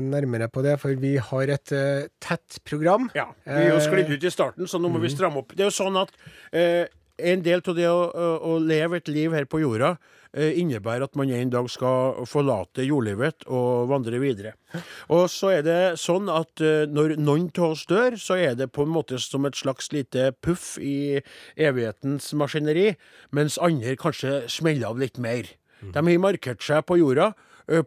nærmere 0.03 0.49
på 0.51 0.65
det, 0.65 0.79
for 0.83 0.97
vi 0.99 1.13
har 1.21 1.53
et 1.53 1.75
uh, 1.77 2.09
tett 2.23 2.59
program. 2.67 3.11
Ja, 3.15 3.29
vi 3.45 3.61
er 3.69 3.71
jo 3.75 3.77
Eh, 3.77 3.85
sklidd 3.85 4.11
ut 4.11 4.25
i 4.25 4.33
starten, 4.33 4.67
så 4.67 4.81
nå 4.81 4.91
må 4.91 5.03
vi 5.03 5.13
stramme 5.13 5.45
opp. 5.45 5.53
Det 5.55 5.67
er 5.67 5.71
jo 5.71 5.77
sånn 5.77 6.01
at 6.01 6.11
uh, 6.57 6.89
en 7.23 7.45
del 7.45 7.61
av 7.61 7.77
det 7.77 7.89
å, 7.91 8.01
å, 8.09 8.33
å 8.51 8.59
leve 8.63 8.99
et 8.99 9.11
liv 9.13 9.35
her 9.37 9.47
på 9.51 9.61
jorda 9.63 9.95
eh, 9.95 10.22
innebærer 10.33 11.05
at 11.05 11.17
man 11.17 11.29
en 11.31 11.51
dag 11.53 11.67
skal 11.69 12.25
forlate 12.27 12.87
jordlivet 12.87 13.45
og 13.53 13.89
vandre 13.91 14.17
videre. 14.23 14.55
Og 15.13 15.27
så 15.29 15.51
er 15.59 15.63
det 15.67 15.79
sånn 16.01 16.31
at 16.33 16.61
eh, 16.65 16.87
når 16.89 17.19
noen 17.21 17.51
av 17.59 17.75
oss 17.75 17.85
dør, 17.91 18.17
så 18.17 18.39
er 18.41 18.55
det 18.57 18.71
på 18.73 18.87
en 18.87 18.93
måte 18.95 19.19
som 19.21 19.45
et 19.45 19.59
slags 19.59 19.91
lite 19.93 20.31
puff 20.41 20.79
i 20.81 21.21
evighetens 21.61 22.33
maskineri, 22.39 22.95
mens 23.33 23.59
andre 23.61 23.97
kanskje 24.01 24.47
smeller 24.49 24.89
av 24.89 24.99
litt 25.03 25.19
mer. 25.21 25.53
De 25.83 25.99
har 25.99 26.19
markert 26.23 26.63
seg 26.63 26.85
på 26.87 26.97
jorda. 27.01 27.33
ø, 27.69 27.83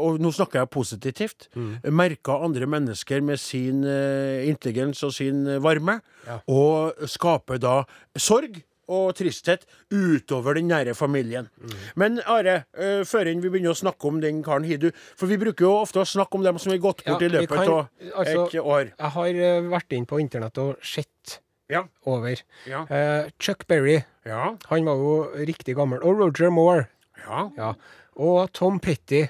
Og 0.00 0.18
nå 0.20 0.30
snakker 0.32 0.60
jeg 0.64 0.70
positivt. 0.70 1.48
Merka 1.84 2.40
andre 2.44 2.66
mennesker 2.66 3.20
med 3.22 3.38
sin 3.38 3.84
intelligens 3.84 5.02
og 5.04 5.12
sin 5.12 5.44
varme, 5.62 6.00
varme. 6.24 6.40
Og 6.48 6.94
skaper 7.08 7.58
da 7.60 7.84
sorg 8.16 8.62
og 8.88 9.14
tristhet 9.16 9.64
utover 9.92 10.54
den 10.58 10.68
nære 10.68 10.94
familien. 10.94 11.48
Men 11.96 12.20
Are, 12.26 12.64
uh, 12.76 13.02
før 13.08 13.30
vi 13.30 13.48
begynner 13.48 13.72
å 13.72 13.78
snakke 13.78 14.08
om 14.10 14.20
den 14.20 14.42
karen 14.44 14.64
Hidu 14.64 14.90
For 15.16 15.26
vi 15.30 15.38
bruker 15.40 15.64
jo 15.66 15.72
ofte 15.82 16.02
å 16.02 16.08
snakke 16.08 16.34
om 16.38 16.44
dem 16.44 16.58
som 16.58 16.72
har 16.72 16.78
gått 16.82 17.04
bort 17.04 17.22
Ja, 17.22 17.26
i 17.26 17.30
løpet 17.30 17.56
av 17.68 17.88
altså- 18.14 18.46
et 18.48 18.60
år. 18.60 18.92
Jeg 18.98 19.10
har 19.16 19.26
eh, 19.28 19.60
vært 19.62 19.92
inn 19.92 20.06
på 20.06 20.20
internett 20.20 20.58
og 20.58 20.76
sett 20.82 21.40
Ja. 21.70 21.84
over. 22.06 22.36
Ja. 22.66 22.82
Uh, 22.90 23.30
Chuck 23.38 23.66
Berry, 23.66 24.04
Ja. 24.26 24.56
han 24.68 24.84
var 24.84 24.94
jo 24.96 25.30
riktig 25.46 25.76
gammel. 25.76 25.98
Og 26.04 26.18
Roger 26.18 26.50
Moore. 26.50 26.88
ja. 27.26 27.50
Ja. 27.56 27.74
Og 28.16 28.52
Tom 28.52 28.78
Petty. 28.80 29.28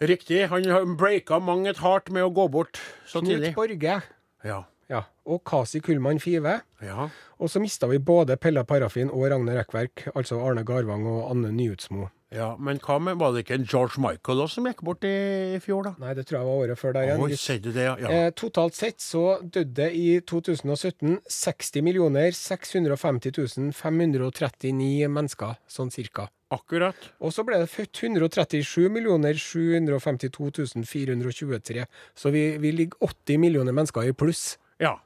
Riktig. 0.00 0.48
Han 0.48 0.64
har 0.64 0.84
breaka 0.96 1.38
mang 1.40 1.66
et 1.66 1.78
hardt 1.78 2.10
med 2.10 2.22
å 2.22 2.32
gå 2.32 2.50
bort 2.50 2.78
så 3.06 3.20
Knut 3.20 3.30
tidlig. 3.36 3.54
Borge. 3.54 4.02
Ja. 4.44 4.64
Ja. 4.90 5.04
Og 5.30 5.42
Kasi 5.46 5.80
Kullmann 5.80 6.20
Five. 6.20 6.60
ja. 6.82 7.10
Og 7.40 7.48
så 7.48 7.60
mista 7.62 7.88
vi 7.88 7.98
både 7.98 8.36
Pella 8.36 8.64
Parafin 8.68 9.08
og 9.08 9.30
Ragne 9.30 9.54
Rekkverk, 9.56 10.10
altså 10.14 10.42
Arne 10.44 10.64
Garvang 10.66 11.06
og 11.08 11.30
Anne 11.30 11.52
Nyutsmo. 11.56 12.10
Ja, 12.30 12.52
Men 12.62 12.78
hva 12.78 13.00
med, 13.02 13.16
var 13.18 13.32
det 13.32 13.42
ikke 13.42 13.56
en 13.58 13.64
George 13.66 13.98
Michael 13.98 14.42
også 14.44 14.60
som 14.60 14.66
gikk 14.68 14.84
bort 14.86 15.06
i, 15.08 15.58
fjor, 15.64 15.88
da? 15.88 15.94
Nei, 15.98 16.12
det 16.14 16.28
tror 16.28 16.38
jeg 16.38 16.46
var 16.46 16.60
året 16.66 16.78
før 16.78 16.94
der 16.94 17.08
igjen. 17.08 17.24
Oi, 17.24 17.38
sier 17.40 17.62
du 17.64 17.70
det, 17.72 17.86
ja. 17.88 17.96
ja. 17.98 18.10
Eh, 18.12 18.34
totalt 18.38 18.76
sett 18.78 19.02
så 19.02 19.24
døde 19.42 19.88
i 19.90 20.20
2017 20.30 21.16
60 21.26 21.82
millioner 21.86 22.30
650 22.36 23.72
539 23.74 25.10
mennesker, 25.10 25.58
sånn 25.66 25.90
cirka. 25.90 26.28
Akkurat. 26.54 27.10
Og 27.22 27.34
så 27.34 27.42
ble 27.46 27.58
det 27.62 27.70
født 27.70 28.04
137 28.04 28.86
millioner 28.90 29.38
752 29.38 30.86
423. 30.86 31.84
Så 32.14 32.30
vi, 32.34 32.46
vi 32.62 32.72
ligger 32.74 33.10
80 33.10 33.42
millioner 33.42 33.74
mennesker 33.74 34.06
i 34.06 34.14
pluss. 34.14 34.58
Ja. 34.80 34.96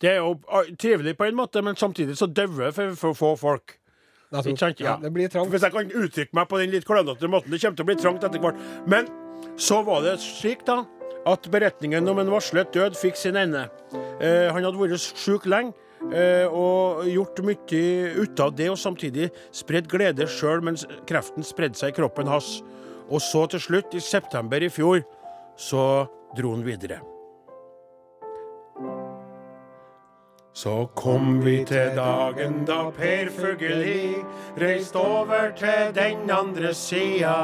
Det 0.00 0.10
er 0.10 0.18
jo 0.20 0.34
ah, 0.52 0.66
trivelig 0.78 1.16
på 1.16 1.24
en 1.24 1.36
måte, 1.38 1.62
men 1.64 1.76
samtidig 1.76 2.18
så 2.18 2.28
dauer 2.28 2.72
for, 2.76 2.96
for 3.00 3.16
få 3.16 3.32
folk. 3.40 3.78
Ikke 4.76 4.84
ja, 4.84 4.96
det 5.00 5.12
blir 5.14 5.30
trangt. 5.30 5.52
Hvis 5.54 5.62
jeg 5.62 5.72
kan 5.72 5.92
uttrykke 5.94 6.36
meg 6.36 6.48
på 6.50 6.58
den 6.60 6.74
litt 6.74 6.84
klønete 6.86 7.30
måten, 7.30 7.54
det 7.54 7.62
kommer 7.62 7.78
til 7.78 7.86
å 7.86 7.88
bli 7.88 7.96
trangt 8.00 8.26
etter 8.26 8.42
hvert. 8.42 8.60
Men 8.90 9.08
så 9.56 9.80
var 9.86 10.02
det 10.04 10.18
slik, 10.20 10.66
da, 10.66 10.82
at 11.26 11.48
beretningen 11.50 12.10
om 12.10 12.20
en 12.22 12.30
varslet 12.34 12.74
død 12.74 12.98
fikk 12.98 13.16
sin 13.18 13.38
ende. 13.40 13.66
Eh, 14.20 14.50
han 14.52 14.66
hadde 14.66 14.78
vært 14.78 15.00
sjuk 15.16 15.48
lenge. 15.48 15.74
eh, 16.12 16.44
og 16.46 17.06
gjort 17.08 17.40
mye 17.42 17.80
ut 18.20 18.40
av 18.44 18.52
det, 18.54 18.68
og 18.70 18.78
samtidig 18.78 19.30
spredd 19.50 19.88
glede 19.88 20.28
sjøl 20.28 20.60
mens 20.62 20.84
kreften 21.08 21.42
spredde 21.42 21.78
seg 21.78 21.94
i 21.94 21.96
kroppen 21.96 22.28
hans. 22.30 22.60
Og 23.08 23.22
så 23.22 23.46
til 23.50 23.62
slutt, 23.62 23.94
i 23.94 24.00
september 24.04 24.62
i 24.62 24.68
fjor, 24.70 25.02
så 25.56 26.06
dro 26.36 26.52
han 26.52 26.66
videre. 26.66 27.00
Så 30.56 30.86
kom 30.94 31.40
vi 31.44 31.58
til 31.68 31.90
dagen 31.98 32.62
da 32.64 32.86
Per 32.96 33.28
Fugelli 33.28 34.22
reiste 34.56 34.96
over 34.96 35.50
til 35.52 35.92
den 35.92 36.30
andre 36.32 36.70
sida. 36.72 37.34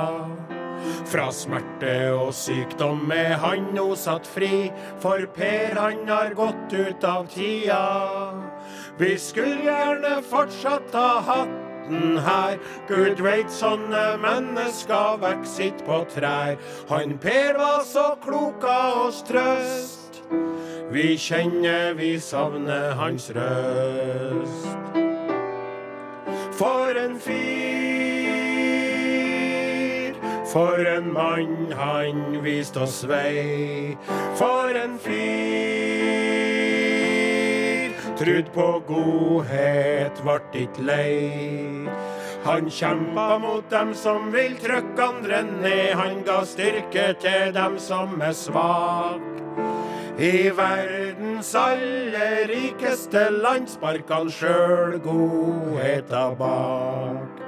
Fra 1.12 1.26
smerte 1.36 1.92
og 2.16 2.32
sykdom 2.32 3.12
er 3.12 3.36
han 3.44 3.68
nå 3.76 3.90
satt 4.00 4.24
fri, 4.24 4.70
for 5.04 5.28
Per 5.36 5.76
han 5.76 6.08
har 6.08 6.32
gått 6.40 6.72
ut 6.72 7.04
av 7.04 7.28
tida. 7.36 7.84
Vi 8.96 9.12
skulle 9.20 9.60
gjerne 9.68 10.16
fortsatt 10.32 10.96
ha 10.96 11.08
hatten 11.28 12.16
her, 12.16 12.56
Gud 12.88 13.20
veit 13.20 13.52
sånne 13.52 14.06
mennesker 14.24 15.20
vekk 15.20 15.50
sitt 15.58 15.84
på 15.84 16.06
trær. 16.16 16.56
Han 16.88 17.18
Per 17.20 17.60
var 17.60 17.82
så 17.84 18.14
klok 18.24 18.64
av 18.64 19.10
oss 19.10 19.20
trøst. 19.28 20.01
Vi 20.92 21.16
kjenner 21.18 21.94
vi 21.94 22.20
savner 22.20 22.92
hans 22.98 23.30
røst. 23.32 24.68
For 26.52 26.94
en 27.04 27.20
fyr, 27.20 27.32
for 30.52 30.76
en 30.96 31.12
mann 31.12 31.72
han 31.72 32.42
viste 32.44 32.80
oss 32.84 33.08
vei. 33.08 33.96
For 34.36 34.68
en 34.76 34.98
fyr, 35.00 35.12
trudd 38.20 38.52
på 38.54 38.82
godhet, 38.86 40.24
vart 40.28 40.54
ikke 40.54 40.82
lei. 40.86 41.88
Han 42.44 42.70
kjempa 42.70 43.38
mot 43.38 43.70
dem 43.70 43.94
som 43.94 44.32
vil 44.34 44.56
trykke 44.60 45.02
andre 45.02 45.42
ned. 45.46 45.94
Han 45.94 46.22
ga 46.26 46.44
styrke 46.44 47.14
til 47.22 47.54
dem 47.54 47.78
som 47.78 48.20
er 48.20 48.32
svak. 48.36 49.22
I 50.22 50.50
verdens 50.54 51.54
aller 51.58 52.46
rikeste 52.46 53.24
land 53.42 53.66
sparka 53.66 54.20
han 54.20 54.28
sjøl 54.30 55.00
godheta 55.02 56.28
bak. 56.38 57.40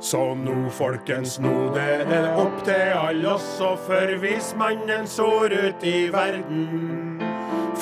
Så 0.00 0.22
nå, 0.40 0.54
folkens, 0.72 1.36
nå 1.44 1.52
det 1.76 2.06
er 2.08 2.30
opp 2.40 2.56
til 2.64 2.96
alle 2.96 3.34
oss 3.34 3.50
å 3.60 3.74
forvise 3.84 4.56
mannen 4.56 5.04
sår 5.04 5.58
ut 5.66 5.84
i 5.92 6.08
verden. 6.14 7.20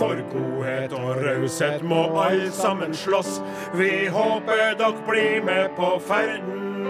For 0.00 0.18
godhet 0.34 0.98
og 0.98 1.22
raushet 1.22 1.86
må 1.86 2.08
alle 2.24 2.50
sammen 2.58 2.90
slåss. 2.90 3.38
Vi 3.78 4.08
håper 4.10 4.74
dere 4.82 5.06
blir 5.06 5.46
med 5.46 5.70
på 5.78 5.94
ferden. 6.10 6.81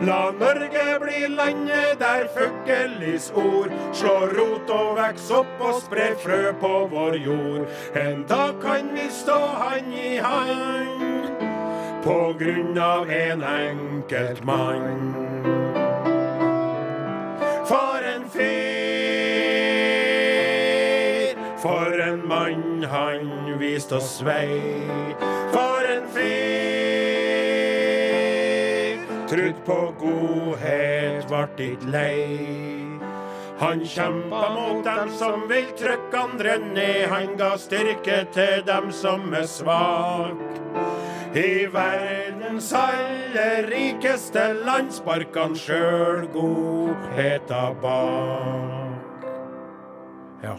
La 0.00 0.30
Norge 0.30 0.98
bli 1.00 1.26
landet 1.36 1.98
der 2.00 2.26
fuglis 2.34 3.30
ord 3.36 3.70
slår 3.94 4.28
rot 4.34 4.70
og 4.74 4.96
veks 4.98 5.30
opp 5.30 5.60
og 5.62 5.74
sprer 5.84 6.14
frø 6.18 6.52
på 6.58 6.88
vår 6.90 7.14
jord. 7.22 7.68
En 7.94 8.24
dag 8.28 8.54
kan 8.62 8.90
vi 8.94 9.06
stå 9.10 9.38
hand 9.38 9.94
i 9.94 10.16
hand 10.18 11.14
på 12.04 12.34
grunn 12.40 12.78
av 12.78 13.10
en 13.10 13.42
enkelt 13.42 14.44
mann. 14.44 15.14
For 17.70 17.98
en 18.14 18.28
fyr, 18.34 18.44
for 21.62 22.00
en 22.08 22.28
mann 22.28 22.84
han 22.90 23.58
viste 23.62 23.96
oss 24.02 24.22
vei. 24.26 24.60
For 25.54 25.80
en 25.94 26.08
fyr, 26.12 26.83
på 29.66 29.94
godhet, 30.00 31.30
vart 31.30 31.60
ikke 31.60 31.90
lei. 31.92 32.84
Han 33.58 33.84
kjempa 33.86 34.48
mot 34.54 34.84
dem 34.84 35.10
som 35.14 35.46
vil 35.48 35.70
trykke 35.78 36.18
andre 36.18 36.58
ned. 36.58 37.06
Han 37.12 37.36
ga 37.38 37.54
styrke 37.58 38.24
til 38.34 38.64
dem 38.66 38.90
som 38.92 39.34
er 39.34 39.46
svak. 39.46 40.60
I 41.34 41.66
verdens 41.72 42.72
aller 42.78 43.66
rikeste 43.70 44.44
land 44.66 44.92
sparka 44.94 45.48
han 45.48 45.56
sjøl 45.58 46.28
godheta 46.34 47.72
bak. 47.82 49.34
Ja. 50.44 50.58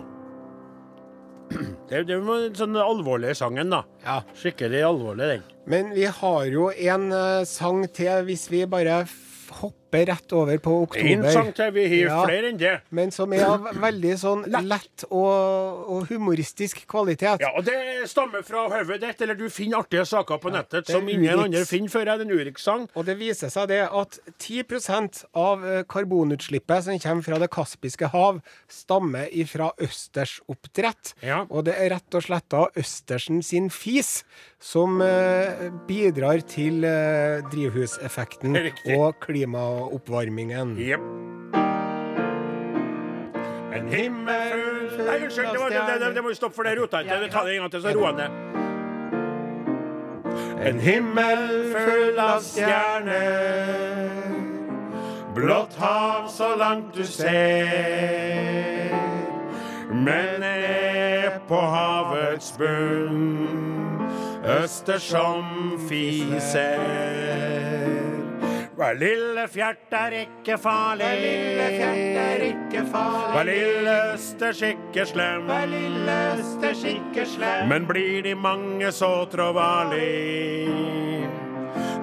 Det, 1.89 1.99
det 2.09 2.15
var 2.25 2.39
den 2.47 2.55
sånn 2.57 2.77
alvorlige 2.81 3.35
sangen, 3.37 3.69
da. 3.69 3.83
Ja. 4.05 4.15
Skikkelig 4.39 4.79
alvorlig, 4.87 5.27
den. 5.35 5.43
Men 5.69 5.91
vi 5.93 6.05
har 6.09 6.45
jo 6.49 6.67
en 6.73 7.11
eh, 7.13 7.43
sang 7.49 7.83
til 7.93 8.25
hvis 8.25 8.47
vi 8.51 8.63
bare 8.69 9.03
f- 9.05 9.51
hopper 9.85 10.05
rett 10.05 10.33
over 10.33 10.57
på 10.57 10.81
oktober. 10.83 11.71
Vi 11.71 12.03
har 12.05 12.09
Ja. 12.09 12.25
flere 12.25 12.49
enn 12.49 12.57
det. 12.57 12.81
Men 12.89 13.11
som 13.11 13.31
er 13.33 13.45
av 13.45 13.61
veldig 13.73 14.17
sånn 14.17 14.43
lett 14.67 15.05
og, 15.11 15.89
og 15.89 16.07
humoristisk 16.09 16.85
kvalitet. 16.87 17.39
Ja, 17.41 17.51
og 17.55 17.65
det 17.65 18.07
stammer 18.09 18.43
fra 18.43 18.67
hodet 18.69 19.01
ditt, 19.01 19.21
eller 19.21 19.35
du 19.35 19.49
finner 19.49 19.79
artige 19.83 20.05
saker 20.05 20.37
på 20.37 20.51
nettet 20.51 20.89
er 20.89 20.93
som 20.93 21.07
ingen 21.07 21.39
andre 21.39 21.65
finner 21.65 21.89
før. 21.89 22.05
Det 22.05 22.13
er 22.13 22.21
en 22.25 22.31
Urix-sang. 22.31 22.87
Og 22.95 23.05
det 23.05 23.17
viser 23.17 23.49
seg 23.49 23.67
det 23.69 23.81
at 23.89 24.19
10 24.39 24.63
av 25.35 25.65
eh, 25.65 25.83
karbonutslippet 25.83 26.83
som 26.83 26.99
kommer 26.99 27.23
fra 27.23 27.39
Det 27.39 27.49
kaspiske 27.51 28.07
hav, 28.11 28.41
stammer 28.69 29.27
ifra 29.31 29.71
østersoppdrett. 29.81 31.13
Ja. 31.23 31.45
Og 31.49 31.65
det 31.65 31.75
er 31.77 31.91
rett 31.95 32.15
og 32.17 32.23
slett 32.25 32.47
da 32.49 32.67
østersen 32.75 33.41
sin 33.43 33.69
fis 33.69 34.23
som 34.59 35.01
eh, 35.01 35.69
bidrar 35.87 36.41
til 36.47 36.83
eh, 36.87 37.41
drivhuseffekten 37.51 38.55
og 38.95 39.05
og 39.05 39.19
klimaoppvarmingen. 39.75 40.77
Yep. 40.79 40.99
En 43.73 43.87
himmel 43.87 44.59
Nei, 45.05 45.23
unnskyld, 45.23 45.47
det, 45.51 45.59
var, 45.59 45.69
det, 45.69 45.99
det, 45.99 46.15
det 46.15 46.21
må 46.21 46.29
vi 46.29 46.35
stoppe, 46.35 46.55
for 46.55 46.63
det. 46.63 46.79
Vi 46.79 46.87
tar 46.87 47.03
det 47.45 47.55
en 47.55 47.59
gang 47.61 47.71
til, 47.71 47.81
så 47.81 47.89
roer 47.89 48.11
ned. 48.11 48.29
En 50.65 50.79
himmel 50.79 51.73
full 51.73 52.19
av 52.19 52.41
stjerner, 52.41 54.09
blått 55.35 55.75
hav 55.79 56.29
så 56.31 56.55
langt 56.57 56.95
du 56.95 57.03
ser. 57.03 57.35
Men 59.91 60.39
ned 60.41 61.31
på 61.47 61.59
havets 61.59 62.55
bunn, 62.57 63.37
østers 64.63 65.03
som 65.11 65.43
fiser. 65.89 67.84
Hver 68.75 68.97
lille 68.99 69.45
fjert 69.47 69.93
er 69.95 70.13
ikke 70.25 70.57
farlig. 70.59 71.05
Hver 71.07 71.21
lille 71.21 71.67
fjert 71.77 72.17
er 72.19 72.41
ikke 72.43 72.81
farlig. 72.91 73.29
Hver 73.31 73.45
lille 73.47 73.93
østers 74.13 74.61
ikke 74.67 75.05
slem. 75.07 75.45
Hver 75.47 75.69
lille 75.71 76.15
østers 76.33 76.81
ikke 76.89 77.25
slem. 77.25 77.69
Men 77.71 77.85
blir 77.87 78.19
de 78.25 78.33
mange 78.35 78.91
så 78.91 79.11
trådvarlig, 79.31 80.75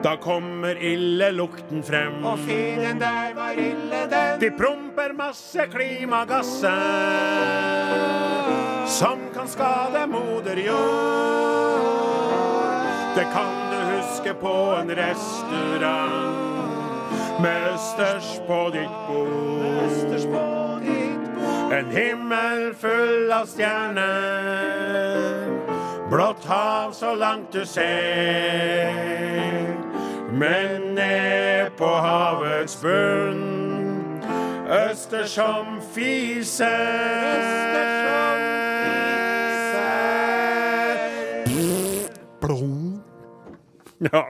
da 0.05 0.17
kommer 0.17 0.81
ildelukten 0.81 1.85
frem. 1.85 2.25
Og 2.25 2.39
fienden 2.39 3.01
der 3.01 3.35
var 3.37 3.53
ille 3.53 4.01
den. 4.15 4.41
De 4.41 4.51
promper 4.57 5.13
masse 5.19 5.67
klimagasser 5.75 6.81
som 8.89 9.29
kan 9.37 9.49
skade 9.49 10.07
moder 10.09 10.57
jord. 10.57 12.33
Det 13.13 13.29
kan 13.29 13.53
du 13.69 13.79
huske 13.93 14.35
på 14.41 14.57
en 14.81 14.97
restaurant 14.97 16.52
med 17.43 17.75
østers 17.75 18.41
på 18.47 18.71
ditt 18.73 19.07
bord. 19.09 19.53
En 21.73 21.91
himmel 21.91 22.75
full 22.77 23.33
av 23.33 23.47
stjerner, 23.49 25.49
blått 26.11 26.45
hav 26.45 26.93
så 26.93 27.15
langt 27.17 27.53
du 27.53 27.65
ser. 27.67 28.93
Men 30.33 30.95
ned 30.95 31.71
på 31.81 31.89
havets 31.89 32.77
bunn, 32.83 34.21
øster 34.69 35.25
som 35.25 35.81
fiser. 35.95 36.69
Blom. 42.41 43.03
Ja, 44.13 44.25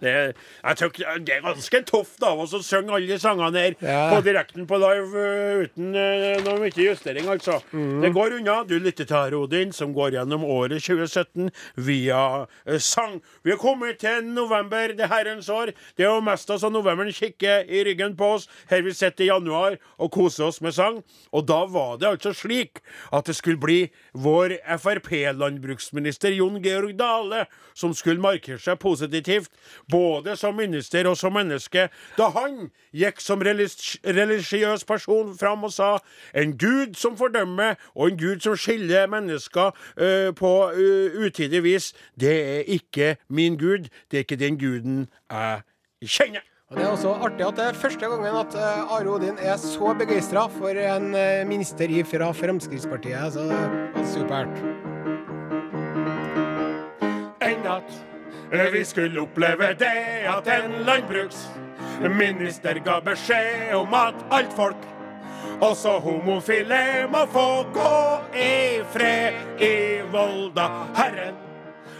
det, 0.00 0.12
er- 0.12 0.32
jeg 0.68 0.76
tror 0.80 0.92
det 1.26 1.34
er 1.34 1.42
ganske 1.44 1.80
tøft 1.88 2.22
av 2.26 2.40
oss 2.44 2.54
å 2.54 2.60
synge 2.64 2.94
alle 2.96 3.06
de 3.10 3.18
sangene 3.22 3.62
her 3.64 3.74
Ja. 3.82 4.00
på 4.14 4.20
direkten 4.26 4.66
på 4.66 4.78
live 4.80 5.22
uh, 5.24 5.62
uten 5.64 5.90
uh, 5.94 6.42
noe 6.44 6.58
mye 6.62 6.72
justering, 6.78 7.28
altså. 7.28 7.58
Det 7.72 8.12
går 8.14 8.38
unna. 8.38 8.58
Du 8.68 8.76
lytter 8.78 9.04
til 9.08 9.16
her, 9.16 9.34
Odin, 9.38 9.72
som 9.72 9.92
går 9.96 10.16
gjennom 10.18 10.44
året 10.44 10.82
2017 10.84 11.50
via 11.88 12.22
uh, 12.44 12.78
sang. 12.78 13.18
Vi 13.44 13.50
har 13.54 13.58
kommet 13.62 13.98
til 14.02 14.24
november, 14.26 14.92
det 14.98 15.08
herrens 15.10 15.48
år. 15.48 15.72
Det 15.96 16.04
er 16.06 16.12
jo 16.12 16.20
mest 16.24 16.50
altså 16.50 16.70
novemberen 16.72 17.12
kikker 17.14 17.64
i 17.68 17.84
ryggen 17.86 18.16
på 18.18 18.32
oss 18.38 18.48
her 18.70 18.82
vi 18.86 18.92
sitter 18.96 19.24
i 19.26 19.30
januar 19.30 19.76
og 19.98 20.10
koser 20.14 20.48
oss 20.48 20.60
med 20.64 20.74
sang. 20.76 21.00
Og 21.32 21.46
da 21.48 21.62
var 21.70 21.96
det 22.00 22.08
altså 22.08 22.32
slik 22.36 22.80
at 23.12 23.26
det 23.28 23.36
skulle 23.38 23.60
bli 23.60 23.80
vår 24.18 24.56
Frp-landbruksminister 24.78 26.34
Jon 26.36 26.60
Georg 26.62 26.94
Dale 26.98 27.44
som 27.78 27.92
skulle 27.94 28.20
markere 28.22 28.58
seg 28.60 28.78
positivt, 28.82 29.50
både 29.90 30.36
som 30.36 30.56
minister 30.56 31.08
og 31.08 31.16
som 31.16 31.32
menneske, 31.36 31.88
da 32.18 32.28
han 32.34 32.68
gikk 32.96 33.22
som 33.22 33.42
religiøs 33.42 34.84
person 34.88 35.34
fram 35.38 35.64
og 35.64 35.72
sa 35.72 35.90
en 36.34 36.54
gud 36.58 36.96
som 36.98 37.16
fordømmer, 37.16 37.78
og 37.94 38.10
en 38.10 38.20
gud 38.20 38.44
som 38.44 38.56
skiller 38.56 39.08
mennesker 39.10 39.72
uh, 39.72 40.34
på 40.36 40.52
uh, 40.74 41.18
utidig 41.24 41.62
vis, 41.64 41.92
det 42.20 42.36
er 42.58 42.68
ikke 42.78 43.16
min 43.28 43.58
gud, 43.58 43.88
det 44.10 44.20
er 44.20 44.26
ikke 44.26 44.40
den 44.40 44.58
guden 44.60 45.08
jeg 45.30 45.62
kjenner. 46.04 46.44
Og 46.68 46.76
Det 46.76 46.84
er 46.84 46.90
også 46.92 47.12
artig 47.24 47.46
at 47.46 47.56
det 47.56 47.64
er 47.64 47.72
første 47.80 48.00
gangen 48.04 48.34
at 48.36 48.54
eh, 48.54 48.92
Are 48.92 49.08
Odin 49.08 49.38
er 49.40 49.56
så 49.56 49.94
begeistra 49.98 50.42
for 50.52 50.68
en 50.68 51.16
minister 51.48 51.88
fra 52.04 52.28
Fremskrittspartiet. 52.32 53.32
Så 53.32 53.40
det 53.40 53.56
var 53.94 54.04
supert. 54.04 54.52
En 57.40 57.66
at 57.66 58.07
vi 58.50 58.84
skulle 58.84 59.20
oppleve 59.20 59.74
det 59.78 60.24
at 60.28 60.48
en 60.48 60.72
landbruksminister 60.86 62.80
ga 62.84 63.00
beskjed 63.04 63.74
om 63.76 63.94
at 63.94 64.14
alt 64.32 64.52
folk, 64.56 64.86
også 65.60 65.98
homofile, 66.00 67.08
må 67.12 67.26
få 67.32 67.66
gå 67.74 67.98
i 68.38 68.80
fred 68.92 69.60
i 69.60 70.00
Volda. 70.12 70.68
Herren, 70.96 71.34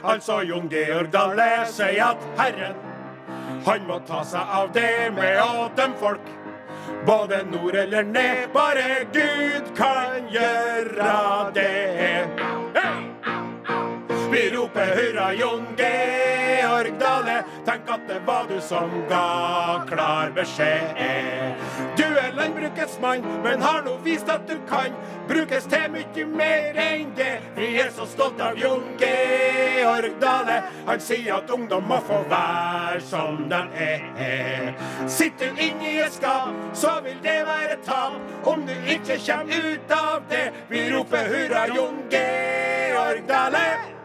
altså 0.05 0.41
Jon 0.43 0.69
Georg 0.71 1.13
Dale, 1.13 1.67
sier 1.67 2.15
at 2.15 2.29
Herren, 2.39 2.77
han 3.67 3.87
må 3.89 3.99
ta 4.09 4.23
seg 4.25 4.55
av 4.61 4.73
det 4.73 5.13
med 5.17 5.41
å 5.43 5.69
dømme 5.77 6.01
folk. 6.01 6.35
Både 7.07 7.43
nord 7.51 7.77
eller 7.77 8.03
ned, 8.03 8.49
bare 8.55 9.05
Gud 9.13 9.75
kan 9.77 10.29
gjøre 10.33 11.13
det. 11.55 11.71
Hei! 12.77 13.08
Vi 14.33 14.51
roper 14.51 14.87
hurra, 14.87 15.35
Jon 15.35 15.67
Georg 15.77 16.93
Dale. 17.01 17.45
Tenk 17.65 17.89
at 17.89 18.01
det 18.09 18.19
var 18.27 18.45
du 18.49 18.61
som 18.61 18.91
ga 19.09 19.85
klar 19.89 20.31
beskjed. 20.37 21.57
Du 21.97 22.05
er 22.05 22.37
landbrukets 22.37 22.99
mann, 23.01 23.25
men 23.43 23.63
har 23.63 23.83
nå 23.87 23.97
vist 24.05 24.29
at 24.29 24.45
du 24.49 24.59
kan 24.69 24.93
brukes 25.29 25.65
til 25.73 25.89
mye 25.95 26.27
mer 26.37 26.77
enn 26.85 27.13
det. 27.17 27.41
Vi 27.57 27.71
er 27.81 27.91
så 27.97 28.05
stolt 28.07 28.41
av 28.41 28.61
Jon 28.61 28.85
Georg 29.01 30.21
Dale. 30.21 30.61
Han 30.87 31.01
sier 31.01 31.41
at 31.41 31.51
ungdom 31.51 31.89
må 31.89 32.01
få 32.05 32.21
være 32.29 33.01
som 33.09 33.45
de 33.49 33.63
er. 33.89 34.73
Sitter 35.09 35.55
du 35.57 35.63
inni 35.71 35.99
et 36.05 36.13
skap, 36.21 36.53
så 36.77 36.99
vil 37.05 37.17
det 37.25 37.39
være 37.49 37.81
tap 37.87 38.49
om 38.49 38.67
du 38.69 38.75
ikke 38.85 39.17
kommer 39.25 39.71
ut 39.73 40.01
av 40.03 40.21
det. 40.29 40.49
Vi 40.69 40.91
roper 40.93 41.33
hurra, 41.33 41.69
Jon 41.73 42.03
Georg 42.13 43.25
Dale. 43.29 43.98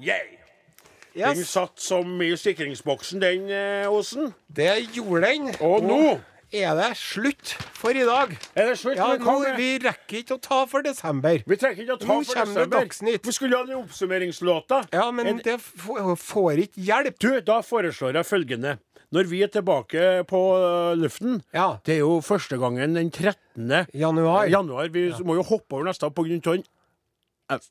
Yeah. 0.00 1.34
Den 1.34 1.44
satt 1.44 1.80
som 1.82 2.20
i 2.22 2.30
sikringsboksen, 2.38 3.20
den, 3.20 3.48
eh, 3.50 3.90
Osen. 3.90 4.34
det 4.54 4.86
gjorde 4.94 5.22
den. 5.26 5.48
Og 5.60 5.82
nå 5.82 6.20
er 6.52 6.74
det 6.78 6.92
slutt 6.96 7.56
for 7.74 7.90
i 7.90 8.04
dag. 8.06 8.36
er 8.54 8.66
det 8.70 8.78
slutt. 8.78 8.96
Ja, 8.96 9.16
vi, 9.16 9.24
nå, 9.24 9.56
vi 9.56 9.78
rekker 9.82 10.20
ikke 10.22 10.36
å 10.38 10.40
ta 10.40 10.64
for 10.66 10.82
desember. 10.82 11.42
vi 11.46 11.56
trekker 11.56 11.82
ikke 11.82 11.96
å 11.96 12.00
ta 12.00 12.06
Nå 12.06 12.24
for 12.24 12.34
desember. 12.34 12.64
det. 12.66 12.70
Dagsnytt. 12.70 13.26
Vi 13.26 13.32
skulle 13.32 13.56
ha 13.56 13.64
den 13.64 13.82
oppsummeringslåta. 13.82 14.84
Ja, 14.92 15.10
men 15.10 15.26
En- 15.26 15.38
det 15.44 15.58
får 15.60 16.58
ikke 16.68 16.84
hjelp. 16.86 17.18
Du, 17.18 17.40
da 17.40 17.60
foreslår 17.60 18.14
jeg 18.14 18.24
følgende. 18.24 18.78
Når 19.10 19.24
vi 19.24 19.42
er 19.42 19.48
tilbake 19.48 20.24
på 20.28 20.40
øh, 20.56 20.94
luften 21.00 21.42
Ja. 21.54 21.78
Det 21.84 21.94
er 21.94 21.98
jo 22.04 22.20
første 22.20 22.58
gangen 22.60 22.94
den 22.94 23.10
13. 23.10 23.86
Januar. 23.94 24.46
januar. 24.46 24.88
Vi 24.92 25.10
må 25.24 25.34
jo 25.34 25.42
hoppe 25.42 25.72
over 25.72 25.84
neste 25.84 26.10
pga. 26.12 26.28
den 26.28 26.42
eh, 26.44 26.62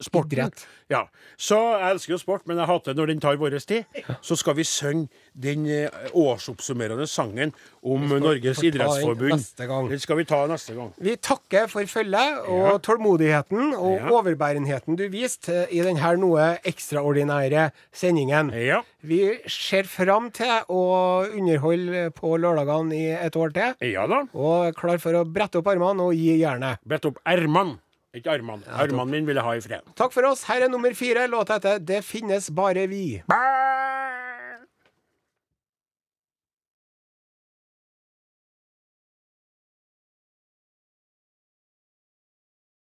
sporten. 0.01 0.31
Idrett. 0.37 0.65
Ja. 0.89 1.03
Så 1.37 1.57
jeg 1.79 1.91
elsker 1.93 2.13
jo 2.15 2.17
sport, 2.21 2.45
men 2.47 2.57
jeg 2.57 2.67
hater 2.67 2.93
når 2.97 3.07
den 3.11 3.19
tar 3.23 3.37
vår 3.37 3.57
tid. 3.59 3.85
Så 4.21 4.35
skal 4.39 4.55
vi 4.57 4.63
synge 4.63 5.07
den 5.37 5.65
eh, 5.69 5.89
årsoppsummerende 6.17 7.05
sangen 7.07 7.53
om 7.83 8.07
Norges 8.09 8.61
idrettsforbund. 8.65 9.43
Den 9.89 9.99
skal 9.99 10.17
vi 10.17 10.25
ta 10.25 10.41
neste 10.49 10.73
gang. 10.77 10.93
Vi 10.97 11.15
takker 11.17 11.67
for 11.71 11.85
følget 11.85 12.39
og 12.47 12.65
Ja. 12.67 12.77
tålmodigheten 12.77 13.73
og 13.77 13.99
Ja. 13.99 14.09
overbærenheten 14.09 14.95
du 14.97 15.07
viste 15.09 15.67
i 15.71 15.79
denne 15.85 16.17
noe 16.17 16.57
ekstraordinære 16.65 17.71
sendingen. 17.93 18.51
Ja. 18.53 18.81
Vi 19.03 19.37
ser 19.47 19.83
fram 19.83 20.31
til 20.31 20.51
å 20.69 21.27
underholde 21.31 22.09
på 22.15 22.37
lørdagene 22.39 22.95
i 22.95 23.11
et 23.15 23.35
år 23.35 23.53
til. 23.53 23.75
Ja 23.93 24.07
da. 24.07 24.23
Og 24.33 24.73
klar 24.75 24.97
for 24.99 25.13
å 25.13 25.25
brette 25.25 25.59
opp 25.61 25.67
armene 25.67 26.01
og 26.07 26.13
gi 26.17 26.39
jernet. 26.41 26.79
Brette 26.87 27.11
opp 27.11 27.19
ermene. 27.25 27.77
Ikke 28.17 28.33
armene. 28.33 28.63
Armene 28.67 29.05
mine 29.11 29.29
vil 29.29 29.37
jeg 29.39 29.45
ha 29.45 29.55
i 29.57 29.61
fred. 29.61 29.93
Takk 29.99 30.13
for 30.15 30.25
oss. 30.31 30.43
Her 30.49 30.65
er 30.65 30.73
nummer 30.73 30.93
fire. 30.97 31.27
Låta 31.29 31.59
heter 31.59 31.79
'Det 31.79 32.01
finnes 32.03 32.49
bare 32.49 32.87
vi'. 32.87 33.21
Bæ! 33.29 33.86